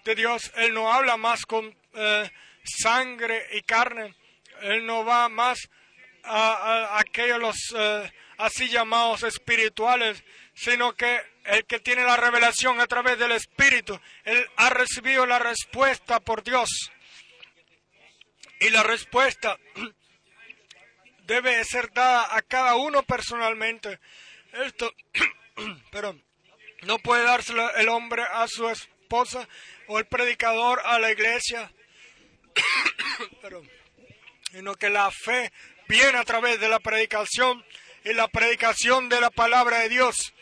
de 0.05 0.15
Dios, 0.15 0.53
él 0.57 0.75
no 0.75 0.93
habla 0.93 1.16
más 1.16 1.47
con 1.47 1.75
eh, 1.95 2.31
sangre 2.65 3.47
y 3.53 3.62
carne, 3.62 4.15
él 4.62 4.86
no 4.86 5.05
va 5.05 5.28
más 5.28 5.69
a, 6.24 6.99
aquellos 6.99 7.39
los 7.39 7.57
eh, 7.77 8.12
así 8.39 8.69
llamados 8.69 9.23
espirituales, 9.23 10.24
sino 10.55 10.95
que 10.95 11.20
el 11.45 11.65
que 11.66 11.81
tiene 11.81 12.03
la 12.05 12.16
revelación 12.16 12.81
a 12.81 12.86
través 12.86 13.19
del 13.19 13.32
Espíritu, 13.32 14.01
él 14.24 14.47
ha 14.57 14.70
recibido 14.70 15.27
la 15.27 15.39
respuesta 15.39 16.20
por 16.20 16.43
Dios. 16.43 16.69
Y 18.61 18.70
la 18.70 18.82
respuesta 18.82 19.59
debe 21.27 21.62
ser 21.65 21.93
dada 21.93 22.35
a 22.35 22.43
cada 22.43 22.77
uno 22.77 23.03
personalmente. 23.03 24.01
Esto, 24.53 24.91
pero 25.91 26.19
no 26.82 26.99
puede 26.99 27.24
dárselo 27.24 27.74
el 27.74 27.89
hombre 27.89 28.23
a 28.23 28.47
su 28.49 28.69
esposa 28.69 29.47
o 29.86 29.99
el 29.99 30.07
predicador 30.07 30.81
a 30.85 30.99
la 30.99 31.12
iglesia, 31.12 31.70
sino 34.51 34.74
que 34.74 34.90
la 34.90 35.10
fe 35.10 35.52
viene 35.89 36.18
a 36.18 36.24
través 36.24 36.60
de 36.60 36.68
la 36.68 36.81
predicación 36.81 37.64
y 38.05 38.12
la 38.12 38.28
predicación 38.28 39.09
de 39.09 39.20
la 39.20 39.31
palabra 39.31 39.81
de 39.81 39.89
Dios. 39.89 40.35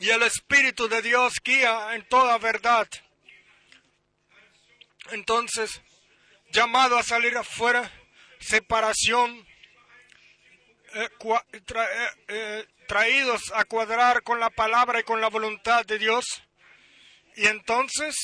Y 0.00 0.10
el 0.10 0.22
Espíritu 0.22 0.88
de 0.88 1.02
Dios 1.02 1.34
guía 1.42 1.94
en 1.94 2.06
toda 2.08 2.36
verdad. 2.38 2.88
Entonces, 5.12 5.82
llamado 6.50 6.98
a 6.98 7.02
salir 7.02 7.36
afuera, 7.36 7.90
separación, 8.40 9.46
eh, 10.94 11.08
eh, 11.20 12.10
eh, 12.28 12.66
traídos 12.86 13.52
a 13.54 13.64
cuadrar 13.64 14.22
con 14.22 14.40
la 14.40 14.50
palabra 14.50 15.00
y 15.00 15.04
con 15.04 15.20
la 15.20 15.28
voluntad 15.28 15.84
de 15.84 15.98
Dios, 15.98 16.24
y 17.36 17.46
entonces 17.46 18.14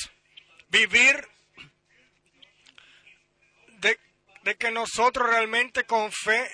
vivir 0.69 1.29
de, 4.43 4.57
que 4.57 4.71
nosotros 4.71 5.29
realmente 5.29 5.85
con 5.85 6.11
fe 6.13 6.51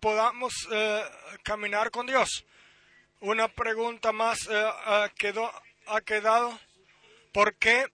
podamos 0.00 0.52
caminar 1.42 1.90
con 1.90 2.06
Dios. 2.06 2.44
Una 3.20 3.48
pregunta 3.48 4.12
más 4.12 4.48
eh, 4.50 5.10
quedó, 5.18 5.52
ha 5.86 6.00
quedado. 6.00 6.58
¿Por 7.34 7.54
qué? 7.56 7.86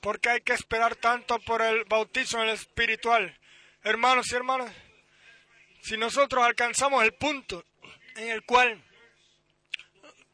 ¿Por 0.00 0.20
qué 0.20 0.28
hay 0.30 0.40
que 0.42 0.52
esperar 0.52 0.94
tanto 0.94 1.40
por 1.40 1.60
el 1.60 1.84
bautismo 1.86 2.42
en 2.42 2.50
el 2.50 2.54
espiritual? 2.54 3.36
Hermanos 3.82 4.30
y 4.30 4.36
hermanas, 4.36 4.72
si 5.82 5.96
nosotros 5.96 6.44
alcanzamos 6.44 7.02
el 7.02 7.14
punto 7.14 7.64
en 8.14 8.28
el 8.28 8.44
cual 8.44 8.80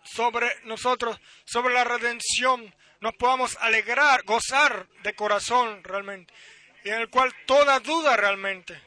sobre 0.04 0.46
nosotros, 0.64 1.18
sobre 1.46 1.72
la 1.72 1.84
redención, 1.84 2.74
nos 3.00 3.14
podamos 3.14 3.56
alegrar, 3.56 4.22
gozar 4.24 4.86
de 5.02 5.14
corazón 5.14 5.82
realmente, 5.82 6.34
y 6.84 6.88
en 6.88 7.00
el 7.00 7.08
cual 7.08 7.34
toda 7.46 7.80
duda 7.80 8.16
realmente 8.16 8.80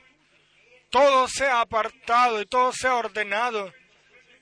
todo 0.93 1.27
sea 1.27 1.61
apartado 1.61 2.39
y 2.39 2.45
todo 2.45 2.71
sea 2.71 2.93
ordenado 2.93 3.73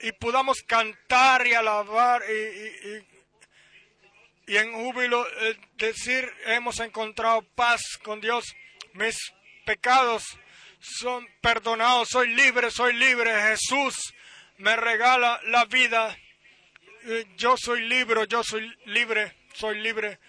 y 0.02 0.12
podamos 0.12 0.62
cantar 0.64 1.48
y 1.48 1.54
alabar 1.54 2.22
y, 2.30 3.06
y, 4.48 4.58
en 4.58 4.74
júbilo 4.74 5.26
eh, 5.44 5.58
decir 5.78 6.30
hemos 6.48 6.82
encontrado 6.82 7.42
paz 7.56 7.82
con 8.04 8.20
Dios, 8.20 8.54
mis 8.96 9.16
pecados 9.66 10.26
son 10.82 11.26
perdonados, 11.40 12.10
soy 12.10 12.28
libre, 12.34 12.70
soy 12.70 12.94
libre, 12.96 13.32
Jesús 13.44 14.14
me 14.58 14.76
regala 14.76 15.40
la 15.46 15.64
vida, 15.66 16.18
yo 17.38 17.56
soy 17.56 17.88
libre, 17.88 18.28
yo 18.28 18.44
soy 18.44 18.76
libre, 18.86 19.38
soy 19.54 19.80
libre. 19.80 20.20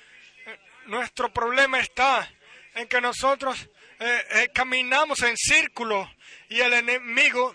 Nuestro 0.87 1.33
problema 1.33 1.81
está 1.81 2.31
en 2.75 2.89
que 2.89 3.01
nosotros 3.01 3.69
eh, 4.01 4.27
eh, 4.31 4.51
caminamos 4.53 5.23
en 5.23 5.37
círculo 5.37 6.11
y 6.49 6.61
el 6.61 6.73
enemigo 6.73 7.55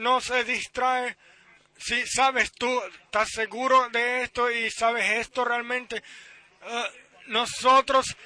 no 0.00 0.20
se 0.20 0.44
distrae. 0.44 1.16
Si 1.78 2.06
sabes 2.06 2.52
tú, 2.52 2.82
estás 3.04 3.30
seguro 3.30 3.88
de 3.90 4.22
esto 4.22 4.50
y 4.50 4.70
sabes 4.70 5.10
esto 5.20 5.44
realmente, 5.44 5.96
eh, 5.96 6.84
nosotros 7.26 8.16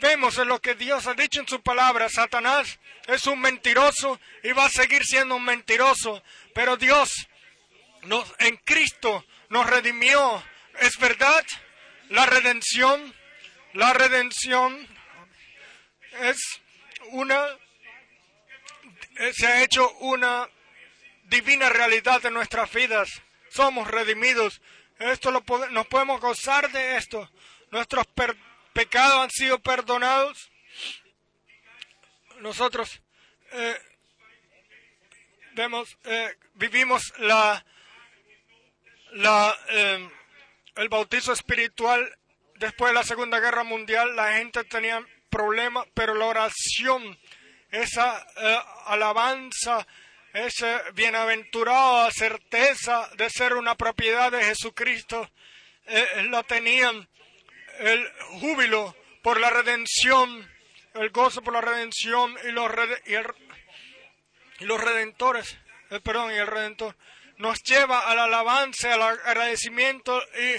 vemos 0.00 0.38
en 0.38 0.48
lo 0.48 0.60
que 0.60 0.74
Dios 0.74 1.06
ha 1.06 1.14
dicho 1.14 1.40
en 1.40 1.48
su 1.48 1.60
palabra. 1.62 2.08
Satanás 2.08 2.78
es 3.06 3.26
un 3.26 3.40
mentiroso 3.40 4.20
y 4.42 4.52
va 4.52 4.66
a 4.66 4.70
seguir 4.70 5.04
siendo 5.04 5.36
un 5.36 5.44
mentiroso, 5.44 6.22
pero 6.54 6.76
Dios 6.76 7.28
nos, 8.02 8.32
en 8.38 8.56
Cristo 8.58 9.24
nos 9.48 9.66
redimió. 9.66 10.42
¿Es 10.80 10.98
verdad? 10.98 11.44
La 12.08 12.26
redención, 12.26 13.14
la 13.72 13.92
redención 13.92 14.95
es 16.20 16.60
una, 17.10 17.46
eh, 19.18 19.32
se 19.32 19.46
ha 19.46 19.62
hecho 19.62 19.90
una 19.98 20.48
divina 21.24 21.68
realidad 21.68 22.24
en 22.26 22.34
nuestras 22.34 22.72
vidas. 22.72 23.22
Somos 23.48 23.88
redimidos. 23.88 24.60
Esto 24.98 25.30
lo 25.30 25.42
nos 25.70 25.86
podemos 25.86 26.20
gozar 26.20 26.70
de 26.70 26.96
esto. 26.96 27.30
Nuestros 27.70 28.06
pecados 28.72 29.18
han 29.18 29.30
sido 29.30 29.58
perdonados. 29.58 30.50
Nosotros 32.40 33.00
eh, 33.52 33.78
vemos, 35.52 35.96
eh, 36.04 36.36
vivimos 36.54 37.12
la, 37.18 37.64
la, 39.12 39.56
el 40.76 40.88
bautizo 40.88 41.32
espiritual 41.32 42.16
después 42.56 42.90
de 42.90 42.94
la 42.94 43.04
Segunda 43.04 43.40
Guerra 43.40 43.64
Mundial. 43.64 44.16
La 44.16 44.34
gente 44.34 44.64
tenía 44.64 45.04
problema, 45.36 45.84
pero 45.92 46.14
la 46.14 46.24
oración, 46.24 47.18
esa 47.70 48.26
eh, 48.38 48.58
alabanza, 48.86 49.86
esa 50.32 50.82
bienaventurada 50.94 52.10
certeza 52.10 53.10
de 53.18 53.28
ser 53.28 53.52
una 53.52 53.74
propiedad 53.74 54.32
de 54.32 54.42
Jesucristo, 54.42 55.30
eh, 55.86 56.26
la 56.30 56.42
tenían. 56.42 57.06
El 57.78 58.10
júbilo 58.40 58.96
por 59.20 59.38
la 59.38 59.50
redención, 59.50 60.50
el 60.94 61.10
gozo 61.10 61.42
por 61.42 61.52
la 61.52 61.60
redención 61.60 62.34
y 62.48 62.52
los, 62.52 62.72
y, 63.04 64.64
los 64.64 64.80
redentores, 64.80 65.58
eh, 65.90 66.00
perdón, 66.00 66.32
y 66.32 66.36
el 66.36 66.46
redentor, 66.46 66.96
nos 67.36 67.62
lleva 67.62 68.10
a 68.10 68.14
la 68.14 68.24
alabanza, 68.24 68.94
al 68.94 69.02
agradecimiento 69.02 70.18
y, 70.38 70.54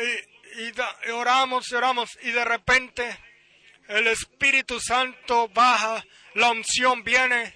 y, 0.00 0.72
y 1.06 1.10
oramos, 1.10 1.72
oramos 1.72 2.18
y 2.22 2.32
de 2.32 2.44
repente 2.44 3.27
el 3.88 4.06
Espíritu 4.06 4.78
Santo 4.80 5.48
baja, 5.48 6.04
la 6.34 6.50
unción 6.50 7.02
viene 7.02 7.54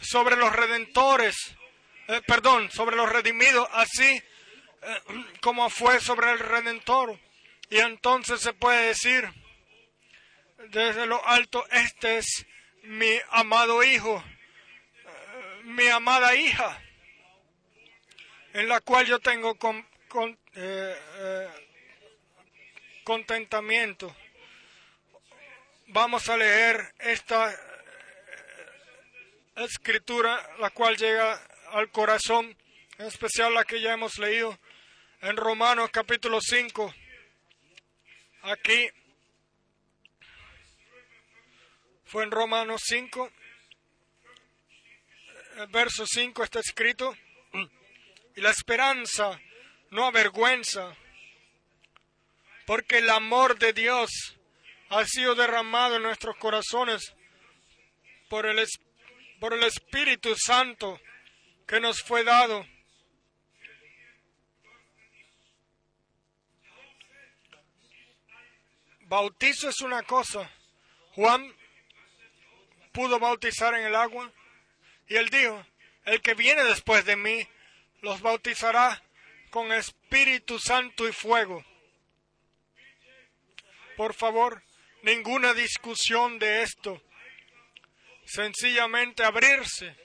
sobre 0.00 0.36
los 0.36 0.52
redentores, 0.52 1.56
eh, 2.08 2.20
perdón, 2.26 2.70
sobre 2.70 2.96
los 2.96 3.08
redimidos, 3.08 3.68
así 3.72 4.04
eh, 4.04 5.02
como 5.40 5.70
fue 5.70 6.00
sobre 6.00 6.32
el 6.32 6.40
redentor. 6.40 7.18
Y 7.70 7.78
entonces 7.78 8.40
se 8.40 8.52
puede 8.52 8.88
decir 8.88 9.28
desde 10.70 11.06
lo 11.06 11.24
alto, 11.26 11.64
este 11.70 12.18
es 12.18 12.46
mi 12.82 13.16
amado 13.30 13.84
hijo, 13.84 14.22
eh, 14.26 15.62
mi 15.64 15.86
amada 15.88 16.34
hija, 16.34 16.82
en 18.52 18.68
la 18.68 18.80
cual 18.80 19.06
yo 19.06 19.20
tengo 19.20 19.54
con, 19.56 19.86
contentamiento 23.04 24.14
vamos 25.88 26.28
a 26.28 26.36
leer 26.36 26.94
esta 26.98 27.50
eh, 27.52 27.56
escritura, 29.56 30.56
la 30.58 30.70
cual 30.70 30.96
llega 30.96 31.40
al 31.72 31.90
corazón, 31.90 32.56
en 32.98 33.06
especial 33.06 33.54
la 33.54 33.64
que 33.64 33.80
ya 33.80 33.94
hemos 33.94 34.18
leído 34.18 34.58
en 35.22 35.36
Romanos 35.36 35.90
capítulo 35.90 36.40
5. 36.40 36.94
Aquí 38.42 38.88
fue 42.04 42.24
en 42.24 42.30
Romanos 42.30 42.82
5, 42.84 43.32
el 45.56 45.66
verso 45.68 46.06
5 46.06 46.44
está 46.44 46.60
escrito, 46.60 47.16
y 48.36 48.40
la 48.40 48.50
esperanza 48.50 49.40
no 49.90 50.06
avergüenza, 50.06 50.94
porque 52.66 52.98
el 52.98 53.10
amor 53.10 53.58
de 53.58 53.72
Dios 53.72 54.37
ha 54.90 55.04
sido 55.04 55.34
derramado 55.34 55.96
en 55.96 56.02
nuestros 56.02 56.36
corazones 56.36 57.14
por 58.28 58.46
el, 58.46 58.66
por 59.40 59.54
el 59.54 59.62
Espíritu 59.64 60.34
Santo 60.36 61.00
que 61.66 61.80
nos 61.80 62.02
fue 62.02 62.24
dado. 62.24 62.66
Bautizo 69.00 69.68
es 69.68 69.80
una 69.80 70.02
cosa. 70.02 70.50
Juan 71.14 71.54
pudo 72.92 73.18
bautizar 73.18 73.74
en 73.74 73.86
el 73.86 73.94
agua 73.94 74.30
y 75.06 75.16
él 75.16 75.30
dijo, 75.30 75.64
el 76.04 76.20
que 76.20 76.34
viene 76.34 76.64
después 76.64 77.04
de 77.04 77.16
mí 77.16 77.46
los 78.02 78.20
bautizará 78.20 79.02
con 79.50 79.72
Espíritu 79.72 80.58
Santo 80.58 81.08
y 81.08 81.12
fuego. 81.12 81.64
Por 83.96 84.14
favor, 84.14 84.62
ninguna 85.02 85.54
discusión 85.54 86.38
de 86.38 86.62
esto. 86.62 87.02
Sencillamente 88.24 89.24
abrirse 89.24 89.96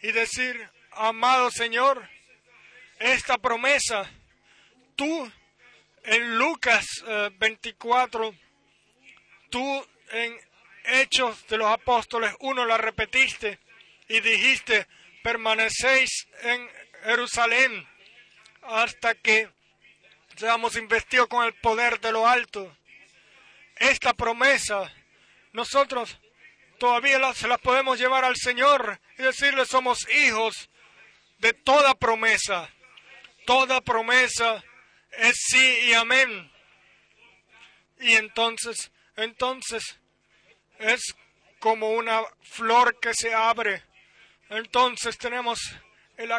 y 0.00 0.12
decir, 0.12 0.70
amado 0.92 1.50
Señor, 1.50 2.08
esta 2.98 3.38
promesa, 3.38 4.10
tú 4.96 5.30
en 6.04 6.38
Lucas 6.38 6.86
24, 7.38 8.28
eh, 8.28 8.40
tú 9.50 9.86
en 10.12 10.38
Hechos 10.84 11.46
de 11.48 11.58
los 11.58 11.70
Apóstoles 11.70 12.34
1 12.40 12.64
la 12.64 12.78
repetiste 12.78 13.58
y 14.08 14.20
dijiste, 14.20 14.86
permanecéis 15.22 16.28
en 16.42 16.68
Jerusalén 17.04 17.86
hasta 18.62 19.14
que 19.14 19.50
seamos 20.36 20.76
investidos 20.76 21.28
con 21.28 21.44
el 21.44 21.54
poder 21.54 22.00
de 22.00 22.12
lo 22.12 22.26
alto. 22.26 22.74
Esta 23.78 24.12
promesa, 24.14 24.92
nosotros 25.52 26.18
todavía 26.78 27.32
se 27.34 27.48
la 27.48 27.58
podemos 27.58 27.98
llevar 27.98 28.24
al 28.24 28.36
Señor 28.36 29.00
y 29.18 29.22
decirle 29.22 29.66
somos 29.66 30.08
hijos 30.10 30.70
de 31.38 31.52
toda 31.52 31.94
promesa. 31.94 32.70
Toda 33.46 33.80
promesa 33.80 34.62
es 35.12 35.36
sí 35.36 35.78
y 35.86 35.94
amén. 35.94 36.50
Y 38.00 38.14
entonces, 38.14 38.92
entonces, 39.16 39.98
es 40.78 41.14
como 41.58 41.90
una 41.90 42.22
flor 42.42 42.98
que 43.00 43.14
se 43.14 43.34
abre. 43.34 43.82
Entonces 44.50 45.18
tenemos 45.18 45.60
el 46.16 46.32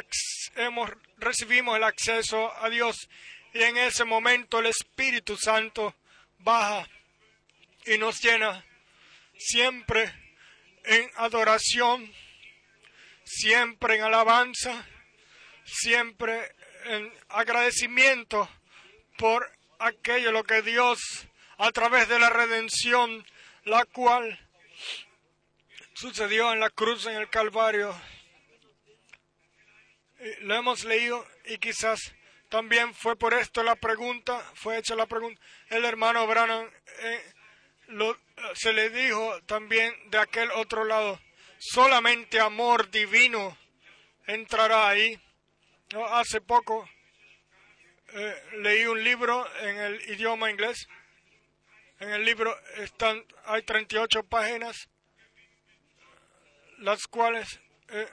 hemos, 0.56 0.92
recibimos 1.18 1.78
el 1.78 1.84
acceso 1.84 2.54
a 2.62 2.70
Dios 2.70 3.10
y 3.54 3.64
en 3.64 3.78
ese 3.78 4.04
momento 4.04 4.60
el 4.60 4.68
Espíritu 4.68 5.38
Santo 5.38 5.96
baja 6.40 6.88
y 7.86 7.98
nos 7.98 8.22
llena 8.22 8.66
siempre 9.38 10.14
en 10.84 11.10
adoración, 11.16 12.12
siempre 13.24 13.96
en 13.96 14.04
alabanza, 14.04 14.86
siempre 15.64 16.56
en 16.86 17.14
agradecimiento 17.30 18.50
por 19.18 19.52
aquello 19.80 20.32
lo 20.32 20.44
que 20.44 20.62
Dios 20.62 21.28
a 21.58 21.72
través 21.72 22.08
de 22.08 22.20
la 22.20 22.30
redención, 22.30 23.26
la 23.66 23.86
cual 23.86 24.40
sucedió 25.94 26.54
en 26.54 26.60
la 26.60 26.70
cruz 26.70 27.06
en 27.06 27.16
el 27.16 27.30
Calvario. 27.30 27.94
Lo 30.42 30.56
hemos 30.56 30.84
leído 30.84 31.26
y 31.46 31.58
quizás 31.58 32.14
también 32.50 32.94
fue 32.94 33.16
por 33.16 33.34
esto 33.34 33.62
la 33.64 33.76
pregunta, 33.76 34.40
fue 34.56 34.78
hecha 34.78 34.96
la 34.96 35.06
pregunta. 35.06 35.42
El 35.70 35.86
hermano 35.86 36.26
Branham 36.28 36.70
eh, 37.00 37.34
se 38.54 38.74
le 38.74 38.90
dijo 38.90 39.42
también 39.44 39.94
de 40.10 40.20
aquel 40.20 40.52
otro 40.52 40.84
lado, 40.86 41.20
solamente 41.58 42.40
amor 42.40 42.90
divino 42.90 43.58
entrará 44.28 44.90
ahí. 44.90 45.20
Hace 46.12 46.40
poco 46.40 46.88
eh, 48.14 48.44
leí 48.58 48.86
un 48.86 49.04
libro 49.04 49.46
en 49.62 49.78
el 49.78 50.10
idioma 50.10 50.50
inglés. 50.50 50.88
En 52.00 52.12
el 52.12 52.24
libro 52.24 52.56
están, 52.78 53.26
hay 53.46 53.62
38 53.64 54.24
páginas, 54.24 54.88
las 56.78 57.08
cuales 57.08 57.60
eh, 57.90 58.08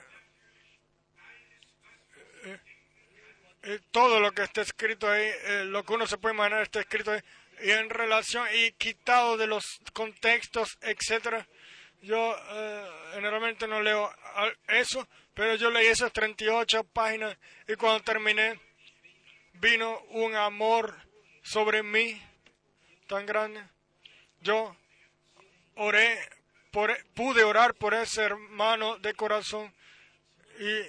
eh, 3.63 3.79
todo 3.91 4.19
lo 4.19 4.31
que 4.33 4.43
está 4.43 4.61
escrito 4.61 5.09
ahí, 5.09 5.31
lo 5.65 5.83
que 5.83 5.93
uno 5.93 6.05
se 6.05 6.17
puede 6.17 6.35
imaginar 6.35 6.63
está 6.63 6.81
escrito 6.81 7.11
ahí, 7.11 7.21
y 7.61 7.71
en 7.71 7.89
relación 7.89 8.47
y 8.53 8.71
quitado 8.73 9.37
de 9.37 9.47
los 9.47 9.79
contextos, 9.93 10.77
etcétera. 10.81 11.47
Yo 12.01 12.35
generalmente 13.13 13.67
no 13.67 13.81
leo 13.81 14.13
eso, 14.67 15.07
pero 15.33 15.55
yo 15.55 15.71
leí 15.71 15.87
esas 15.87 16.13
38 16.13 16.83
páginas 16.93 17.37
y 17.67 17.75
cuando 17.75 18.03
terminé 18.03 18.59
vino 19.53 19.99
un 20.09 20.35
amor 20.35 20.95
sobre 21.41 21.81
mí 21.81 22.21
tan 23.07 23.25
grande. 23.25 23.63
Yo 24.41 24.75
oré, 25.75 26.17
por, 26.71 26.95
pude 27.13 27.43
orar 27.43 27.73
por 27.73 27.93
ese 27.93 28.23
hermano 28.23 28.97
de 28.99 29.13
corazón 29.13 29.73
y 30.59 30.81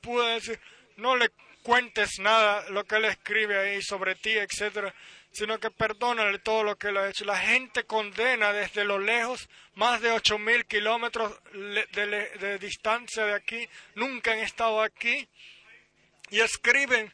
pude 0.00 0.34
decir, 0.34 0.58
no 0.96 1.16
le 1.16 1.30
cuentes 1.62 2.18
nada 2.18 2.68
lo 2.70 2.84
que 2.84 2.96
él 2.96 3.04
escribe 3.04 3.58
ahí 3.58 3.82
sobre 3.82 4.14
ti, 4.14 4.30
etcétera, 4.30 4.94
sino 5.32 5.58
que 5.60 5.70
perdónale 5.70 6.38
todo 6.38 6.64
lo 6.64 6.76
que 6.76 6.88
él 6.88 6.96
ha 6.96 7.08
hecho. 7.08 7.24
La 7.24 7.38
gente 7.38 7.84
condena 7.84 8.52
desde 8.52 8.84
lo 8.84 8.98
lejos, 8.98 9.48
más 9.74 10.00
de 10.00 10.10
ocho 10.10 10.38
mil 10.38 10.66
kilómetros 10.66 11.32
de, 11.52 12.58
distancia 12.58 13.24
de 13.24 13.34
aquí, 13.34 13.68
nunca 13.94 14.32
han 14.32 14.40
estado 14.40 14.82
aquí, 14.82 15.28
y 16.30 16.40
escriben 16.40 17.12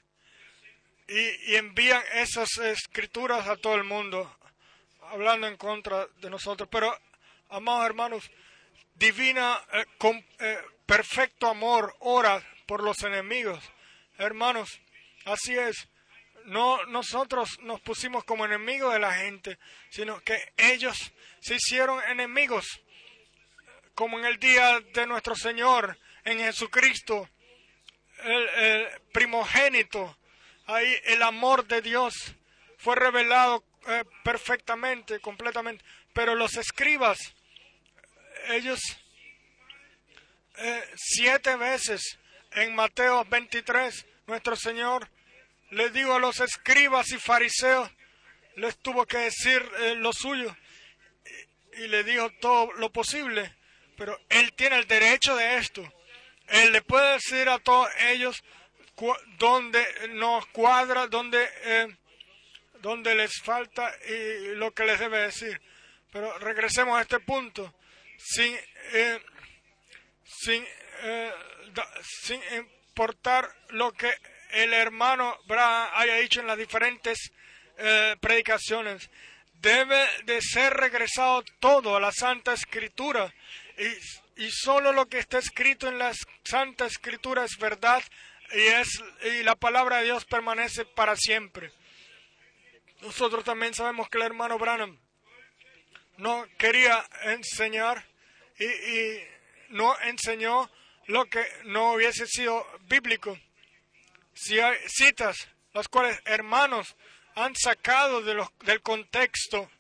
y, 1.07 1.53
y, 1.53 1.57
envían 1.57 2.03
esas 2.15 2.57
escrituras 2.59 3.47
a 3.47 3.57
todo 3.57 3.75
el 3.75 3.85
mundo, 3.85 4.39
hablando 5.03 5.47
en 5.47 5.57
contra 5.57 6.07
de 6.07 6.31
nosotros. 6.31 6.69
Pero, 6.73 6.97
amados 7.51 7.85
hermanos, 7.85 8.31
divina, 8.95 9.61
eh, 9.73 9.85
con, 9.99 10.17
eh, 10.39 10.59
perfecto 10.87 11.49
amor 11.49 11.95
ora 12.01 12.43
por 12.67 12.83
los 12.83 13.03
enemigos. 13.03 13.63
Hermanos, 14.19 14.81
así 15.25 15.55
es 15.57 15.89
no 16.45 16.85
nosotros 16.87 17.59
nos 17.61 17.81
pusimos 17.81 18.25
como 18.25 18.45
enemigos 18.45 18.93
de 18.93 18.99
la 18.99 19.13
gente, 19.13 19.59
sino 19.91 20.21
que 20.21 20.53
ellos 20.57 21.13
se 21.41 21.57
hicieron 21.57 22.03
enemigos, 22.09 22.81
como 23.95 24.19
en 24.19 24.25
el 24.27 24.39
día 24.39 24.81
de 24.81 25.07
nuestro 25.07 25.35
Señor, 25.37 25.99
en 26.25 26.39
Jesucristo, 26.39 27.29
el, 28.25 28.89
primogénito, 29.13 30.17
ahí 30.67 30.95
el 31.05 31.23
amor 31.23 31.67
de 31.67 31.83
Dios 31.83 32.35
fue 32.79 32.97
revelado 32.97 33.65
eh, 33.87 34.05
perfectamente, 34.23 35.21
completamente, 35.21 35.85
pero 36.13 36.35
los 36.35 36.57
escribas, 36.57 37.19
ellos 38.49 38.81
eh, 40.57 40.85
siete 40.97 41.57
veces 41.57 42.19
en 42.53 42.75
Mateo 42.75 43.25
23, 43.25 44.07
nuestro 44.27 44.57
Señor 44.57 45.09
les 45.71 45.93
digo 45.93 46.15
a 46.15 46.19
los 46.19 46.41
escribas 46.41 47.11
y 47.11 47.19
fariseos, 47.19 47.91
les 48.57 48.77
tuvo 48.79 49.07
que 49.07 49.19
decir 49.19 49.63
eh, 49.81 49.95
lo 49.97 50.13
suyo 50.13 50.55
y, 51.79 51.89
le 51.89 52.05
dijo 52.05 52.31
todo 52.41 52.73
lo 52.75 52.91
posible, 52.91 53.53
pero 53.97 54.19
él 54.29 54.53
tiene 54.53 54.77
el 54.77 54.87
derecho 54.87 55.35
de 55.35 55.57
esto. 55.57 55.83
Él 56.47 56.73
le 56.73 56.83
puede 56.83 57.15
decir 57.15 57.49
a 57.49 57.59
todos 57.59 57.89
ellos 58.11 58.45
dónde 59.39 59.85
nos 60.11 60.47
cuadra, 60.47 61.09
dónde, 61.09 61.49
eh, 61.63 61.97
dónde 62.81 63.15
les 63.17 63.41
falta 63.43 63.93
y 64.09 64.55
lo 64.55 64.73
que 64.73 64.85
les 64.85 65.01
debe 65.01 65.19
decir. 65.19 65.61
Pero 66.13 66.39
regresemos 66.39 66.97
a 66.97 67.03
este 67.03 67.19
punto. 67.19 67.75
Sin, 68.17 68.57
eh, 68.93 69.21
sin, 70.25 70.65
sin 72.23 72.41
importar 72.55 73.53
lo 73.71 73.91
que 73.93 74.15
el 74.55 74.73
hermano 74.73 75.37
Braham 75.47 75.91
haya 75.95 76.17
dicho 76.17 76.41
en 76.41 76.47
las 76.47 76.59
diferentes 76.59 77.33
eh, 77.77 78.17
predicaciones. 78.21 79.11
Debe 79.61 80.07
de 80.25 80.41
ser 80.41 80.73
regresado 80.75 81.43
todo 81.59 81.97
a 81.97 82.01
la 82.01 82.13
Santa 82.13 82.53
Escritura 82.53 83.33
y, 83.77 84.45
y 84.45 84.51
solo 84.51 84.93
lo 84.93 85.07
que 85.07 85.19
está 85.19 85.39
escrito 85.39 85.89
en 85.89 85.99
la 85.99 86.13
Santa 86.45 86.87
Escritura 86.87 87.45
es 87.45 87.57
verdad 87.59 88.03
y, 88.53 88.61
es, 88.61 89.03
y 89.25 89.43
la 89.43 89.57
palabra 89.57 89.99
de 89.99 90.05
Dios 90.05 90.25
permanece 90.25 90.85
para 90.85 91.17
siempre. 91.17 91.73
Nosotros 93.01 93.45
también 93.45 93.75
sabemos 93.75 94.09
que 94.09 94.19
el 94.19 94.25
hermano 94.25 94.59
Branham 94.59 94.99
no 96.19 96.47
quería 96.59 97.05
enseñar 97.23 98.07
y, 98.59 98.65
y 98.67 99.25
no 99.71 99.99
enseñó 100.03 100.71
lo 101.07 101.25
que 101.27 101.45
no 101.65 101.95
hubiese 101.95 102.27
sido 102.27 102.65
bíblico 102.83 103.37
si 104.35 104.59
hay 104.61 104.77
citas 104.89 105.49
las 105.73 105.89
cuales 105.89 106.21
hermanos 106.25 106.97
han 107.35 107.55
sacado 107.57 108.23
de 108.23 108.35
los, 108.35 108.49
del 108.61 108.81
contexto 108.81 109.71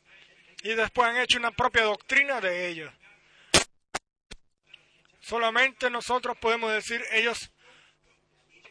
y 0.63 0.75
después 0.75 1.09
han 1.09 1.19
hecho 1.19 1.39
una 1.39 1.53
propia 1.53 1.85
doctrina 1.85 2.41
de 2.41 2.69
ellos. 2.69 2.93
Solamente 5.21 5.89
nosotros 5.89 6.37
podemos 6.39 6.73
decir, 6.73 7.03
ellos 7.13 7.51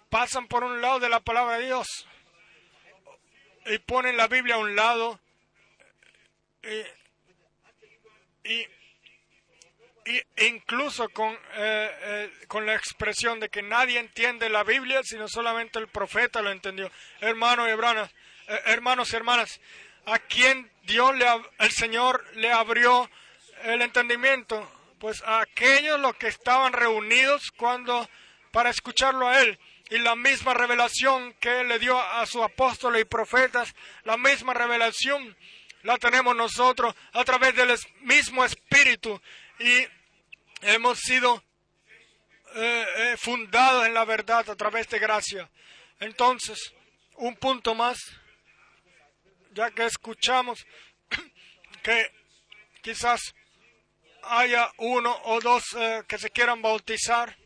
pasan 0.09 0.47
por 0.47 0.63
un 0.63 0.81
lado 0.81 0.99
de 0.99 1.09
la 1.09 1.21
palabra 1.21 1.57
de 1.57 1.65
Dios 1.65 1.87
y 3.65 3.77
ponen 3.79 4.17
la 4.17 4.27
Biblia 4.27 4.55
a 4.55 4.59
un 4.59 4.75
lado 4.75 5.19
y, 8.43 8.67
incluso 10.37 11.09
con, 11.09 11.33
eh, 11.33 11.37
eh, 12.01 12.31
con 12.47 12.65
la 12.65 12.75
expresión 12.75 13.39
de 13.39 13.49
que 13.49 13.61
nadie 13.61 13.99
entiende 13.99 14.49
la 14.49 14.63
Biblia, 14.63 15.01
sino 15.03 15.27
solamente 15.27 15.79
el 15.79 15.87
profeta 15.87 16.41
lo 16.41 16.51
entendió. 16.51 16.91
Hermanos 17.21 17.67
y 17.67 17.71
hermanas, 17.71 18.11
eh, 18.47 18.61
hermanos 18.65 19.11
y 19.11 19.15
hermanas, 19.15 19.59
a 20.05 20.19
quien 20.19 20.69
Dios, 20.83 21.13
el 21.59 21.71
Señor 21.71 22.25
le 22.35 22.51
abrió 22.51 23.09
el 23.63 23.81
entendimiento, 23.81 24.69
pues 24.99 25.23
a 25.23 25.41
aquellos 25.41 25.99
los 25.99 26.15
que 26.15 26.27
estaban 26.27 26.73
reunidos 26.73 27.51
cuando 27.51 28.09
para 28.51 28.69
escucharlo 28.69 29.27
a 29.27 29.41
él 29.41 29.57
y 29.89 29.97
la 29.99 30.15
misma 30.15 30.53
revelación 30.53 31.33
que 31.39 31.61
él 31.61 31.67
le 31.67 31.79
dio 31.79 31.99
a 31.99 32.25
sus 32.25 32.41
apóstoles 32.41 33.01
y 33.01 33.05
profetas, 33.05 33.73
la 34.03 34.17
misma 34.17 34.53
revelación 34.53 35.35
la 35.83 35.97
tenemos 35.97 36.35
nosotros 36.35 36.95
a 37.11 37.23
través 37.23 37.55
del 37.55 37.77
mismo 38.01 38.43
Espíritu 38.43 39.21
y 39.63 39.87
hemos 40.61 40.99
sido 40.99 41.41
eh, 42.55 42.85
eh, 42.97 43.17
fundados 43.17 43.87
en 43.87 43.93
la 43.93 44.03
verdad 44.03 44.49
a 44.49 44.55
través 44.55 44.89
de 44.89 44.99
gracia. 44.99 45.49
Entonces, 46.01 46.73
un 47.15 47.35
punto 47.37 47.73
más, 47.73 47.97
ya 49.53 49.71
que 49.71 49.85
escuchamos 49.85 50.65
que 51.83 52.11
quizás 52.81 53.33
haya 54.23 54.69
uno 54.77 55.17
o 55.23 55.39
dos 55.39 55.63
eh, 55.77 56.03
que 56.07 56.17
se 56.17 56.29
quieran 56.29 56.61
bautizar, 56.61 57.37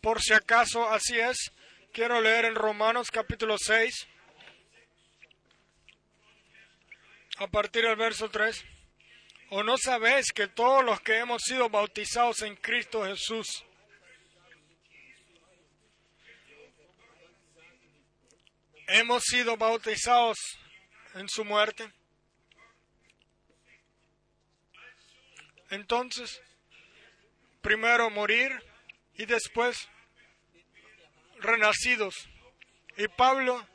por 0.00 0.22
si 0.22 0.32
acaso 0.32 0.88
así 0.88 1.20
es, 1.20 1.52
quiero 1.92 2.20
leer 2.20 2.46
en 2.46 2.54
Romanos 2.54 3.10
capítulo 3.10 3.58
6. 3.58 4.08
A 7.38 7.46
partir 7.46 7.84
del 7.84 7.96
verso 7.96 8.28
3. 8.28 8.64
¿O 9.50 9.62
no 9.62 9.76
sabéis 9.78 10.32
que 10.32 10.48
todos 10.48 10.84
los 10.84 11.00
que 11.00 11.18
hemos 11.18 11.42
sido 11.42 11.68
bautizados 11.68 12.42
en 12.42 12.56
Cristo 12.56 13.04
Jesús, 13.04 13.64
hemos 18.88 19.22
sido 19.22 19.56
bautizados 19.56 20.36
en 21.14 21.28
su 21.28 21.44
muerte? 21.44 21.92
Entonces, 25.70 26.40
primero 27.60 28.10
morir 28.10 28.52
y 29.14 29.26
después 29.26 29.88
renacidos. 31.38 32.28
Y 32.96 33.08
Pablo 33.08 33.66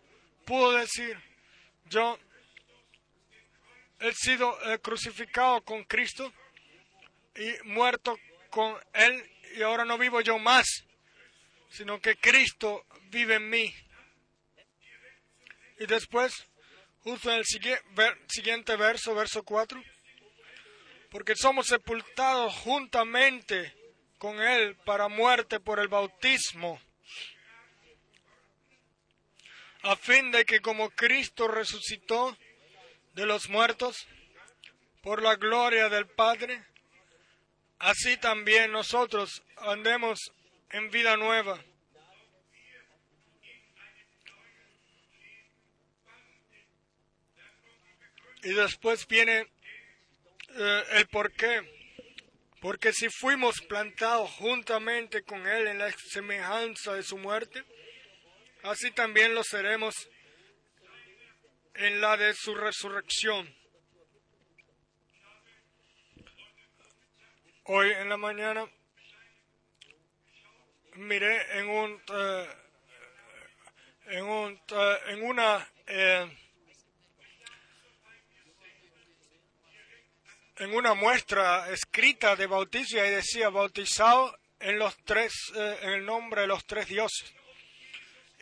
pudo 0.45 0.73
decir, 0.73 1.17
yo 1.85 2.17
he 4.01 4.13
sido 4.13 4.57
eh, 4.71 4.79
crucificado 4.79 5.61
con 5.61 5.83
Cristo 5.83 6.33
y 7.35 7.53
muerto 7.65 8.17
con 8.49 8.75
Él 8.93 9.23
y 9.55 9.61
ahora 9.61 9.85
no 9.85 9.97
vivo 9.97 10.21
yo 10.21 10.39
más, 10.39 10.65
sino 11.69 12.01
que 12.01 12.17
Cristo 12.17 12.85
vive 13.09 13.35
en 13.35 13.49
mí. 13.49 13.73
Y 15.79 15.85
después, 15.85 16.47
justo 17.03 17.31
en 17.31 17.37
el 17.37 17.45
siguiente 17.45 18.75
verso, 18.75 19.13
verso 19.13 19.43
4, 19.43 19.81
porque 21.09 21.35
somos 21.35 21.67
sepultados 21.67 22.55
juntamente 22.55 23.75
con 24.17 24.41
Él 24.41 24.75
para 24.77 25.09
muerte 25.09 25.59
por 25.59 25.79
el 25.79 25.87
bautismo, 25.87 26.81
a 29.83 29.95
fin 29.95 30.31
de 30.31 30.45
que 30.45 30.59
como 30.59 30.89
Cristo 30.91 31.47
resucitó 31.47 32.37
de 33.13 33.25
los 33.25 33.49
muertos 33.49 34.07
por 35.01 35.21
la 35.21 35.35
gloria 35.35 35.89
del 35.89 36.07
Padre, 36.07 36.63
así 37.79 38.17
también 38.17 38.71
nosotros 38.71 39.43
andemos 39.57 40.31
en 40.69 40.89
vida 40.89 41.17
nueva. 41.17 41.63
Y 48.43 48.53
después 48.53 49.07
viene 49.07 49.47
eh, 50.55 50.83
el 50.93 51.07
por 51.07 51.31
qué. 51.31 51.61
Porque 52.59 52.93
si 52.93 53.09
fuimos 53.09 53.61
plantados 53.61 54.29
juntamente 54.31 55.23
con 55.23 55.47
Él 55.47 55.67
en 55.67 55.79
la 55.79 55.91
semejanza 55.91 56.93
de 56.93 57.03
su 57.03 57.17
muerte, 57.17 57.63
así 58.63 58.91
también 58.91 59.33
lo 59.33 59.43
seremos 59.43 60.09
en 61.81 61.99
la 61.99 62.15
de 62.15 62.33
su 62.35 62.53
resurrección. 62.53 63.55
Hoy 67.63 67.89
en 67.91 68.07
la 68.07 68.17
mañana 68.17 68.69
miré 70.95 71.57
en 71.57 71.69
un 71.69 72.01
eh, 72.13 72.47
en 74.07 74.25
un 74.25 74.53
eh, 74.53 74.97
en 75.07 75.23
una 75.23 75.67
eh, 75.87 76.37
en 80.57 80.75
una 80.75 80.93
muestra 80.93 81.71
escrita 81.71 82.35
de 82.35 82.45
bautismo 82.45 82.99
y 82.99 83.09
decía 83.09 83.49
bautizado 83.49 84.37
en 84.59 84.77
los 84.77 84.95
tres 85.03 85.33
en 85.55 85.93
el 85.93 86.05
nombre 86.05 86.41
de 86.41 86.47
los 86.47 86.63
tres 86.65 86.87
dioses 86.87 87.33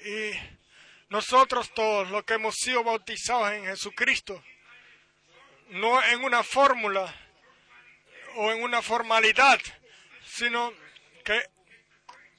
y 0.04 0.59
nosotros 1.10 1.74
todos 1.74 2.10
los 2.10 2.24
que 2.24 2.36
hemos 2.36 2.56
sido 2.56 2.84
bautizados 2.84 3.52
en 3.54 3.66
Jesucristo, 3.66 4.44
no 5.70 6.04
en 6.04 6.24
una 6.24 6.44
fórmula 6.44 7.14
o 8.36 8.52
en 8.52 8.64
una 8.64 8.82
formalidad, 8.82 9.60
sino 10.26 10.74
que 11.26 11.44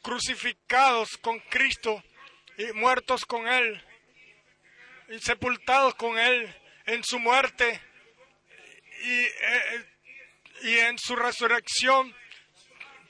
crucificados 0.02 1.16
con 1.18 1.38
Cristo 1.40 2.02
y 2.56 2.72
muertos 2.72 3.26
con 3.26 3.46
Él 3.48 3.84
y 5.08 5.18
sepultados 5.18 5.94
con 5.96 6.18
Él 6.18 6.54
en 6.86 7.02
su 7.04 7.18
muerte 7.18 7.80
y, 9.02 9.20
eh, 9.20 9.86
y 10.62 10.78
en 10.78 10.98
su 10.98 11.16
resurrección, 11.16 12.14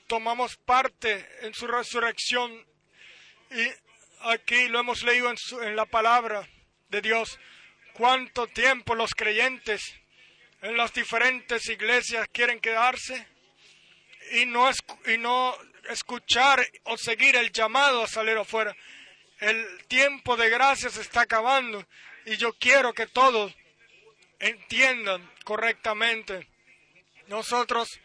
tomamos 0.07 0.57
parte 0.57 1.27
en 1.41 1.53
su 1.53 1.67
resurrección 1.67 2.65
y 3.51 3.67
aquí 4.23 4.67
lo 4.67 4.79
hemos 4.79 5.03
leído 5.03 5.33
en, 5.63 5.75
la 5.75 5.85
palabra 5.85 6.47
de 6.89 7.01
Dios, 7.01 7.39
cuánto 7.93 8.47
tiempo 8.47 8.95
los 8.95 9.13
creyentes 9.13 9.95
en 10.61 10.77
las 10.77 10.93
diferentes 10.93 11.67
iglesias 11.67 12.27
quieren 12.31 12.59
quedarse 12.59 13.27
y 14.33 14.45
no, 14.45 14.69
y 15.07 15.17
no 15.17 15.57
escuchar 15.89 16.65
o 16.83 16.97
seguir 16.97 17.35
el 17.35 17.51
llamado 17.51 18.03
a 18.03 18.07
salir 18.07 18.37
afuera. 18.37 18.75
El 19.39 19.85
tiempo 19.87 20.37
de 20.37 20.49
gracia 20.49 20.89
se 20.89 21.01
está 21.01 21.21
acabando 21.21 21.85
y 22.25 22.37
yo 22.37 22.53
quiero 22.53 22.93
que 22.93 23.07
todos 23.07 23.53
entiendan 24.39 25.29
correctamente. 25.43 26.47
Nosotros 27.27 27.99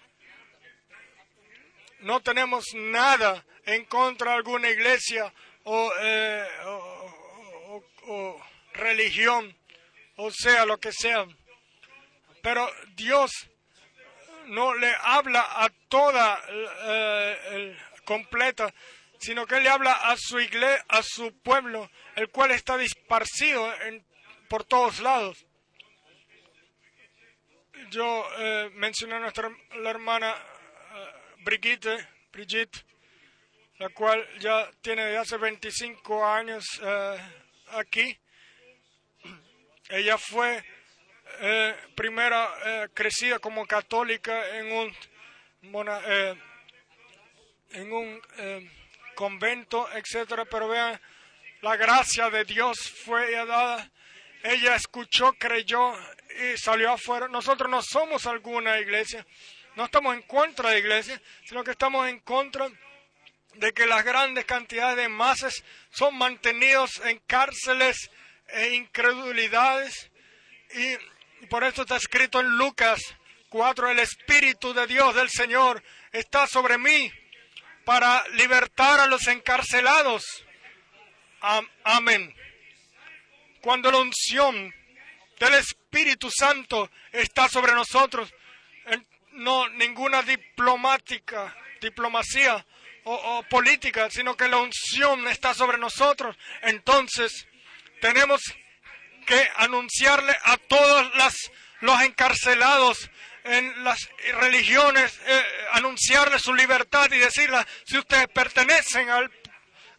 no 2.00 2.20
tenemos 2.20 2.64
nada 2.74 3.44
en 3.66 3.84
contra 3.84 4.30
de 4.30 4.36
alguna 4.36 4.70
iglesia 4.70 5.32
eh, 5.66 6.46
o, 8.08 8.40
religión, 8.72 9.56
o 10.16 10.30
sea, 10.30 10.64
lo 10.64 10.78
que 10.78 10.92
sea. 10.92 11.26
Pero 12.42 12.70
Dios 12.94 13.32
no 14.46 14.74
le 14.74 14.94
habla 15.02 15.44
a 15.64 15.68
toda 15.88 16.40
eh, 16.48 17.76
completa, 18.04 18.72
sino 19.18 19.44
que 19.46 19.60
le 19.60 19.68
habla 19.68 19.92
a 19.92 20.16
su 20.16 20.38
iglesia, 20.38 20.84
a 20.88 21.02
su 21.02 21.36
pueblo, 21.40 21.90
el 22.14 22.28
cual 22.30 22.52
está 22.52 22.76
disparcido 22.76 23.74
en, 23.82 24.06
por 24.48 24.64
todos 24.64 25.00
lados. 25.00 25.44
Yo 27.90 28.24
eh, 28.38 28.70
mencioné 28.74 29.16
a 29.16 29.20
nuestra 29.20 29.50
hermana 29.84 30.34
Brigitte, 31.38 32.08
Brigitte 32.32 32.85
la 33.78 33.88
cual 33.90 34.26
ya 34.38 34.70
tiene 34.80 35.04
de 35.04 35.18
hace 35.18 35.36
25 35.36 36.26
años 36.26 36.64
eh, 36.82 37.18
aquí. 37.72 38.18
Ella 39.88 40.16
fue 40.18 40.64
eh, 41.40 41.76
primera 41.94 42.48
eh, 42.64 42.88
crecida 42.94 43.38
como 43.38 43.66
católica 43.66 44.58
en 44.58 44.72
un, 44.72 44.96
en 47.72 47.92
un 47.92 48.20
convento, 49.14 49.88
etcétera, 49.92 50.44
pero 50.46 50.68
vean, 50.68 51.00
la 51.60 51.76
gracia 51.76 52.30
de 52.30 52.44
Dios 52.44 52.78
fue 53.04 53.30
dada. 53.32 53.90
Ella 54.42 54.74
escuchó, 54.76 55.32
creyó 55.34 55.92
y 56.30 56.56
salió 56.56 56.92
afuera. 56.92 57.28
Nosotros 57.28 57.70
no 57.70 57.82
somos 57.82 58.26
alguna 58.26 58.78
iglesia, 58.78 59.26
no 59.74 59.84
estamos 59.84 60.14
en 60.14 60.22
contra 60.22 60.70
de 60.70 60.78
iglesia, 60.78 61.20
sino 61.44 61.62
que 61.62 61.72
estamos 61.72 62.08
en 62.08 62.20
contra 62.20 62.70
que 63.74 63.86
las 63.86 64.04
grandes 64.04 64.44
cantidades 64.44 64.96
de 64.96 65.08
masas 65.08 65.64
son 65.90 66.16
mantenidos 66.16 67.00
en 67.04 67.18
cárceles 67.26 68.10
e 68.48 68.74
incredulidades. 68.74 70.10
Y 70.74 71.46
por 71.46 71.64
esto 71.64 71.82
está 71.82 71.96
escrito 71.96 72.40
en 72.40 72.56
Lucas 72.56 73.00
4, 73.48 73.90
el 73.90 73.98
Espíritu 74.00 74.72
de 74.74 74.86
Dios 74.86 75.14
del 75.14 75.30
Señor 75.30 75.82
está 76.12 76.46
sobre 76.46 76.78
mí 76.78 77.10
para 77.84 78.26
libertar 78.30 79.00
a 79.00 79.06
los 79.06 79.26
encarcelados. 79.28 80.24
Amén. 81.84 82.34
Cuando 83.60 83.90
la 83.90 83.98
unción 83.98 84.74
del 85.38 85.54
Espíritu 85.54 86.30
Santo 86.30 86.90
está 87.12 87.48
sobre 87.48 87.72
nosotros, 87.72 88.32
no 89.32 89.68
ninguna 89.68 90.22
diplomática, 90.22 91.54
diplomacia 91.80 92.64
o, 93.08 93.42
política, 93.44 94.10
sino 94.10 94.36
que 94.36 94.48
la 94.48 94.58
unción 94.58 95.28
está 95.28 95.54
sobre 95.54 95.78
nosotros. 95.78 96.36
Entonces, 96.62 97.46
tenemos 98.00 98.42
que 99.26 99.48
anunciarle 99.56 100.36
a 100.44 100.56
todos 100.56 101.06
los 101.80 102.00
encarcelados 102.02 103.10
en 103.44 103.84
las 103.84 104.08
religiones, 104.40 105.20
eh, 105.24 105.44
anunciarle 105.72 106.40
su 106.40 106.52
libertad 106.52 107.10
y 107.12 107.18
decirle, 107.18 107.64
si 107.84 107.96
ustedes 107.96 108.26
pertenecen 108.28 109.08
al, 109.08 109.30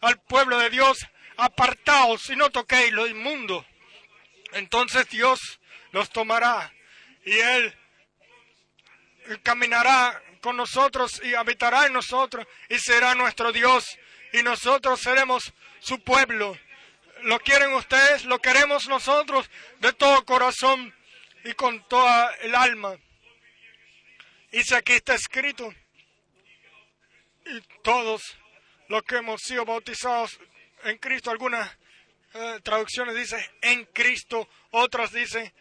al 0.02 0.20
pueblo 0.20 0.58
de 0.58 0.68
Dios, 0.68 0.98
apartaos 1.38 2.28
y 2.28 2.36
no 2.36 2.50
toquéis 2.50 2.92
lo 2.92 3.06
inmundo. 3.06 3.64
Entonces 4.52 5.08
Dios 5.08 5.60
los 5.92 6.10
tomará 6.10 6.72
y 7.24 7.38
Él 7.38 7.74
caminará 9.42 10.22
con 10.40 10.56
nosotros 10.56 11.20
y 11.24 11.34
habitará 11.34 11.86
en 11.86 11.92
nosotros 11.92 12.46
y 12.68 12.78
será 12.78 13.14
nuestro 13.14 13.52
Dios 13.52 13.98
y 14.32 14.42
nosotros 14.42 15.00
seremos 15.00 15.52
su 15.80 16.02
pueblo. 16.02 16.56
¿Lo 17.22 17.40
quieren 17.40 17.72
ustedes? 17.74 18.24
¿Lo 18.24 18.38
queremos 18.40 18.88
nosotros 18.88 19.50
de 19.80 19.92
todo 19.92 20.24
corazón 20.24 20.94
y 21.44 21.52
con 21.54 21.86
toda 21.88 22.34
el 22.36 22.54
alma? 22.54 22.96
Y 24.52 24.62
si 24.62 24.74
aquí 24.74 24.92
está 24.94 25.14
escrito, 25.14 25.74
y 27.44 27.60
todos 27.82 28.38
los 28.88 29.02
que 29.02 29.16
hemos 29.16 29.42
sido 29.42 29.64
bautizados 29.64 30.38
en 30.84 30.98
Cristo, 30.98 31.30
algunas 31.30 31.70
eh, 32.34 32.60
traducciones 32.62 33.14
dicen 33.14 33.40
en 33.62 33.84
Cristo, 33.86 34.48
otras 34.70 35.12
dicen 35.12 35.52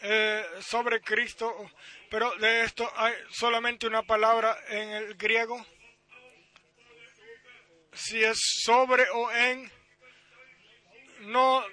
eh, 0.00 0.44
sobre 0.60 1.00
Cristo, 1.00 1.70
pero 2.10 2.34
de 2.36 2.62
esto 2.62 2.90
hay 2.96 3.14
solamente 3.30 3.86
una 3.86 4.02
palabra 4.02 4.56
en 4.68 4.90
el 4.90 5.14
griego. 5.14 5.64
Si 7.92 8.22
es 8.22 8.38
sobre 8.64 9.04
o 9.10 9.30
en, 9.30 9.70
no 11.20 11.64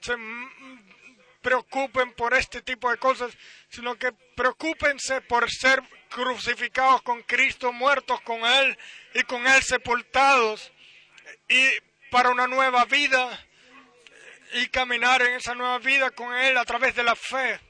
se 0.00 0.14
preocupen 1.40 2.12
por 2.12 2.34
este 2.34 2.62
tipo 2.62 2.90
de 2.90 2.98
cosas, 2.98 3.36
sino 3.68 3.96
que 3.96 4.12
preocúpense 4.36 5.20
por 5.22 5.50
ser 5.50 5.82
crucificados 6.10 7.02
con 7.02 7.22
Cristo, 7.22 7.72
muertos 7.72 8.20
con 8.22 8.44
Él 8.44 8.76
y 9.14 9.22
con 9.22 9.46
Él 9.46 9.62
sepultados, 9.62 10.72
y 11.48 11.64
para 12.10 12.30
una 12.30 12.46
nueva 12.46 12.84
vida 12.84 13.46
y 14.54 14.66
caminar 14.68 15.22
en 15.22 15.34
esa 15.34 15.54
nueva 15.54 15.78
vida 15.78 16.10
con 16.10 16.34
Él 16.34 16.56
a 16.56 16.64
través 16.64 16.94
de 16.94 17.02
la 17.02 17.14
fe, 17.14 17.60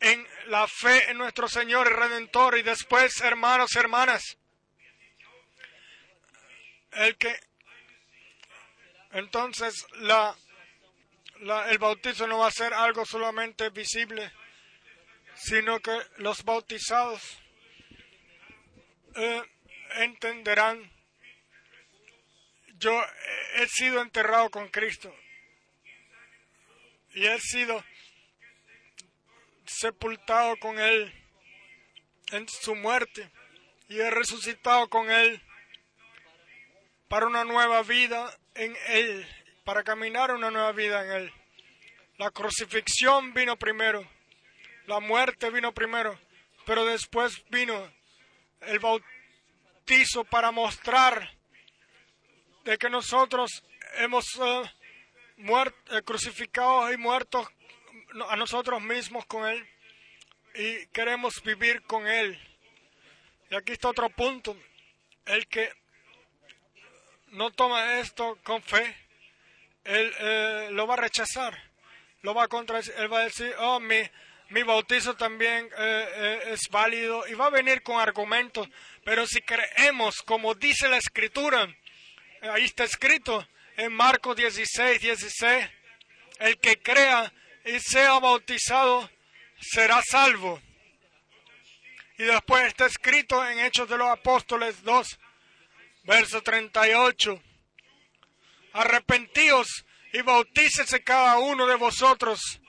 en 0.00 0.26
la 0.46 0.66
fe 0.66 1.10
en 1.10 1.18
nuestro 1.18 1.48
Señor 1.48 1.86
y 1.86 1.94
Redentor. 1.94 2.58
Y 2.58 2.62
después, 2.62 3.20
hermanos 3.20 3.76
hermanas, 3.76 4.36
el 6.92 7.16
que 7.16 7.38
entonces 9.12 9.86
la, 9.98 10.36
el 11.68 11.78
bautizo 11.78 12.26
no 12.26 12.38
va 12.38 12.48
a 12.48 12.52
ser 12.52 12.72
algo 12.72 13.04
solamente 13.04 13.70
visible, 13.70 14.32
sino 15.34 15.80
que 15.80 15.96
los 16.18 16.44
bautizados 16.44 17.38
eh, 19.16 19.42
entenderán, 19.96 20.90
yo 22.78 22.92
he 23.56 23.66
sido 23.66 24.00
enterrado 24.00 24.50
con 24.50 24.68
Cristo 24.68 25.14
y 27.12 27.26
he 27.26 27.40
sido 27.40 27.84
sepultado 29.78 30.56
con 30.56 30.78
Él 30.78 31.12
en 32.32 32.48
su 32.48 32.74
muerte 32.74 33.30
y 33.88 33.98
he 33.98 34.10
resucitado 34.10 34.88
con 34.88 35.10
Él 35.10 35.40
para 37.08 37.26
una 37.26 37.44
nueva 37.44 37.82
vida 37.82 38.36
en 38.54 38.76
Él, 38.88 39.26
para 39.64 39.82
caminar 39.82 40.32
una 40.32 40.50
nueva 40.50 40.72
vida 40.72 41.04
en 41.04 41.10
Él. 41.22 41.32
La 42.18 42.30
crucifixión 42.30 43.32
vino 43.32 43.56
primero, 43.56 44.06
la 44.86 45.00
muerte 45.00 45.50
vino 45.50 45.72
primero, 45.72 46.18
pero 46.66 46.84
después 46.84 47.42
vino 47.48 47.92
el 48.60 48.78
bautizo 48.78 50.24
para 50.24 50.50
mostrar 50.50 51.30
de 52.64 52.76
que 52.76 52.90
nosotros 52.90 53.64
hemos 53.96 54.26
uh, 54.36 54.68
eh, 55.38 56.02
crucificados 56.04 56.92
y 56.92 56.96
muertos 56.96 57.48
a 58.28 58.36
nosotros 58.36 58.82
mismos 58.82 59.24
con 59.26 59.46
Él 59.46 59.66
y 60.54 60.86
queremos 60.86 61.42
vivir 61.42 61.82
con 61.82 62.06
Él. 62.06 62.38
Y 63.50 63.54
aquí 63.54 63.72
está 63.72 63.88
otro 63.88 64.08
punto, 64.10 64.56
el 65.26 65.46
que 65.48 65.72
no 67.28 67.50
toma 67.50 68.00
esto 68.00 68.38
con 68.42 68.62
fe, 68.62 68.96
Él 69.84 70.12
eh, 70.18 70.68
lo 70.72 70.86
va 70.86 70.94
a 70.94 70.98
rechazar, 70.98 71.56
lo 72.22 72.34
va 72.34 72.44
a 72.44 72.48
contradecir, 72.48 72.94
Él 72.96 73.12
va 73.12 73.20
a 73.20 73.24
decir, 73.24 73.54
oh, 73.58 73.80
mi, 73.80 74.00
mi 74.50 74.62
bautizo 74.62 75.16
también 75.16 75.68
eh, 75.78 76.40
es 76.46 76.68
válido 76.70 77.26
y 77.28 77.34
va 77.34 77.46
a 77.46 77.50
venir 77.50 77.82
con 77.82 78.00
argumentos, 78.00 78.68
pero 79.04 79.26
si 79.26 79.40
creemos 79.40 80.22
como 80.22 80.54
dice 80.54 80.88
la 80.88 80.98
Escritura, 80.98 81.68
ahí 82.42 82.64
está 82.64 82.84
escrito, 82.84 83.46
en 83.76 83.92
Marcos 83.92 84.36
16, 84.36 85.00
16, 85.00 85.70
el 86.40 86.58
que 86.58 86.80
crea 86.80 87.32
y 87.64 87.78
sea 87.80 88.18
bautizado 88.18 89.10
será 89.60 90.00
salvo. 90.02 90.60
Y 92.18 92.24
después 92.24 92.66
está 92.66 92.86
escrito 92.86 93.46
en 93.46 93.60
Hechos 93.60 93.88
de 93.88 93.96
los 93.96 94.08
Apóstoles 94.08 94.82
2, 94.82 95.18
verso 96.04 96.42
38. 96.42 97.42
Arrepentíos 98.72 99.84
y 100.12 100.22
bautícese 100.22 101.02
cada 101.02 101.38
uno 101.38 101.66
de 101.66 101.76
vosotros 101.76 102.60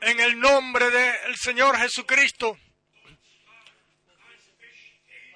en 0.00 0.20
el 0.20 0.38
nombre 0.40 0.90
del 0.90 1.36
Señor 1.36 1.76
Jesucristo 1.78 2.58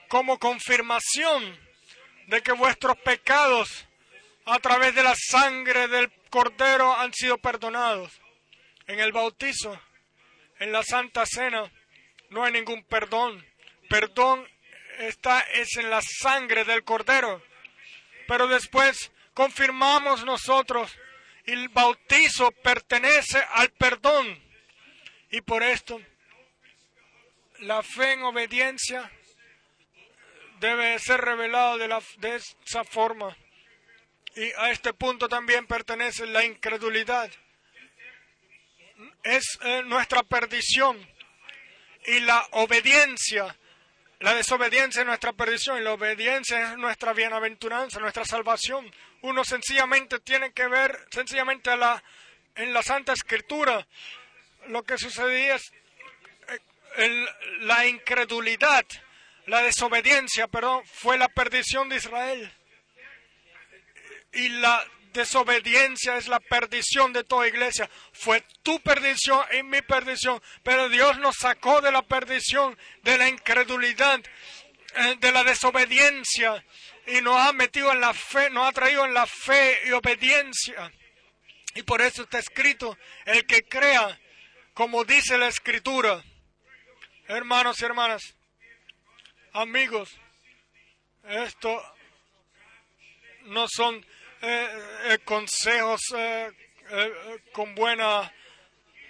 como 0.09 0.39
confirmación 0.39 1.59
de 2.27 2.43
que 2.43 2.53
vuestros 2.53 2.97
pecados 2.98 3.86
a 4.44 4.59
través 4.59 4.94
de 4.94 5.03
la 5.03 5.15
sangre 5.15 5.89
del 5.89 6.11
Cordero 6.31 6.97
han 6.97 7.12
sido 7.12 7.39
perdonados. 7.39 8.20
En 8.86 9.00
el 9.00 9.12
bautizo, 9.12 9.80
en 10.58 10.72
la 10.72 10.82
Santa 10.82 11.24
Cena, 11.26 11.70
no 12.30 12.44
hay 12.44 12.52
ningún 12.52 12.84
perdón. 12.84 13.44
Perdón 13.88 14.46
está 14.98 15.40
es 15.40 15.76
en 15.76 15.90
la 15.90 16.00
sangre 16.02 16.64
del 16.64 16.84
Cordero. 16.84 17.42
Pero 18.26 18.48
después 18.48 19.12
confirmamos 19.34 20.24
nosotros 20.24 20.96
el 21.46 21.68
bautizo 21.68 22.50
pertenece 22.50 23.38
al 23.52 23.70
perdón. 23.70 24.42
Y 25.30 25.40
por 25.40 25.62
esto 25.62 26.00
la 27.60 27.82
fe 27.82 28.12
en 28.12 28.22
obediencia 28.22 29.10
debe 30.60 30.98
ser 30.98 31.20
revelada 31.20 31.76
de, 31.78 31.88
de 32.18 32.36
esa 32.36 32.84
forma. 32.84 33.36
Y 34.34 34.50
a 34.58 34.70
este 34.70 34.92
punto 34.92 35.28
también 35.28 35.66
pertenece 35.66 36.26
la 36.26 36.44
incredulidad. 36.44 37.30
Es 39.27 39.59
eh, 39.62 39.82
nuestra 39.85 40.23
perdición. 40.23 40.97
Y 42.07 42.20
la 42.20 42.47
obediencia, 42.53 43.57
la 44.20 44.35
desobediencia 44.35 45.01
es 45.01 45.07
nuestra 45.07 45.32
perdición 45.32 45.78
y 45.78 45.82
la 45.82 45.93
obediencia 45.93 46.73
es 46.73 46.78
nuestra 46.78 47.12
bienaventuranza, 47.12 47.98
nuestra 47.98 48.24
salvación. 48.24 48.90
Uno 49.23 49.44
sencillamente 49.44 50.20
tiene 50.20 50.53
que 50.53 50.69
ver, 50.69 50.97
sencillamente 51.11 51.77
la, 51.77 52.03
en 52.55 52.73
la 52.73 52.82
Santa 52.82 53.12
Escritura, 53.12 53.86
lo 54.69 54.85
que 54.85 54.98
sucedía 54.98 55.57
es 55.57 55.73
eh, 56.98 57.27
la 57.61 57.86
incredulidad, 57.86 58.85
la 59.47 59.62
desobediencia, 59.62 60.47
perdón, 60.47 60.85
fue 60.86 61.19
la 61.19 61.28
perdición 61.28 61.89
de 61.89 61.97
Israel 61.97 62.53
y 64.32 64.48
la 64.48 64.85
desobediencia 65.16 66.16
es 66.16 66.28
la 66.28 66.38
perdición 66.38 67.12
de 67.12 67.24
toda 67.24 67.48
iglesia. 67.48 67.90
Fue 68.12 68.44
tu 68.62 68.80
perdición 68.80 69.44
y 69.59 69.62
mi 69.64 69.82
perdición, 69.82 70.40
pero 70.62 70.88
Dios 70.88 71.18
nos 71.18 71.36
sacó 71.36 71.80
de 71.80 71.90
la 71.90 72.02
perdición, 72.02 72.78
de 73.02 73.18
la 73.18 73.28
incredulidad, 73.28 74.20
eh, 74.94 75.16
de 75.18 75.32
la 75.32 75.43
desobediencia 75.43 76.64
y 77.06 77.20
nos 77.20 77.36
ha 77.36 77.52
metido 77.52 77.93
en 77.93 78.01
la 78.01 78.12
fe, 78.12 78.51
nos 78.51 78.68
ha 78.68 78.72
traído 78.72 79.05
en 79.05 79.14
la 79.14 79.26
fe 79.26 79.80
y 79.86 79.93
obediencia. 79.93 80.93
Y 81.74 81.82
por 81.82 82.01
eso 82.01 82.22
está 82.22 82.38
escrito, 82.38 82.97
el 83.24 83.47
que 83.47 83.62
crea, 83.64 84.18
como 84.74 85.05
dice 85.05 85.38
la 85.38 85.48
escritura. 85.48 86.22
Hermanos 87.28 87.80
y 87.80 87.84
hermanas, 87.84 88.22
amigos, 89.52 90.16
esto 91.24 91.82
no 93.44 93.66
son 93.68 94.05
consejos 95.24 96.01
eh, 96.16 96.52
con 97.52 97.74
buena 97.74 98.32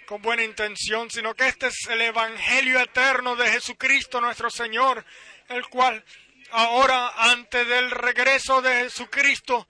con 0.05 0.21
buena 0.21 0.43
intención, 0.43 1.11
sino 1.11 1.33
que 1.33 1.47
este 1.47 1.67
es 1.67 1.75
el 1.89 1.99
Evangelio 1.99 2.79
eterno 2.79 3.35
de 3.35 3.51
Jesucristo 3.51 4.21
nuestro 4.21 4.49
Señor, 4.49 5.03
el 5.49 5.67
cual 5.67 6.03
ahora 6.51 7.11
antes 7.17 7.67
del 7.67 7.91
regreso 7.91 8.61
de 8.61 8.83
Jesucristo 8.83 9.67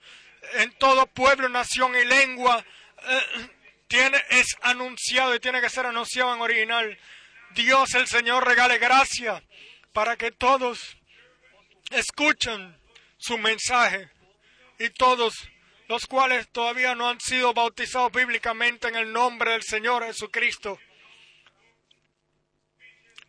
en 0.54 0.70
todo 0.78 1.06
pueblo, 1.06 1.48
nación 1.48 1.96
y 1.96 2.04
lengua 2.04 2.64
tiene 3.88 4.22
es 4.30 4.56
anunciado 4.62 5.34
y 5.34 5.40
tiene 5.40 5.60
que 5.60 5.70
ser 5.70 5.86
anunciado 5.86 6.34
en 6.34 6.40
original. 6.40 6.98
Dios 7.50 7.94
el 7.94 8.06
Señor 8.06 8.46
regale 8.46 8.78
gracia 8.78 9.42
para 9.92 10.16
que 10.16 10.30
todos 10.30 10.96
escuchen 11.90 12.78
su 13.16 13.38
mensaje 13.38 14.10
y 14.78 14.90
todos 14.90 15.34
los 15.88 16.06
cuales 16.06 16.48
todavía 16.48 16.94
no 16.94 17.08
han 17.08 17.20
sido 17.20 17.54
bautizados 17.54 18.12
bíblicamente 18.12 18.88
en 18.88 18.96
el 18.96 19.12
nombre 19.12 19.52
del 19.52 19.62
Señor 19.62 20.04
Jesucristo. 20.04 20.78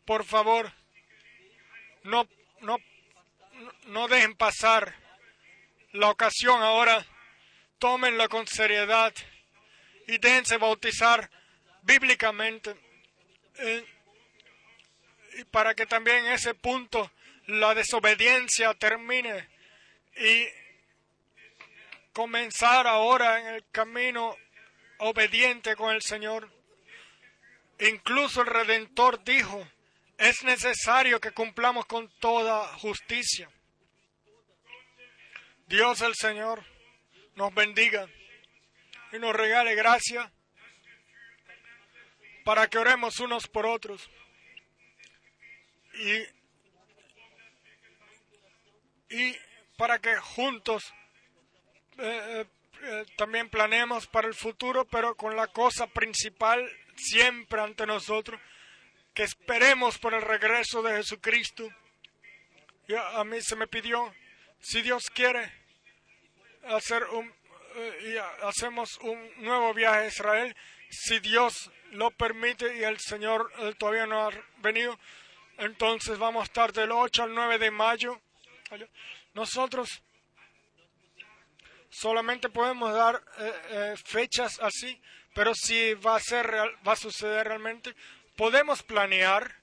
Por 0.06 0.26
favor, 0.26 0.72
no, 2.03 2.27
no, 2.61 2.77
no 3.86 4.07
dejen 4.07 4.36
pasar 4.36 4.94
la 5.94 6.10
ocasión 6.10 6.61
ahora. 6.61 7.06
Tómenla 7.80 8.27
con 8.27 8.45
seriedad 8.45 9.14
y 10.07 10.18
déjense 10.18 10.57
bautizar 10.57 11.30
bíblicamente. 11.84 12.76
Eh, 13.57 13.86
y 15.38 15.44
para 15.45 15.76
que 15.76 15.86
también 15.86 16.26
en 16.26 16.34
ese 16.34 16.53
punto 16.56 17.10
la 17.45 17.73
desobediencia 17.73 18.73
termine 18.73 19.48
y 20.18 20.45
comenzar 22.14 22.88
ahora 22.88 23.40
en 23.40 23.56
el 23.56 23.65
camino 23.72 24.36
obediente 24.99 25.76
con 25.76 25.94
el 25.94 26.02
Señor. 26.02 26.52
Incluso 27.80 28.41
el 28.41 28.48
Redentor 28.48 29.23
dijo, 29.23 29.65
es 30.18 30.44
necesario 30.44 31.19
que 31.22 31.31
cumplamos 31.31 31.86
con 31.86 32.10
toda 32.19 32.68
justicia. 32.80 33.49
Dios 35.68 36.02
el 36.02 36.15
Señor 36.15 36.65
nos 37.36 37.53
bendiga 37.53 38.07
y 39.14 39.19
nos 39.19 39.36
regale 39.36 39.76
gracia 39.76 40.31
para 42.44 42.68
que 42.68 42.80
oremos 42.80 43.19
unos 43.19 43.48
por 43.48 43.65
otros. 43.65 44.10
Y, 45.94 46.18
y 49.15 49.38
para 49.77 49.99
que 49.99 50.18
juntos 50.18 50.94
eh, 52.01 52.45
eh, 52.81 53.05
también 53.17 53.49
planeemos 53.49 54.07
para 54.07 54.27
el 54.27 54.34
futuro, 54.34 54.85
pero 54.85 55.15
con 55.15 55.35
la 55.35 55.47
cosa 55.47 55.88
principal 55.88 56.69
siempre 56.95 57.61
ante 57.61 57.85
nosotros, 57.85 58.39
que 59.13 59.23
esperemos 59.23 59.97
por 59.97 60.13
el 60.13 60.21
regreso 60.21 60.81
de 60.81 60.95
Jesucristo. 60.97 61.67
Y 62.88 62.95
a, 62.95 63.23
mí 63.23 63.41
se 63.41 63.55
me 63.55 63.67
pidió, 63.67 64.13
si 64.59 64.81
Dios 64.81 65.09
quiere, 65.09 65.51
hacer 66.63 67.03
un, 67.05 67.31
eh, 67.76 68.13
y 68.13 68.45
hacemos 68.45 68.97
un 69.01 69.31
nuevo 69.38 69.73
viaje 69.73 69.99
a 69.99 70.07
Israel, 70.07 70.55
si 70.89 71.19
Dios 71.19 71.69
lo 71.91 72.11
permite 72.11 72.77
y 72.77 72.84
el 72.84 72.99
Señor 72.99 73.51
todavía 73.77 74.05
no 74.05 74.27
ha 74.27 74.31
venido, 74.57 74.97
entonces 75.57 76.17
vamos 76.17 76.41
a 76.41 76.45
estar 76.45 76.71
del 76.71 76.91
8 76.91 77.23
al 77.23 77.35
9 77.35 77.57
de 77.57 77.71
mayo. 77.71 78.21
Nosotros 79.34 80.01
solamente 81.90 82.49
podemos 82.49 82.94
dar 82.94 83.22
eh, 83.40 83.53
eh, 83.70 83.94
fechas 84.03 84.60
así, 84.61 85.02
pero 85.34 85.53
si 85.56 85.94
va 85.95 86.16
a 86.16 86.20
ser 86.20 86.48
va 86.88 86.94
a 86.94 86.95
suceder 86.95 87.48
realmente, 87.48 87.95
podemos 88.36 88.84
planear 88.84 89.56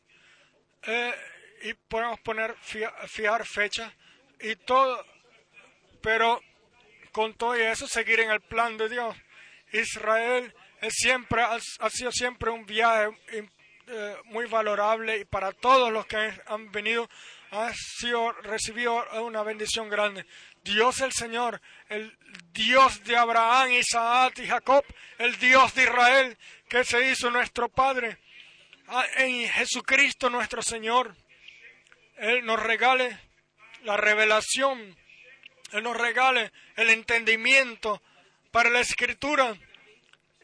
eh, 0.82 1.14
y 1.62 1.74
podemos 1.74 2.20
poner 2.20 2.54
fijar 2.60 3.46
fecha 3.46 3.92
y 4.40 4.56
todo, 4.56 5.04
pero 6.02 6.40
con 7.12 7.34
todo 7.34 7.54
eso 7.54 7.86
seguir 7.86 8.20
en 8.20 8.30
el 8.30 8.40
plan 8.40 8.76
de 8.76 8.88
Dios. 8.88 9.16
Israel 9.72 10.54
es 10.80 10.94
siempre 10.94 11.42
ha, 11.42 11.58
sido 11.90 12.12
siempre 12.12 12.50
un 12.50 12.66
viaje 12.66 13.08
muy 14.24 14.46
valorable 14.46 15.18
y 15.18 15.24
para 15.24 15.52
todos 15.52 15.92
los 15.92 16.06
que 16.06 16.32
han 16.46 16.70
venido 16.70 17.08
ha 17.50 17.72
sido 17.74 18.32
recibido 18.32 19.04
una 19.22 19.42
bendición 19.42 19.88
grande. 19.88 20.26
Dios 20.66 21.00
el 21.00 21.12
Señor, 21.12 21.60
el 21.88 22.18
Dios 22.52 23.04
de 23.04 23.16
Abraham, 23.16 23.70
Isaac 23.70 24.40
y 24.40 24.48
Jacob, 24.48 24.84
el 25.18 25.38
Dios 25.38 25.72
de 25.74 25.84
Israel 25.84 26.36
que 26.68 26.84
se 26.84 27.08
hizo 27.08 27.30
nuestro 27.30 27.68
Padre, 27.68 28.18
ah, 28.88 29.06
en 29.18 29.48
Jesucristo 29.48 30.28
nuestro 30.28 30.62
Señor. 30.62 31.14
Él 32.16 32.44
nos 32.44 32.60
regale 32.60 33.16
la 33.84 33.96
revelación, 33.96 34.96
Él 35.70 35.84
nos 35.84 35.96
regale 35.96 36.50
el 36.74 36.90
entendimiento 36.90 38.02
para 38.50 38.68
la 38.68 38.80
escritura 38.80 39.56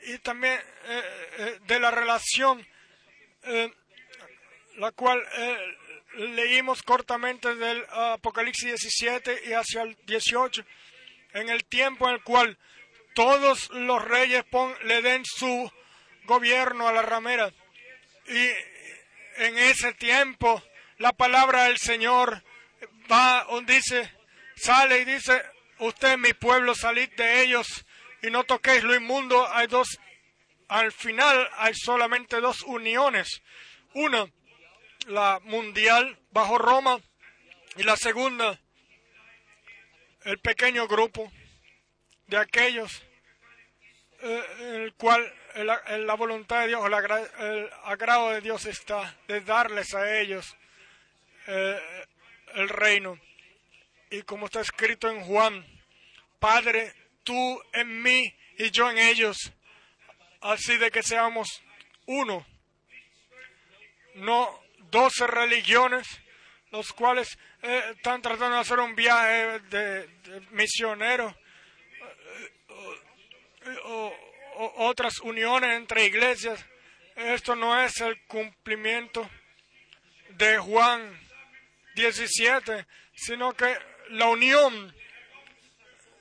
y 0.07 0.19
también 0.19 0.55
eh, 0.85 1.03
eh, 1.39 1.59
de 1.66 1.81
la 1.81 1.90
relación, 1.90 2.65
eh, 3.43 3.73
la 4.77 4.93
cual 4.93 5.20
leímos 6.15 6.83
cortamente 6.83 7.55
del 7.55 7.85
Apocalipsis 7.91 8.81
17 8.81 9.43
y 9.47 9.53
hacia 9.53 9.83
el 9.83 9.97
18, 10.07 10.65
en 11.35 11.49
el 11.49 11.65
tiempo 11.65 12.09
en 12.09 12.15
el 12.15 12.23
cual 12.23 12.59
todos 13.15 13.71
los 13.71 14.03
reyes 14.05 14.45
le 14.85 15.03
den 15.03 15.25
su 15.25 15.71
gobierno 16.25 16.89
a 16.89 16.93
la 16.93 17.03
ramera. 17.03 17.53
Y 18.27 18.49
en 19.43 19.59
ese 19.59 19.93
tiempo 19.95 20.63
la 20.99 21.13
palabra 21.13 21.65
del 21.65 21.79
Señor 21.79 22.43
va, 23.11 23.47
dice, 23.67 24.11
sale 24.57 25.01
y 25.01 25.05
dice, 25.05 25.43
usted 25.79 26.17
mi 26.19 26.33
pueblo, 26.33 26.75
salid 26.75 27.11
de 27.17 27.43
ellos 27.43 27.85
y 28.23 28.31
no 28.31 28.45
toquéis 28.45 28.85
lo 28.85 28.95
inmundo. 28.95 29.47
Hay 29.53 29.67
dos, 29.67 29.99
al 30.69 30.93
final 30.93 31.49
hay 31.57 31.75
solamente 31.75 32.41
dos 32.41 32.63
uniones. 32.63 33.43
Una 33.95 34.27
la 35.07 35.41
mundial 35.45 36.19
bajo 36.31 36.59
Roma 36.59 37.01
y 37.77 37.83
la 37.83 37.97
segunda 37.97 38.59
el 40.24 40.39
pequeño 40.39 40.87
grupo 40.87 41.33
de 42.29 42.37
aquellos 42.37 43.03
eh, 44.23 44.45
el 44.85 44.95
cual 44.95 45.35
la 45.57 46.15
voluntad 46.15 46.61
de 46.61 46.69
Dios, 46.69 46.85
el, 46.87 47.70
agrado 47.83 48.31
de 48.31 48.41
Dios 48.41 48.65
está 48.66 49.16
de 49.27 49.41
darles 49.41 49.95
a 49.95 50.20
ellos 50.20 50.57
eh, 51.49 52.07
el 52.55 52.69
reino. 52.69 53.19
Y 54.11 54.23
como 54.23 54.47
está 54.47 54.61
escrito 54.61 55.11
en 55.11 55.23
Juan, 55.23 55.66
Padre, 56.39 56.93
tú 57.24 57.62
en 57.73 58.01
mí 58.03 58.35
y 58.59 58.70
yo 58.70 58.91
en 58.91 58.99
ellos, 58.99 59.53
así 60.41 60.77
de 60.77 60.91
que 60.91 61.03
seamos 61.03 61.62
uno. 62.07 62.47
No 64.15 64.62
doce 64.93 65.27
religiones, 65.27 66.06
los 66.70 66.93
cuales 66.93 67.36
eh, 67.62 67.82
están 67.97 68.23
tratando 68.23 68.56
de 68.56 68.60
hacer 68.60 68.78
un 68.78 68.94
viaje 68.94 69.59
de, 69.70 70.09
misionero 70.51 71.35
eh, 73.64 73.78
o, 73.85 74.14
otras 74.77 75.19
uniones 75.20 75.77
entre 75.77 76.05
iglesias. 76.05 76.64
Esto 77.16 77.56
no 77.56 77.81
es 77.82 78.01
el 78.01 78.20
cumplimiento 78.27 79.28
de 80.28 80.59
Juan 80.59 81.19
17, 81.94 82.86
sino 83.14 83.55
que 83.55 83.74
la 84.10 84.27
unión, 84.27 84.94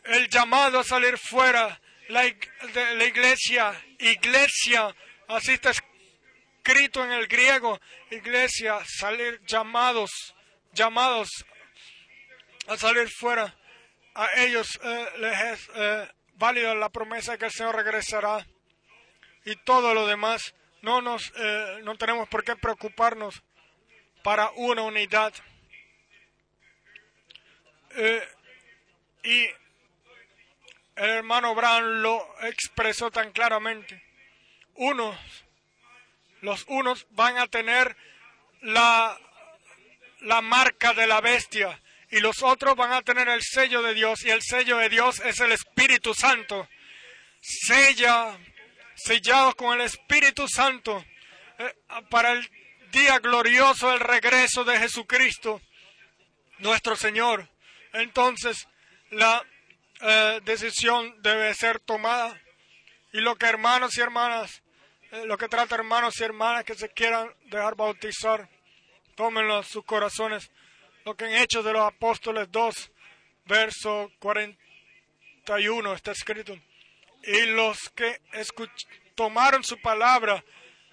el 0.06 0.30
llamado 0.30 0.80
a 0.80 0.84
salir 0.84 1.18
fuera 1.18 1.80
la, 2.08 2.24
de 2.24 2.96
la 2.96 3.04
iglesia, 3.06 3.74
iglesia, 4.00 4.96
así 5.28 5.52
está 5.52 5.72
escrito 6.64 7.04
en 7.04 7.12
el 7.12 7.28
griego, 7.28 7.80
iglesia, 8.12 8.80
salir 8.86 9.42
llamados, 9.46 10.12
llamados 10.74 11.30
a 12.68 12.78
salir 12.78 13.10
fuera. 13.10 13.56
A 14.14 14.28
ellos 14.38 14.80
eh, 14.84 15.06
les 15.18 15.40
es 15.40 15.70
eh, 15.74 16.12
válida 16.36 16.76
la 16.76 16.90
promesa 16.90 17.32
de 17.32 17.38
que 17.40 17.46
el 17.46 17.52
Señor 17.52 17.76
regresará 17.76 18.46
y 19.46 19.56
todo 19.58 19.94
lo 19.94 20.06
demás. 20.06 20.54
No 20.84 21.02
nos, 21.02 21.32
eh, 21.36 21.80
no 21.84 21.98
tenemos 21.98 22.30
por 22.30 22.44
qué 22.44 22.56
preocuparnos 22.56 23.42
para 24.24 24.52
una 24.52 24.84
unidad. 24.84 25.34
y 29.24 29.46
el 30.96 31.10
hermano 31.10 31.54
Brown 31.56 32.02
lo 32.02 32.36
expresó 32.44 33.10
tan 33.12 33.32
claramente. 33.32 34.02
Unos, 34.76 35.18
los 36.42 36.66
unos 36.68 37.08
van 37.12 37.38
a 37.38 37.48
tener 37.48 37.96
la, 38.62 39.18
la 40.22 40.42
marca 40.42 40.94
de 40.94 41.08
la 41.08 41.22
bestia 41.22 41.80
y 42.12 42.20
los 42.20 42.44
otros 42.44 42.76
van 42.76 42.92
a 42.92 43.02
tener 43.02 43.30
el 43.30 43.42
sello 43.42 43.82
de 43.82 43.94
Dios 43.94 44.24
y 44.26 44.30
el 44.30 44.42
sello 44.42 44.78
de 44.78 44.90
Dios 44.90 45.22
es 45.22 45.40
el 45.40 45.54
Espíritu 45.54 46.14
Santo. 46.14 46.68
Sella, 47.40 48.38
sellados 48.96 49.56
con 49.56 49.80
el 49.80 49.86
Espíritu 49.86 50.48
Santo 50.48 51.04
eh, 51.58 51.74
para 52.10 52.34
el 52.34 52.50
día 52.92 53.20
glorioso 53.20 53.90
del 53.90 54.02
regreso 54.02 54.64
de 54.66 54.78
Jesucristo, 54.78 55.62
nuestro 56.60 56.96
Señor. 56.96 57.50
Entonces, 57.94 58.68
la 59.10 59.44
eh, 60.02 60.42
decisión 60.44 61.22
debe 61.22 61.54
ser 61.54 61.80
tomada. 61.80 62.42
Y 63.14 63.22
lo 63.22 63.36
que 63.36 63.46
hermanos 63.46 63.98
y 63.98 64.02
hermanas, 64.02 64.62
eh, 65.12 65.26
lo 65.26 65.38
que 65.38 65.48
trata 65.48 65.76
hermanos 65.76 66.20
y 66.20 66.24
hermanas 66.24 66.64
que 66.64 66.76
se 66.76 66.90
quieran 66.90 67.34
dejar 67.46 67.76
bautizar, 67.76 68.50
tómenlo 69.16 69.62
sus 69.64 69.84
corazones. 69.86 70.52
Lo 71.06 71.16
que 71.16 71.26
en 71.26 71.36
Hechos 71.36 71.66
de 71.66 71.74
los 71.74 71.82
Apóstoles 71.82 72.52
2, 72.52 72.92
verso 73.46 74.12
41 74.20 75.94
está 75.94 76.12
escrito. 76.12 76.58
Y 77.24 77.46
los 77.48 77.90
que 77.90 78.20
tomaron 79.16 79.64
su 79.64 79.80
palabra 79.82 80.44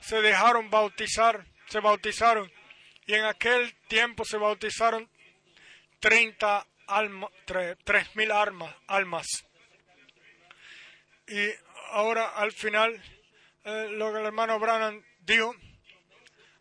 se 0.00 0.20
dejaron 0.20 0.70
bautizar, 0.70 1.46
se 1.66 1.80
bautizaron. 1.80 2.50
Y 3.06 3.14
en 3.14 3.24
aquel 3.24 3.74
tiempo 3.88 4.24
se 4.24 4.36
bautizaron 4.36 5.08
30 6.00 6.66
alma, 6.86 7.28
tres, 7.44 8.16
mil 8.16 8.30
almas, 8.30 8.74
almas. 8.86 9.26
Y 11.26 11.50
ahora 11.90 12.28
al 12.36 12.52
final, 12.52 13.00
eh, 13.68 13.88
lo 13.90 14.10
que 14.10 14.20
el 14.20 14.24
hermano 14.24 14.58
Branham 14.58 15.04
dijo, 15.20 15.54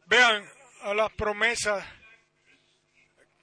vean 0.08 0.46
a 0.82 0.94
las 0.94 1.10
promesas 1.14 1.88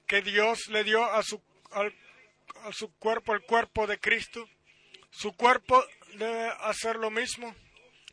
que 0.06 0.20
Dios 0.20 0.68
le 0.68 0.84
dio 0.84 1.02
a 1.02 1.22
su, 1.22 1.40
a 1.72 2.72
su 2.72 2.94
cuerpo, 2.98 3.32
el 3.32 3.40
cuerpo 3.40 3.86
de 3.86 3.98
Cristo. 3.98 4.46
Su 5.10 5.34
cuerpo 5.34 5.82
debe 6.16 6.48
hacer 6.60 6.96
lo 6.96 7.10
mismo, 7.10 7.56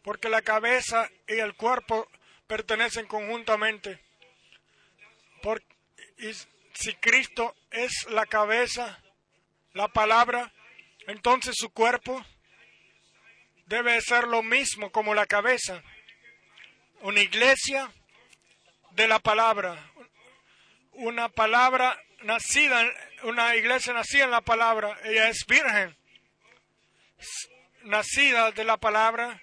porque 0.04 0.30
la 0.30 0.42
cabeza 0.42 1.10
y 1.28 1.40
el 1.40 1.54
cuerpo 1.56 2.10
pertenecen 2.48 3.06
conjuntamente. 3.08 4.00
Por, 5.42 5.62
y 6.18 6.32
si 6.74 6.94
Cristo 7.02 7.56
es 7.72 8.08
la 8.10 8.26
cabeza, 8.26 9.04
la 9.74 9.90
palabra, 9.90 10.54
entonces 11.08 11.56
su 11.58 11.72
cuerpo 11.72 12.24
debe 13.72 14.02
ser 14.02 14.28
lo 14.28 14.44
mismo 14.44 14.92
como 14.92 15.16
la 15.16 15.26
cabeza. 15.26 15.82
Una 17.00 17.22
iglesia 17.22 17.90
de 18.92 19.08
la 19.08 19.20
palabra, 19.20 19.92
una 20.92 21.30
palabra 21.30 21.98
nacida, 22.24 22.86
una 23.24 23.56
iglesia 23.56 23.94
nacida 23.94 24.26
en 24.26 24.32
la 24.32 24.42
palabra, 24.42 25.00
ella 25.06 25.30
es 25.30 25.46
virgen, 25.48 25.96
nacida 27.84 28.52
de 28.52 28.66
la 28.66 28.76
palabra 28.76 29.42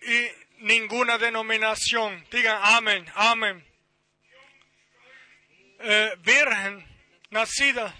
y 0.00 0.64
ninguna 0.64 1.18
denominación. 1.18 2.26
Digan 2.30 2.58
amén, 2.62 3.06
amén. 3.14 3.64
Eh, 5.80 6.14
virgen, 6.20 6.82
nacida 7.28 7.94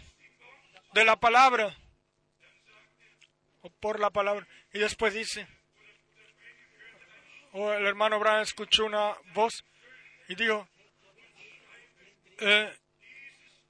de 0.95 1.05
la 1.05 1.17
palabra, 1.17 1.77
o 3.61 3.69
por 3.69 4.01
la 4.01 4.09
palabra. 4.09 4.47
Y 4.75 4.81
después 4.81 5.15
dice, 5.15 5.47
o 7.53 7.73
el 7.73 7.87
hermano 7.87 8.19
Brown 8.19 8.41
escuchó 8.41 8.87
una 8.87 9.17
voz 9.33 9.65
y 10.27 10.35
dijo, 10.35 10.69
eh, 12.41 12.77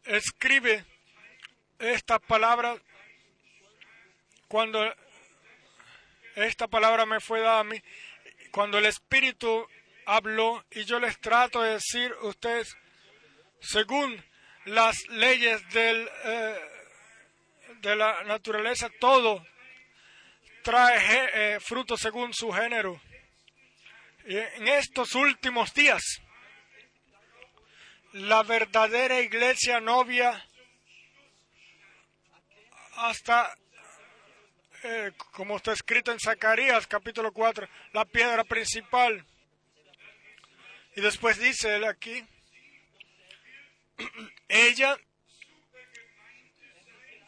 escribe 0.04 0.82
esta 1.78 2.18
palabra 2.18 2.78
cuando 4.48 4.82
esta 6.36 6.68
palabra 6.68 7.04
me 7.04 7.20
fue 7.20 7.42
dada 7.42 7.60
a 7.60 7.64
mí, 7.64 7.82
cuando 8.50 8.78
el 8.78 8.86
Espíritu 8.86 9.68
habló 10.06 10.64
y 10.70 10.84
yo 10.84 10.98
les 10.98 11.20
trato 11.20 11.60
de 11.60 11.72
decir, 11.72 12.14
ustedes 12.22 12.74
según 13.60 14.24
las 14.64 15.06
leyes 15.08 15.68
del, 15.68 16.08
eh, 16.24 16.60
de 17.82 17.94
la 17.94 18.24
naturaleza, 18.24 18.88
todo 18.98 19.44
trae 20.64 21.54
eh, 21.54 21.60
fruto 21.60 21.96
según 21.96 22.32
su 22.32 22.50
género. 22.50 23.00
En 24.26 24.66
estos 24.68 25.14
últimos 25.14 25.74
días, 25.74 26.02
la 28.12 28.42
verdadera 28.42 29.20
iglesia 29.20 29.80
novia, 29.80 30.42
hasta, 32.96 33.54
eh, 34.82 35.12
como 35.32 35.58
está 35.58 35.72
escrito 35.72 36.10
en 36.10 36.18
Zacarías 36.18 36.86
capítulo 36.86 37.32
4, 37.32 37.68
la 37.92 38.06
piedra 38.06 38.42
principal. 38.44 39.26
Y 40.96 41.02
después 41.02 41.38
dice 41.38 41.76
él 41.76 41.84
aquí, 41.84 42.24
ella 44.48 44.96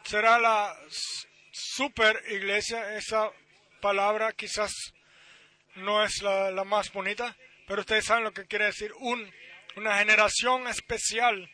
será 0.03 0.39
la 0.39 0.75
super 1.57 2.23
iglesia. 2.29 2.95
Esa 2.95 3.31
palabra 3.81 4.33
quizás 4.33 4.71
no 5.75 6.03
es 6.03 6.21
la, 6.21 6.63
más 6.63 6.91
bonita, 6.91 7.35
pero 7.67 7.81
ustedes 7.81 8.05
saben 8.05 8.23
lo 8.23 8.33
que 8.33 8.45
quiere 8.45 8.65
decir. 8.65 8.91
Un, 8.99 9.31
una 9.75 9.97
generación 9.97 10.67
especial 10.67 11.49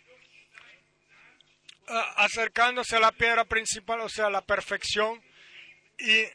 acercándose 2.15 2.95
a 2.95 3.01
la 3.01 3.11
piedra 3.11 3.45
principal, 3.45 4.01
o 4.01 4.09
sea, 4.09 4.29
la 4.29 4.45
perfección, 4.45 5.21
y 5.99 6.25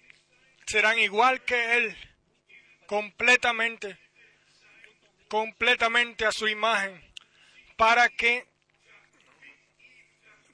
serán 0.66 0.98
igual 0.98 1.42
que 1.44 1.76
Él, 1.76 1.96
completamente, 2.86 3.98
completamente 5.28 6.26
a 6.26 6.32
su 6.32 6.48
imagen, 6.48 7.02
para 7.76 8.08
que 8.10 8.46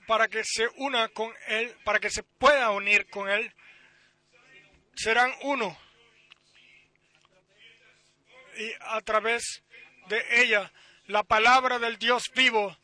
para 0.06 0.28
que 0.28 0.42
se 0.44 0.68
una 0.76 1.08
con 1.08 1.32
Él, 1.46 1.74
para 1.84 1.98
que 1.98 2.10
se 2.10 2.22
pueda 2.22 2.70
unir 2.70 3.08
con 3.10 3.28
Él, 3.28 3.52
serán 4.94 5.32
uno. 5.42 5.76
Y 8.56 8.70
a 8.80 9.00
través 9.00 9.62
de 10.08 10.42
ella, 10.42 10.72
la 11.06 11.22
palabra 11.22 11.78
del 11.78 11.98
Dios 11.98 12.30
vivo 12.34 12.76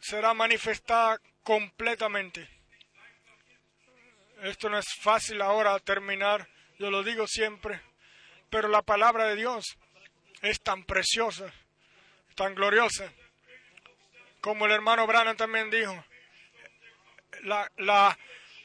será 0.00 0.34
manifestada 0.34 1.18
completamente. 1.42 2.48
Esto 4.42 4.68
no 4.68 4.78
es 4.78 4.86
fácil 5.00 5.40
ahora 5.40 5.78
terminar, 5.78 6.48
yo 6.78 6.90
lo 6.90 7.02
digo 7.02 7.26
siempre, 7.26 7.80
pero 8.50 8.68
la 8.68 8.82
palabra 8.82 9.26
de 9.26 9.36
Dios 9.36 9.64
es 10.42 10.60
tan 10.60 10.84
preciosa, 10.84 11.50
tan 12.34 12.54
gloriosa, 12.54 13.10
como 14.40 14.66
el 14.66 14.72
hermano 14.72 15.06
Branham 15.06 15.36
también 15.36 15.70
dijo, 15.70 16.04
la, 17.44 18.18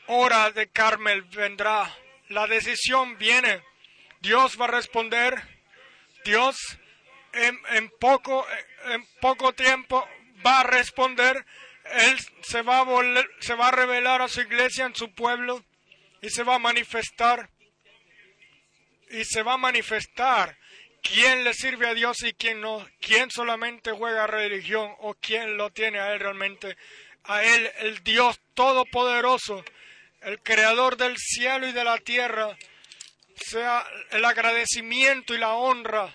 hora 0.07 0.51
de 0.51 0.69
Carmel 0.69 1.21
vendrá, 1.23 1.93
la 2.29 2.47
decisión 2.47 3.17
viene, 3.17 3.61
Dios 4.21 4.59
va 4.59 4.65
a 4.65 4.71
responder, 4.71 5.35
Dios 6.25 6.57
en, 7.33 7.89
poco, 7.99 8.45
en 8.85 9.05
poco 9.21 9.53
tiempo 9.53 10.07
va 10.45 10.61
a 10.61 10.63
responder, 10.63 11.45
Él 11.85 12.17
se 12.41 12.61
va, 12.61 12.81
a 12.81 12.85
se 13.39 13.53
va 13.53 13.67
a 13.67 13.71
revelar 13.71 14.21
a 14.21 14.27
su 14.27 14.41
iglesia 14.41 14.85
en 14.85 14.95
su 14.95 15.13
pueblo 15.13 15.63
y 16.21 16.29
se 16.29 16.43
va 16.43 16.55
a 16.55 16.59
manifestar. 16.59 17.49
Y 19.11 19.25
se 19.25 19.41
va 19.41 19.53
a 19.53 19.57
manifestar 19.57 20.57
quién 21.01 21.43
le 21.43 21.53
sirve 21.53 21.87
a 21.87 21.93
Dios 21.93 22.21
y 22.23 22.33
quién 22.33 22.61
no, 22.61 22.87
quién 23.01 23.31
solamente 23.31 23.91
juega 23.91 24.27
religión 24.27 24.93
o 24.99 25.15
quién 25.15 25.57
lo 25.57 25.71
tiene 25.71 25.99
a 25.99 26.13
Él 26.13 26.19
realmente 26.19 26.77
a 27.23 27.43
Él, 27.43 27.71
el 27.79 28.03
Dios 28.03 28.39
Todopoderoso, 28.53 29.63
el 30.21 30.41
Creador 30.41 30.97
del 30.97 31.17
cielo 31.17 31.67
y 31.67 31.71
de 31.71 31.83
la 31.83 31.97
tierra, 31.97 32.57
sea 33.35 33.85
el 34.11 34.25
agradecimiento 34.25 35.33
y 35.33 35.37
la 35.37 35.53
honra 35.53 36.13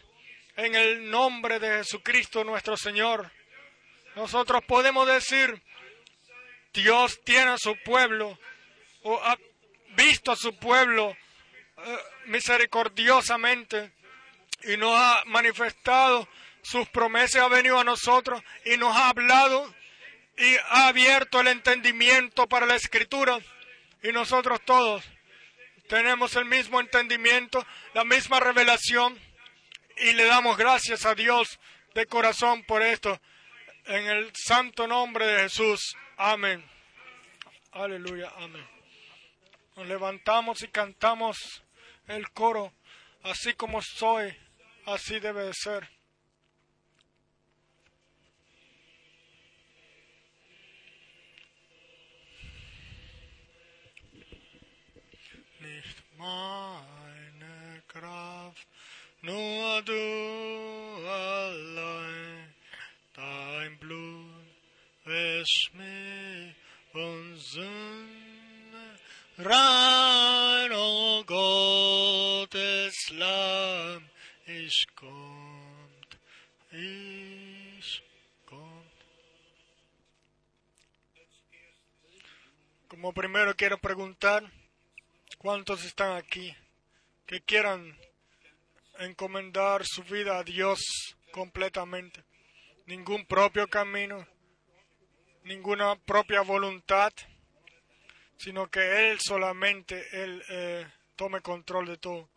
en 0.56 0.74
el 0.74 1.10
nombre 1.10 1.58
de 1.58 1.78
Jesucristo 1.78 2.44
nuestro 2.44 2.76
Señor. 2.76 3.30
Nosotros 4.14 4.62
podemos 4.64 5.06
decir, 5.06 5.62
Dios 6.72 7.20
tiene 7.24 7.52
a 7.52 7.58
su 7.58 7.76
pueblo, 7.84 8.38
o 9.02 9.20
ha 9.22 9.36
visto 9.96 10.32
a 10.32 10.36
su 10.36 10.56
pueblo 10.56 11.16
eh, 11.76 11.98
misericordiosamente 12.26 13.92
y 14.64 14.76
nos 14.76 14.96
ha 14.96 15.22
manifestado 15.26 16.28
sus 16.62 16.88
promesas, 16.88 17.42
ha 17.42 17.48
venido 17.48 17.78
a 17.78 17.84
nosotros 17.84 18.42
y 18.64 18.76
nos 18.76 18.96
ha 18.96 19.10
hablado 19.10 19.74
y 20.36 20.56
ha 20.70 20.88
abierto 20.88 21.40
el 21.40 21.48
entendimiento 21.48 22.48
para 22.48 22.66
la 22.66 22.74
escritura 22.74 23.38
y 24.02 24.12
nosotros 24.12 24.60
todos 24.64 25.04
tenemos 25.88 26.34
el 26.36 26.44
mismo 26.46 26.80
entendimiento, 26.80 27.64
la 27.92 28.04
misma 28.04 28.40
revelación 28.40 29.18
y 29.98 30.12
le 30.12 30.24
damos 30.24 30.56
gracias 30.56 31.06
a 31.06 31.14
Dios 31.14 31.58
de 31.94 32.06
corazón 32.06 32.64
por 32.64 32.82
esto. 32.82 33.20
En 33.86 34.06
el 34.06 34.32
santo 34.34 34.86
nombre 34.86 35.26
de 35.26 35.42
Jesús. 35.42 35.96
Amén. 36.16 36.64
Aleluya. 37.72 38.32
Amén. 38.36 38.66
Nos 39.76 39.86
levantamos 39.86 40.62
y 40.62 40.68
cantamos 40.68 41.62
el 42.08 42.30
coro. 42.30 42.72
Así 43.22 43.54
como 43.54 43.82
soy, 43.82 44.34
así 44.86 45.20
debe 45.20 45.44
de 45.44 45.54
ser. 45.54 45.93
Meine 56.24 57.82
Kraft, 57.88 58.66
nur 59.22 59.82
du 59.82 61.06
allein, 61.06 62.54
dein 63.14 63.78
Blut 63.78 64.46
wäscht 65.04 65.74
mich 65.74 66.54
Sünde 67.36 67.64
rein, 69.38 70.70
oh 70.72 71.24
Gottes 71.24 73.10
Lamm. 73.10 74.04
Como 82.88 83.12
primero 83.12 83.54
quiero 83.54 83.76
preguntar, 83.76 84.50
¿cuántos 85.44 85.84
están 85.84 86.16
aquí 86.16 86.56
que 87.26 87.42
quieran 87.42 87.94
encomendar 88.98 89.84
su 89.84 90.02
vida 90.02 90.38
a 90.38 90.42
Dios 90.42 90.80
completamente? 91.32 92.24
Ningún 92.86 93.26
propio 93.26 93.68
camino, 93.68 94.26
ninguna 95.42 95.96
propia 95.96 96.40
voluntad, 96.40 97.12
sino 98.38 98.70
que 98.70 99.10
Él 99.10 99.20
solamente, 99.20 100.02
Él 100.12 100.42
eh, 100.48 100.86
tome 101.14 101.42
control 101.42 101.88
de 101.88 101.98
todo. 101.98 102.30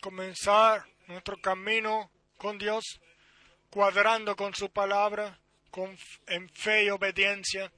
Comenzar 0.00 0.86
nuestro 1.08 1.40
camino 1.40 2.12
con 2.36 2.58
Dios, 2.58 3.00
cuadrando 3.70 4.36
con 4.36 4.54
su 4.54 4.70
palabra, 4.70 5.36
con, 5.72 5.98
en 6.28 6.48
fe 6.50 6.84
y 6.84 6.90
obediencia. 6.90 7.72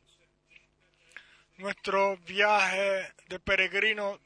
Nuestro 1.60 2.16
viaje 2.16 3.12
de 3.28 3.38
peregrino, 3.38 4.18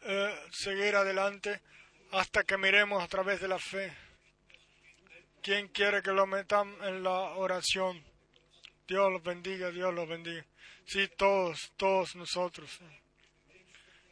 eh, 0.00 0.34
seguir 0.50 0.96
adelante 0.96 1.60
hasta 2.10 2.42
que 2.42 2.56
miremos 2.56 3.04
a 3.04 3.06
través 3.06 3.38
de 3.38 3.48
la 3.48 3.58
fe. 3.58 3.94
¿Quién 5.42 5.68
quiere 5.68 6.00
que 6.00 6.12
lo 6.12 6.26
metan 6.26 6.74
en 6.84 7.02
la 7.02 7.10
oración? 7.10 8.02
Dios 8.88 9.12
los 9.12 9.22
bendiga, 9.22 9.70
Dios 9.70 9.92
los 9.92 10.08
bendiga. 10.08 10.42
Sí, 10.86 11.06
todos, 11.18 11.70
todos 11.76 12.16
nosotros. 12.16 12.80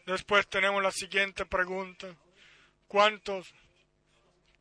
Después 0.05 0.47
tenemos 0.49 0.83
la 0.83 0.93
siguiente 0.93 1.47
pregunta. 1.47 2.15
¿Cuántos 2.87 3.51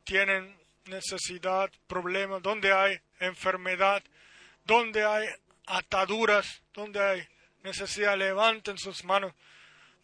tienen 0.04 0.58
necesidad, 0.86 1.70
problemas? 1.86 2.40
¿Dónde 2.40 2.72
hay 2.72 2.98
enfermedad? 3.20 4.02
¿Dónde 4.64 5.04
hay 5.04 5.28
ataduras? 5.66 6.62
¿Dónde 6.72 7.00
hay 7.02 7.33
necesidad? 7.64 8.16
Levanten 8.16 8.78
sus 8.78 9.04
manos. 9.04 9.34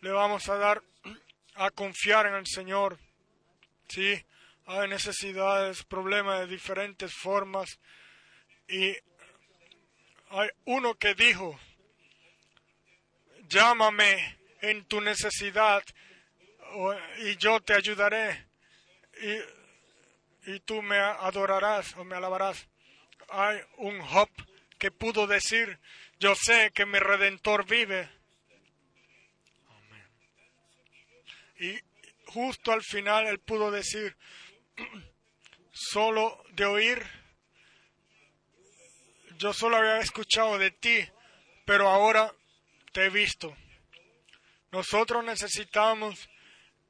Le 0.00 0.10
vamos 0.10 0.48
a 0.48 0.56
dar 0.56 0.82
a 1.54 1.70
confiar 1.70 2.26
en 2.26 2.34
el 2.34 2.46
Señor. 2.46 2.98
Sí, 3.88 4.24
hay 4.66 4.88
necesidades, 4.88 5.84
problemas 5.84 6.40
de 6.40 6.46
diferentes 6.46 7.12
formas. 7.14 7.78
Y 8.68 8.96
hay 10.30 10.48
uno 10.64 10.94
que 10.94 11.14
dijo, 11.14 11.58
llámame 13.48 14.38
en 14.62 14.84
tu 14.86 15.00
necesidad 15.00 15.82
y 17.18 17.36
yo 17.36 17.60
te 17.60 17.74
ayudaré 17.74 18.46
y, 19.20 20.52
y 20.52 20.60
tú 20.60 20.82
me 20.82 20.96
adorarás 20.98 21.96
o 21.96 22.04
me 22.04 22.16
alabarás. 22.16 22.68
Hay 23.28 23.60
un 23.78 24.00
Job 24.00 24.28
que 24.78 24.90
pudo 24.90 25.26
decir, 25.26 25.78
yo 26.20 26.34
sé 26.34 26.70
que 26.74 26.84
mi 26.84 26.98
redentor 26.98 27.66
vive. 27.66 28.08
Y 31.58 31.80
justo 32.26 32.72
al 32.72 32.82
final 32.82 33.26
él 33.26 33.40
pudo 33.40 33.70
decir, 33.70 34.16
solo 35.72 36.44
de 36.52 36.66
oír, 36.66 37.02
yo 39.38 39.54
solo 39.54 39.78
había 39.78 40.00
escuchado 40.00 40.58
de 40.58 40.70
ti, 40.70 41.08
pero 41.64 41.88
ahora 41.88 42.32
te 42.92 43.06
he 43.06 43.10
visto. 43.10 43.56
Nosotros 44.72 45.24
necesitamos 45.24 46.28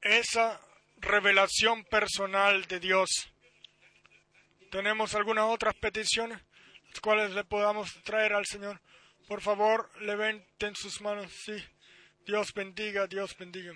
esa 0.03 0.61
revelación 0.97 1.85
personal 1.85 2.67
de 2.67 2.81
Dios. 2.81 3.31
¿Tenemos 4.73 5.15
algunas 5.15 5.45
otras 5.45 5.75
peticiones, 5.77 6.41
las 6.91 7.01
cuales 7.01 7.31
le 7.31 7.45
podamos 7.45 7.93
traer 8.03 8.33
al 8.33 8.47
Señor? 8.47 8.81
Por 9.31 9.43
favor, 9.43 9.89
levanten 10.01 10.75
sus 10.75 11.01
manos. 11.01 11.33
Sí. 11.33 11.55
Dios 12.27 12.53
bendiga, 12.53 13.07
Dios 13.07 13.39
bendiga. 13.39 13.73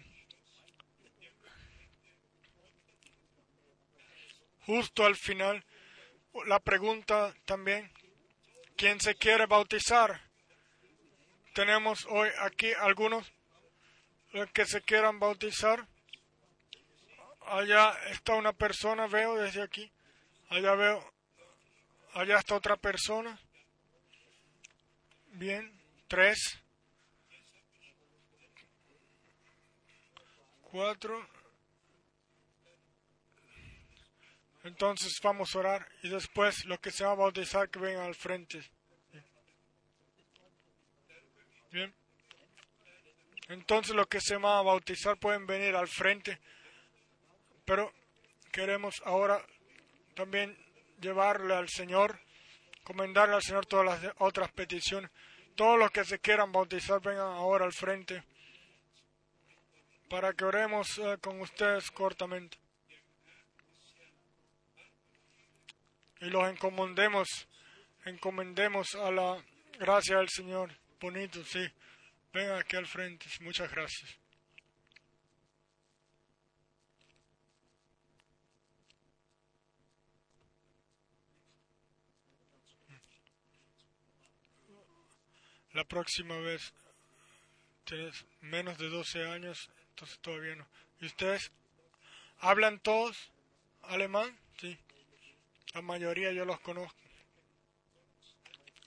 Justo 4.67 5.07
al 5.07 5.15
final, 5.15 5.65
la 6.47 6.59
pregunta 6.59 7.33
también, 7.45 7.89
¿quién 8.77 9.01
se 9.01 9.15
quiere 9.15 9.47
bautizar? 9.47 10.23
Tenemos 11.55 12.05
hoy 12.11 12.31
aquí 12.41 12.73
algunos 12.73 13.33
que 14.53 14.67
se 14.67 14.83
quieran 14.83 15.21
bautizar. 15.21 15.87
Allá 17.47 17.97
está 18.11 18.35
una 18.35 18.55
persona, 18.55 19.07
veo 19.07 19.37
desde 19.37 19.63
aquí. 19.63 19.89
Allá 20.49 20.75
veo, 20.75 21.15
allá 22.15 22.41
está 22.41 22.57
otra 22.57 22.77
persona. 22.77 23.39
Bien, 25.37 25.69
tres, 26.07 26.63
cuatro. 30.63 31.29
Entonces 34.63 35.13
vamos 35.23 35.55
a 35.55 35.59
orar 35.59 35.89
y 36.03 36.09
después 36.09 36.65
lo 36.67 36.81
que 36.81 36.93
se 36.93 37.05
va 37.05 37.11
a 37.11 37.17
bautizar 37.17 37.69
que 37.69 37.81
venga 37.81 38.05
al 38.05 38.15
frente. 38.15 38.63
Bien. 41.73 41.93
Entonces 43.49 43.97
los 43.97 44.07
que 44.07 44.21
se 44.21 44.37
van 44.37 44.59
a 44.59 44.63
bautizar 44.63 45.17
pueden 45.19 45.47
venir 45.47 45.75
al 45.75 45.89
frente. 45.89 46.39
Pero 47.65 47.93
queremos 48.53 49.03
ahora 49.05 49.45
también 50.15 50.57
llevarle 51.01 51.55
al 51.55 51.69
Señor, 51.69 52.21
comendarle 52.85 53.35
al 53.35 53.43
Señor 53.43 53.67
todas 53.67 53.85
las 53.85 54.15
otras 54.19 54.53
peticiones. 54.53 55.11
Todos 55.55 55.79
los 55.79 55.91
que 55.91 56.05
se 56.05 56.19
quieran 56.19 56.51
bautizar 56.51 57.01
vengan 57.01 57.33
ahora 57.33 57.65
al 57.65 57.73
frente 57.73 58.25
para 60.09 60.33
que 60.33 60.45
oremos 60.45 60.99
eh, 60.99 61.19
con 61.21 61.41
ustedes 61.41 61.91
cortamente. 61.91 62.59
Y 66.21 66.27
los 66.27 66.49
encomendemos, 66.49 67.49
encomendemos 68.05 68.95
a 68.95 69.11
la 69.11 69.45
gracia 69.79 70.19
del 70.19 70.29
Señor. 70.29 70.71
Bonito, 71.01 71.45
sí. 71.45 71.67
Vengan 72.33 72.59
aquí 72.59 72.77
al 72.77 72.87
frente. 72.87 73.27
Muchas 73.41 73.71
gracias. 73.71 74.24
La 85.75 85.83
próxima 85.83 86.39
vez 86.39 86.73
tienes 87.85 88.25
menos 88.41 88.79
de 88.79 88.89
12 88.89 89.27
años, 89.27 89.69
entonces 89.91 90.21
todavía 90.21 90.55
no. 90.55 90.69
¿Y 91.01 91.07
ustedes 91.07 91.51
hablan 92.39 92.79
todos 92.79 93.33
alemán? 93.83 94.39
Sí. 94.61 94.79
La 95.73 95.83
mayoría 95.83 96.31
yo 96.31 96.45
los 96.45 96.61
conozco. 96.61 96.97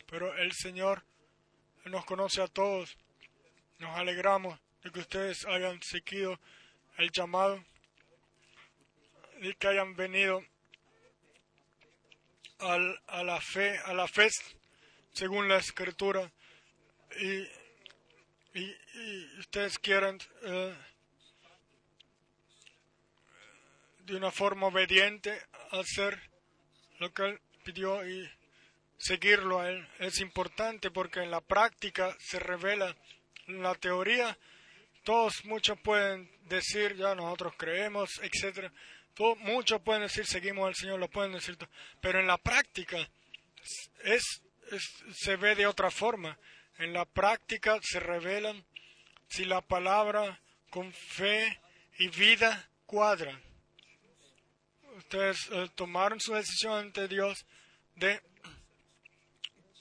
Pero 0.10 0.34
el 0.38 0.54
Señor 0.54 1.04
nos 1.84 2.06
conoce 2.06 2.42
a 2.42 2.48
todos. 2.48 2.98
Nos 3.80 3.94
alegramos 3.98 4.58
de 4.82 4.90
que 4.90 5.02
ustedes 5.02 5.46
hayan 5.46 5.84
seguido 5.84 6.40
el 6.98 7.12
llamado 7.12 7.62
y 9.42 9.54
que 9.56 9.68
hayan 9.68 9.94
venido 9.98 10.42
al, 12.60 12.98
a 13.08 13.24
la 13.24 13.42
fe, 13.42 13.78
a 13.80 13.94
la 13.94 14.08
fe 14.08 14.30
según 15.12 15.50
la 15.50 15.58
escritura 15.58 16.32
y 17.20 17.48
y, 18.58 19.40
ustedes 19.40 19.78
quieren 19.78 20.18
eh, 20.44 20.76
de 24.00 24.16
una 24.16 24.32
forma 24.32 24.68
obediente 24.68 25.40
hacer 25.72 26.20
lo 27.00 27.14
que 27.14 27.24
Él 27.24 27.40
pidió 27.64 28.08
y 28.08 28.30
seguirlo 28.98 29.60
a 29.60 29.70
Él. 29.70 29.88
Es 30.00 30.20
importante 30.22 30.90
porque 30.90 31.22
en 31.22 31.30
la 31.30 31.42
práctica 31.42 32.16
se 32.20 32.40
revela 32.40 32.96
la 33.48 33.76
teoría. 33.76 34.38
Todos, 35.04 35.46
muchos 35.46 35.80
pueden 35.80 36.30
decir, 36.48 36.96
ya 36.96 37.14
nosotros 37.14 37.54
creemos, 37.58 38.20
etc. 38.24 38.72
muchos 39.40 39.82
pueden 39.82 40.02
decir, 40.04 40.26
seguimos 40.26 40.68
al 40.68 40.76
Señor, 40.76 41.00
lo 41.00 41.10
pueden 41.10 41.34
decir, 41.34 41.58
pero 42.02 42.20
en 42.20 42.28
la 42.28 42.38
práctica 42.38 43.08
es, 44.04 44.42
se 45.14 45.36
ve 45.36 45.56
de 45.56 45.68
otra 45.68 45.92
forma. 45.92 46.38
En 46.78 46.94
la 46.94 47.06
práctica 47.06 47.80
se 47.82 48.00
revelan 48.00 48.64
si 49.28 49.46
la 49.46 49.62
palabra 49.62 50.40
con 50.70 50.92
fe 50.94 51.60
y 51.98 52.08
vida 52.10 52.70
cuadran. 52.86 53.42
Ustedes 54.98 55.50
eh, 55.52 55.70
tomaron 55.76 56.20
su 56.20 56.34
decisión 56.34 56.78
ante 56.78 57.08
Dios 57.08 57.46
de 57.96 58.22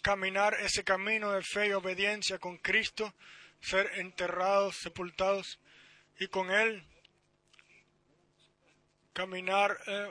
caminar 0.02 0.54
ese 0.60 0.84
camino 0.84 1.32
de 1.32 1.42
fe 1.42 1.68
y 1.68 1.72
obediencia 1.72 2.38
con 2.38 2.58
Cristo, 2.58 3.14
ser 3.60 3.90
enterrados, 3.96 4.76
sepultados 4.76 5.58
y 6.18 6.28
con 6.28 6.50
Él 6.50 6.86
caminar 9.16 9.78
eh, 9.86 10.08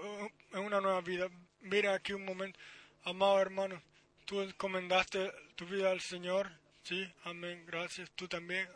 en 0.54 0.60
una 0.62 0.82
nueva 0.82 1.02
vida. 1.02 1.30
Mira 1.62 1.94
aquí 1.94 2.14
un 2.14 2.26
momento, 2.26 2.60
amado 3.04 3.40
hermano, 3.40 3.80
tú 4.26 4.42
encomendaste 4.42 5.32
tu 5.56 5.68
vida 5.68 5.92
al 5.92 6.02
Señor, 6.02 6.52
sí, 6.86 7.14
amén, 7.26 7.66
gracias, 7.66 8.10
tú 8.12 8.30
también, 8.30 8.70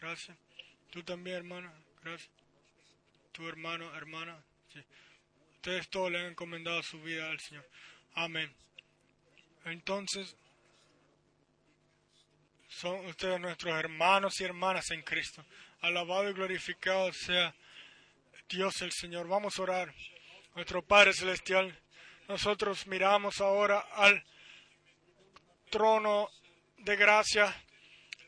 gracias, 0.00 0.36
tú 0.90 1.02
también, 1.02 1.38
hermano, 1.38 1.72
gracias, 2.04 2.30
tu 3.32 3.48
hermano, 3.48 3.92
hermana, 3.96 4.40
sí. 4.72 4.80
Ustedes 5.56 5.88
todos 5.88 6.12
le 6.12 6.20
han 6.20 6.26
encomendado 6.26 6.80
su 6.84 7.02
vida 7.02 7.28
al 7.28 7.40
Señor, 7.40 7.68
amén. 8.14 8.54
Entonces, 9.64 10.36
son 12.68 13.04
ustedes 13.06 13.40
nuestros 13.40 13.74
hermanos 13.74 14.40
y 14.40 14.44
hermanas 14.44 14.90
en 14.90 15.02
Cristo. 15.02 15.44
Alabado 15.80 16.30
y 16.30 16.32
glorificado 16.32 17.12
sea 17.12 17.54
Dios 18.48 18.80
el 18.82 18.92
Señor. 18.92 19.26
Vamos 19.26 19.58
a 19.58 19.62
orar. 19.62 19.94
Nuestro 20.54 20.82
Padre 20.82 21.12
Celestial, 21.12 21.78
nosotros 22.28 22.86
miramos 22.86 23.40
ahora 23.40 23.80
al 23.80 24.24
trono 25.70 26.30
de 26.80 26.96
gracia 26.96 27.54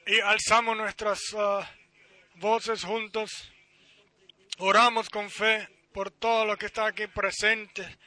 y 0.07 0.21
alzamos 0.21 0.77
nuestras 0.77 1.21
ah, 1.37 1.69
voces 2.35 2.85
juntos. 2.85 3.53
Oramos 4.59 5.09
con 5.09 5.31
fe 5.31 5.69
por 5.93 6.11
todo 6.11 6.45
lo 6.45 6.57
que 6.57 6.67
está 6.67 6.87
aquí 6.87 7.07
presente, 7.07 7.99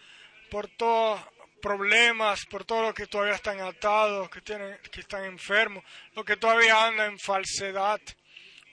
por 0.50 0.68
todo 0.68 1.20
problemas, 1.62 2.46
por 2.46 2.64
todos 2.64 2.84
los 2.84 2.94
que 2.94 3.08
todavía 3.08 3.34
están 3.34 3.60
atados, 3.60 4.30
que, 4.30 4.42
tienen, 4.42 4.78
que 4.92 5.00
están 5.00 5.26
enfermos, 5.26 5.84
los 6.14 6.24
que 6.24 6.38
todavía 6.38 6.86
andan 6.86 7.14
en 7.14 7.20
falsedad. 7.20 8.00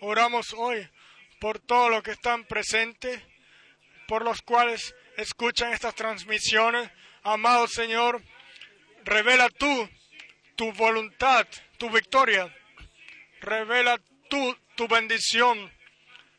Oramos 0.00 0.52
hoy 0.52 0.86
por 1.40 1.58
todos 1.58 1.90
los 1.90 2.02
que 2.02 2.10
están 2.10 2.44
presentes, 2.44 3.22
por 4.06 4.24
los 4.24 4.42
cuales 4.42 4.94
escuchan 5.16 5.72
estas 5.72 5.94
transmisiones. 5.94 6.90
Amado 7.22 7.66
Señor, 7.66 8.20
revela 9.04 9.48
tú 9.48 9.88
tu 10.62 10.72
voluntad, 10.74 11.44
tu 11.76 11.90
victoria. 11.90 12.48
Revela 13.40 13.98
tú 14.30 14.56
tu 14.76 14.86
bendición. 14.86 15.72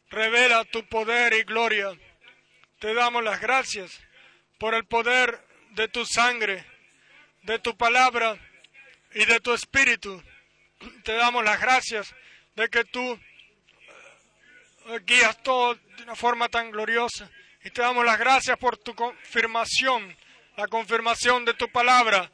Revela 0.10 0.64
tu 0.64 0.88
poder 0.88 1.34
y 1.34 1.44
gloria. 1.44 1.90
Te 2.80 2.94
damos 2.94 3.22
las 3.22 3.42
gracias 3.42 4.00
por 4.60 4.76
el 4.76 4.86
poder 4.86 5.46
de 5.72 5.90
tu 5.90 6.06
sangre, 6.06 6.64
de 7.42 7.60
tu 7.60 7.76
palabra 7.76 8.38
y 9.14 9.26
de 9.26 9.42
tu 9.42 9.54
espíritu. 9.54 10.24
Te 11.04 11.16
damos 11.16 11.44
las 11.44 11.60
gracias 11.60 12.16
de 12.56 12.70
que 12.70 12.86
tú 12.86 13.20
eh, 14.86 15.00
guías 15.06 15.44
todo 15.44 15.76
de 15.76 16.04
una 16.04 16.16
forma 16.16 16.48
tan 16.48 16.72
gloriosa. 16.72 17.30
Y 17.66 17.72
te 17.72 17.82
damos 17.82 18.06
las 18.06 18.18
gracias 18.18 18.58
por 18.58 18.78
tu 18.78 18.96
confirmación, 18.96 20.16
la 20.56 20.68
confirmación 20.68 21.44
de 21.44 21.56
tu 21.56 21.70
palabra, 21.70 22.32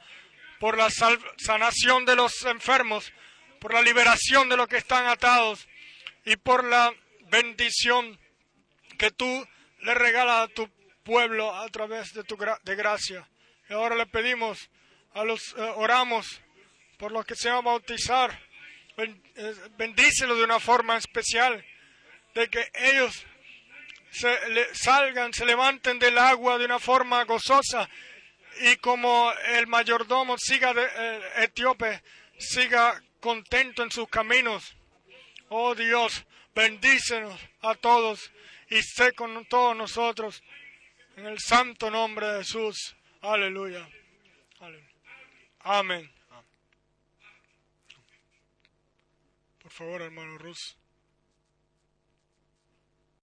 por 0.60 0.78
la 0.78 0.90
sanación 1.38 2.06
de 2.06 2.16
los 2.16 2.44
enfermos, 2.46 3.12
por 3.60 3.74
la 3.74 3.82
liberación 3.82 4.50
de 4.50 4.58
los 4.58 4.68
que 4.68 4.78
están 4.78 5.08
atados 5.08 5.68
y 6.26 6.36
por 6.36 6.64
la 6.64 6.94
bendición 7.30 8.20
que 8.98 9.12
tú 9.12 9.48
le 9.82 9.94
regalas 9.94 10.50
a 10.50 10.54
tu 10.54 10.70
pueblo 11.04 11.56
a 11.56 11.68
través 11.70 12.14
de 12.14 12.24
tu 12.24 12.38
de 12.64 12.76
gracia. 12.76 13.28
Y 13.70 13.74
ahora 13.74 13.96
le 13.96 14.06
pedimos, 14.06 14.70
a 15.14 15.24
los, 15.24 15.54
eh, 15.58 15.62
oramos 15.76 16.42
por 16.98 17.12
los 17.12 17.26
que 17.26 17.36
se 17.36 17.50
van 17.50 17.60
a 17.60 17.62
bautizar. 17.62 18.38
Eh, 18.98 19.56
bendícelo 19.78 20.36
de 20.36 20.44
una 20.44 20.60
forma 20.60 20.98
especial, 20.98 21.66
de 22.36 22.50
que 22.50 22.70
ellos 22.74 23.26
se 24.12 24.76
salgan, 24.76 25.34
se 25.34 25.46
levanten 25.46 26.00
del 26.00 26.18
agua 26.18 26.58
de 26.58 26.66
una 26.66 26.80
forma 26.80 27.24
gozosa 27.24 27.90
y 28.60 28.76
como 28.78 29.32
el 29.56 29.68
mayordomo 29.68 30.38
siga 30.38 30.74
de, 30.74 30.84
eh, 30.84 31.22
etíope, 31.44 32.02
siga 32.38 33.02
contento 33.20 33.84
en 33.84 33.92
sus 33.92 34.08
caminos. 34.10 34.76
Oh 35.50 35.76
Dios, 35.76 36.26
bendícenos 36.54 37.40
a 37.62 37.76
todos 37.76 38.32
y 38.70 38.82
sé 38.82 39.14
con 39.14 39.46
todos 39.46 39.76
nosotros 39.76 40.44
en 41.16 41.26
el 41.26 41.40
santo 41.40 41.90
nombre 41.90 42.28
de 42.28 42.40
Jesús. 42.40 42.96
Aleluya. 43.22 43.88
Amén. 45.62 46.10
Por 49.62 49.72
favor, 49.72 50.02
hermano 50.02 50.38
Rus. 50.38 50.79